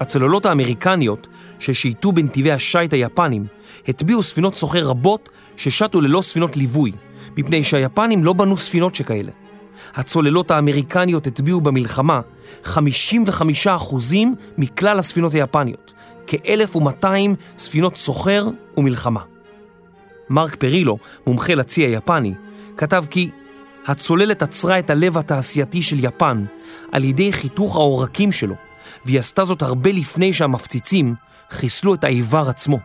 הצוללות 0.00 0.46
האמריקניות 0.46 1.26
ששייטו 1.58 2.12
בנתיבי 2.12 2.52
השיט 2.52 2.92
היפנים 2.92 3.46
הטביעו 3.88 4.22
ספינות 4.22 4.54
סוחר 4.54 4.86
רבות 4.86 5.28
ששטו 5.56 6.00
ללא 6.00 6.22
ספינות 6.22 6.56
ליווי, 6.56 6.92
מפני 7.36 7.64
שהיפנים 7.64 8.24
לא 8.24 8.32
בנו 8.32 8.56
ספינות 8.56 8.94
שכאלה. 8.94 9.32
הצוללות 9.94 10.50
האמריקניות 10.50 11.26
הטביעו 11.26 11.60
במלחמה 11.60 12.20
55% 12.64 12.68
מכלל 14.58 14.98
הספינות 14.98 15.34
היפניות, 15.34 15.92
כ-1200 16.26 17.06
ספינות 17.58 17.96
סוחר 17.96 18.48
ומלחמה. 18.76 19.20
מרק 20.30 20.54
פרילו, 20.54 20.98
מומחה 21.26 21.54
לצי 21.54 21.82
היפני, 21.82 22.34
כתב 22.76 23.04
כי 23.10 23.30
הצוללת 23.86 24.42
עצרה 24.42 24.78
את 24.78 24.90
הלב 24.90 25.18
התעשייתי 25.18 25.82
של 25.82 26.04
יפן 26.04 26.44
על 26.92 27.04
ידי 27.04 27.32
חיתוך 27.32 27.76
העורקים 27.76 28.32
שלו, 28.32 28.54
והיא 29.04 29.18
עשתה 29.18 29.44
זאת 29.44 29.62
הרבה 29.62 29.90
לפני 29.90 30.32
שהמפציצים 30.32 31.14
חיסלו 31.50 31.94
את 31.94 32.04
האיבר 32.04 32.48
עצמו. 32.48 32.78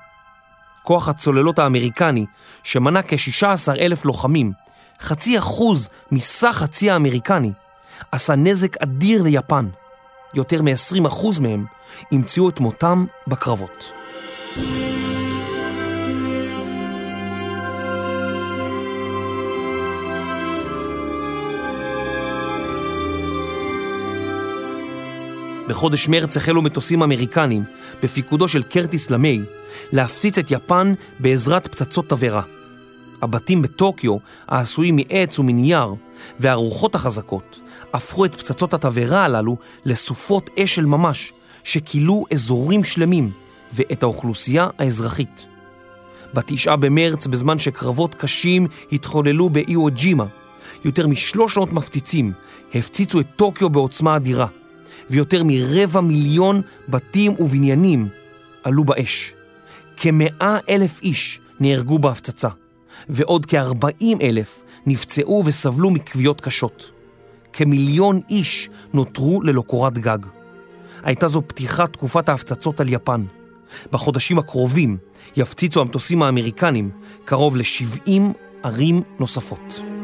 כוח 0.84 1.10
הצוללות 1.10 1.60
האמריקני, 1.60 2.26
שמנה 2.64 3.02
כ-16 3.02 3.72
אלף 3.80 4.06
לוחמים, 4.06 4.52
חצי 5.02 5.38
אחוז 5.38 5.90
מסך 6.12 6.62
הצי 6.62 6.92
האמריקני, 6.92 7.52
עשה 8.12 8.36
נזק 8.36 8.78
אדיר 8.78 9.24
ליפן. 9.24 9.68
יותר 10.34 10.62
מ-20 10.62 11.08
אחוז 11.08 11.40
מהם 11.40 11.66
ימצאו 12.12 12.50
את 12.50 12.60
מותם 12.60 13.06
בקרבות. 13.28 13.92
בחודש 25.68 26.08
מרץ 26.08 26.38
החלו 26.38 26.62
מטוסים 26.62 27.04
אמריקנים, 27.04 27.64
בפיקודו 28.04 28.48
של 28.48 28.64
קרטיס 28.64 29.10
למי, 29.10 29.42
להפציץ 29.92 30.38
את 30.38 30.52
יפן 30.52 30.94
בעזרת 31.20 31.68
פצצות 31.68 32.10
תבערה. 32.10 32.42
הבתים 33.22 33.62
בטוקיו, 33.62 34.18
העשויים 34.48 34.96
מעץ 34.96 35.40
ומנייר, 35.40 35.94
והרוחות 36.40 36.96
החזקות, 36.96 37.60
הפכו 37.94 38.26
את 38.26 38.36
פצצות 38.36 38.74
התבערה 38.74 39.26
הללו 39.26 39.58
לסופות 39.86 40.50
אש 40.60 40.76
של 40.76 40.86
ממש, 40.86 41.34
שכילו 41.64 42.26
אזורים 42.34 42.84
שלמים, 42.84 43.32
ואת 43.74 44.04
האוכלוסייה 44.04 44.68
האזרחית. 44.80 45.46
בתשעה 46.34 46.76
במרץ, 46.76 47.28
בזמן 47.28 47.60
שקרבות 47.60 48.16
קשים 48.16 48.68
התחוללו 48.92 49.50
באיו 49.50 49.86
ג'ימה, 49.86 50.26
יותר 50.86 51.08
משלוש 51.08 51.58
מאות 51.58 51.74
מפציצים 51.74 52.32
הפציצו 52.76 53.20
את 53.20 53.26
טוקיו 53.36 53.70
בעוצמה 53.70 54.16
אדירה. 54.16 54.48
ויותר 55.10 55.42
מרבע 55.46 56.02
מיליון 56.02 56.62
בתים 56.90 57.32
ובניינים 57.40 58.08
עלו 58.64 58.84
באש. 58.84 59.34
כמאה 59.98 60.58
אלף 60.70 61.02
איש 61.02 61.40
נהרגו 61.60 62.00
בהפצצה, 62.00 62.50
ועוד 63.10 63.46
כארבעים 63.46 64.18
אלף 64.22 64.64
נפצעו 64.86 65.44
וסבלו 65.46 65.92
מכוויות 65.92 66.42
קשות. 66.42 66.92
כמיליון 67.54 68.20
איש 68.30 68.70
נותרו 68.94 69.42
ללא 69.42 69.62
קורת 69.62 69.98
גג. 69.98 70.20
הייתה 71.04 71.28
זו 71.28 71.42
פתיחת 71.48 71.94
תקופת 71.94 72.30
ההפצצות 72.30 72.80
על 72.80 72.94
יפן. 72.94 73.24
בחודשים 73.92 74.40
הקרובים 74.40 74.98
יפציצו 75.36 75.82
המטוסים 75.82 76.24
האמריקנים 76.24 76.90
קרוב 77.26 77.58
ל-70 77.58 78.22
ערים 78.64 79.02
נוספות. 79.20 79.95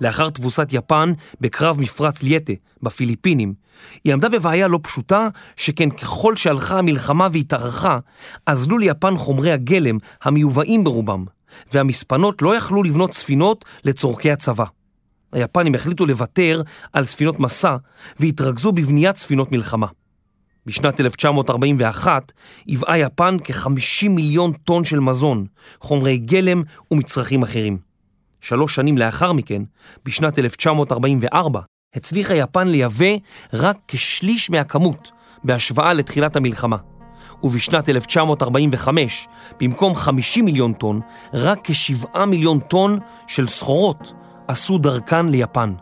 לאחר 0.00 0.30
תבוסת 0.30 0.68
יפן 0.72 1.12
בקרב 1.40 1.80
מפרץ 1.80 2.22
ליאטה 2.22 2.52
בפיליפינים, 2.82 3.54
היא 4.04 4.12
עמדה 4.12 4.28
בבעיה 4.28 4.68
לא 4.68 4.78
פשוטה, 4.82 5.28
שכן 5.56 5.90
ככל 5.90 6.36
שהלכה 6.36 6.78
המלחמה 6.78 7.28
והתארכה, 7.32 7.98
אזלו 8.46 8.78
ליפן 8.78 9.16
חומרי 9.16 9.52
הגלם 9.52 9.98
המיובאים 10.22 10.84
ברובם, 10.84 11.24
והמספנות 11.72 12.42
לא 12.42 12.56
יכלו 12.56 12.82
לבנות 12.82 13.14
ספינות 13.14 13.64
לצורכי 13.84 14.30
הצבא. 14.30 14.64
היפנים 15.32 15.74
החליטו 15.74 16.06
לוותר 16.06 16.62
על 16.92 17.04
ספינות 17.04 17.40
מסע 17.40 17.76
והתרכזו 18.18 18.72
בבניית 18.72 19.16
ספינות 19.16 19.52
מלחמה. 19.52 19.86
בשנת 20.66 21.00
1941 21.00 22.32
היווה 22.66 22.98
יפן 22.98 23.36
כ-50 23.44 24.08
מיליון 24.08 24.52
טון 24.52 24.84
של 24.84 25.00
מזון, 25.00 25.46
חומרי 25.80 26.16
גלם 26.16 26.62
ומצרכים 26.90 27.42
אחרים. 27.42 27.87
שלוש 28.40 28.74
שנים 28.74 28.98
לאחר 28.98 29.32
מכן, 29.32 29.62
בשנת 30.04 30.38
1944, 30.38 31.60
הצליחה 31.94 32.34
יפן 32.34 32.68
לייבא 32.68 33.16
רק 33.52 33.76
כשליש 33.88 34.50
מהכמות 34.50 35.12
בהשוואה 35.44 35.92
לתחילת 35.92 36.36
המלחמה. 36.36 36.76
ובשנת 37.42 37.88
1945, 37.88 39.28
במקום 39.60 39.94
50 39.94 40.44
מיליון 40.44 40.72
טון, 40.72 41.00
רק 41.34 41.58
כשבעה 41.64 42.26
מיליון 42.26 42.60
טון 42.60 42.98
של 43.26 43.46
סחורות 43.46 44.12
עשו 44.48 44.78
דרכן 44.78 45.28
ליפן. 45.28 45.74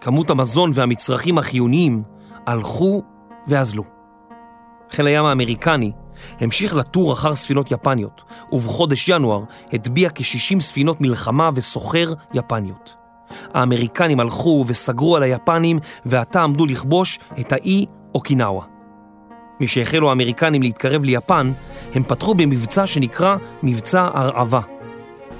כמות 0.00 0.30
המזון 0.30 0.70
והמצרכים 0.74 1.38
החיוניים 1.38 2.02
הלכו 2.46 3.02
ואזלו. 3.46 3.84
חיל 4.90 5.06
הים 5.06 5.24
האמריקני 5.24 5.92
המשיך 6.40 6.74
לטור 6.74 7.12
אחר 7.12 7.34
ספינות 7.34 7.72
יפניות, 7.72 8.22
ובחודש 8.52 9.08
ינואר 9.08 9.42
הטביע 9.72 10.10
כ-60 10.14 10.60
ספינות 10.60 11.00
מלחמה 11.00 11.50
וסוחר 11.54 12.12
יפניות. 12.34 12.94
האמריקנים 13.54 14.20
הלכו 14.20 14.64
וסגרו 14.66 15.16
על 15.16 15.22
היפנים, 15.22 15.78
ועתה 16.06 16.42
עמדו 16.42 16.66
לכבוש 16.66 17.18
את 17.40 17.52
האי 17.52 17.86
אוקינאווה. 18.14 18.64
משהחלו 19.60 20.08
האמריקנים 20.08 20.62
להתקרב 20.62 21.04
ליפן, 21.04 21.52
הם 21.94 22.02
פתחו 22.02 22.34
במבצע 22.34 22.86
שנקרא 22.86 23.36
מבצע 23.62 24.08
הרעבה. 24.14 24.60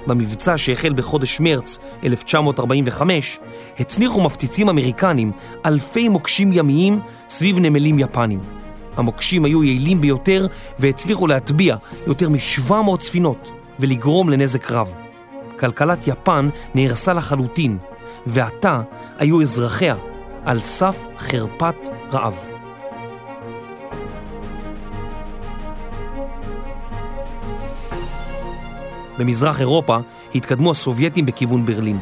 במבצע 0.07 0.57
שהחל 0.57 0.93
בחודש 0.93 1.39
מרץ 1.39 1.79
1945, 2.03 3.39
הצניחו 3.79 4.21
מפציצים 4.21 4.69
אמריקנים 4.69 5.31
אלפי 5.65 6.09
מוקשים 6.09 6.49
ימיים 6.53 6.99
סביב 7.29 7.59
נמלים 7.59 7.99
יפנים. 7.99 8.58
המוקשים 8.99 9.45
היו 9.45 9.63
יעילים 9.63 10.01
ביותר 10.01 10.47
והצליחו 10.79 11.27
להטביע 11.27 11.75
יותר 12.07 12.29
מ-700 12.29 13.01
ספינות 13.01 13.49
ולגרום 13.79 14.29
לנזק 14.29 14.71
רב. 14.71 14.93
כלכלת 15.59 16.07
יפן 16.07 16.49
נהרסה 16.75 17.13
לחלוטין, 17.13 17.77
ועתה 18.25 18.81
היו 19.17 19.41
אזרחיה 19.41 19.95
על 20.45 20.59
סף 20.59 21.07
חרפת 21.17 21.75
רעב. 22.13 22.35
במזרח 29.17 29.59
אירופה 29.59 29.97
התקדמו 30.35 30.71
הסובייטים 30.71 31.25
בכיוון 31.25 31.65
ברלין. 31.65 31.99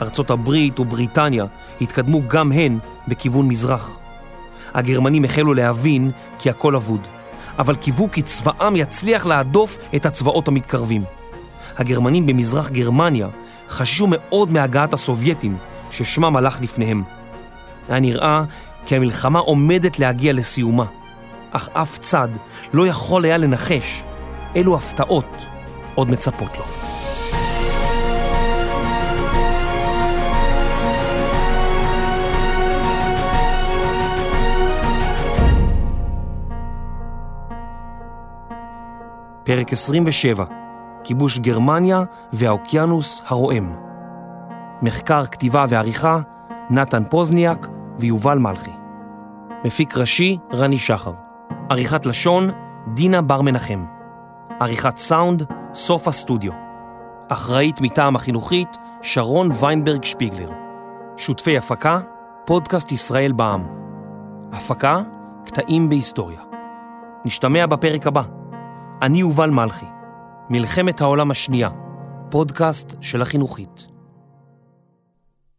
ארצות 0.00 0.30
הברית 0.30 0.80
ובריטניה 0.80 1.44
התקדמו 1.80 2.20
גם 2.28 2.52
הן 2.52 2.78
בכיוון 3.08 3.48
מזרח. 3.48 3.99
הגרמנים 4.74 5.24
החלו 5.24 5.54
להבין 5.54 6.10
כי 6.38 6.50
הכל 6.50 6.76
אבוד, 6.76 7.08
אבל 7.58 7.76
קיוו 7.76 8.10
כי 8.12 8.22
צבאם 8.22 8.76
יצליח 8.76 9.26
להדוף 9.26 9.78
את 9.96 10.06
הצבאות 10.06 10.48
המתקרבים. 10.48 11.04
הגרמנים 11.78 12.26
במזרח 12.26 12.68
גרמניה 12.68 13.28
חששו 13.68 14.06
מאוד 14.10 14.52
מהגעת 14.52 14.94
הסובייטים, 14.94 15.56
ששמם 15.90 16.36
הלך 16.36 16.60
לפניהם. 16.60 17.02
היה 17.88 18.00
נראה 18.00 18.44
כי 18.86 18.96
המלחמה 18.96 19.38
עומדת 19.38 19.98
להגיע 19.98 20.32
לסיומה, 20.32 20.84
אך 21.50 21.68
אף 21.72 21.98
צד 21.98 22.28
לא 22.72 22.86
יכול 22.86 23.24
היה 23.24 23.36
לנחש 23.36 24.02
אילו 24.54 24.76
הפתעות 24.76 25.36
עוד 25.94 26.10
מצפות 26.10 26.58
לו. 26.58 26.79
פרק 39.50 39.72
27, 39.72 40.44
כיבוש 41.04 41.38
גרמניה 41.38 42.04
והאוקיינוס 42.32 43.22
הרועם. 43.26 43.72
מחקר, 44.82 45.26
כתיבה 45.26 45.64
ועריכה, 45.68 46.20
נתן 46.70 47.02
פוזניאק 47.10 47.68
ויובל 47.98 48.38
מלכי. 48.38 48.70
מפיק 49.64 49.96
ראשי, 49.96 50.38
רני 50.52 50.78
שחר. 50.78 51.12
עריכת 51.70 52.06
לשון, 52.06 52.50
דינה 52.94 53.22
בר 53.22 53.42
מנחם. 53.42 53.84
עריכת 54.60 54.98
סאונד, 54.98 55.46
סוף 55.74 56.08
הסטודיו. 56.08 56.52
אחראית 57.28 57.80
מטעם 57.80 58.16
החינוכית, 58.16 58.76
שרון 59.02 59.48
ויינברג 59.60 60.04
שפיגלר. 60.04 60.50
שותפי 61.16 61.58
הפקה, 61.58 62.00
פודקאסט 62.44 62.92
ישראל 62.92 63.32
בע"מ. 63.32 63.66
הפקה, 64.52 65.02
קטעים 65.44 65.88
בהיסטוריה. 65.88 66.40
נשתמע 67.24 67.66
בפרק 67.66 68.06
הבא. 68.06 68.39
אני 69.02 69.18
יובל 69.18 69.50
מלכי, 69.50 69.86
מלחמת 70.50 71.00
העולם 71.00 71.30
השנייה, 71.30 71.68
פודקאסט 72.30 72.96
של 73.00 73.22
החינוכית. 73.22 73.86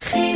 חי... 0.04 0.31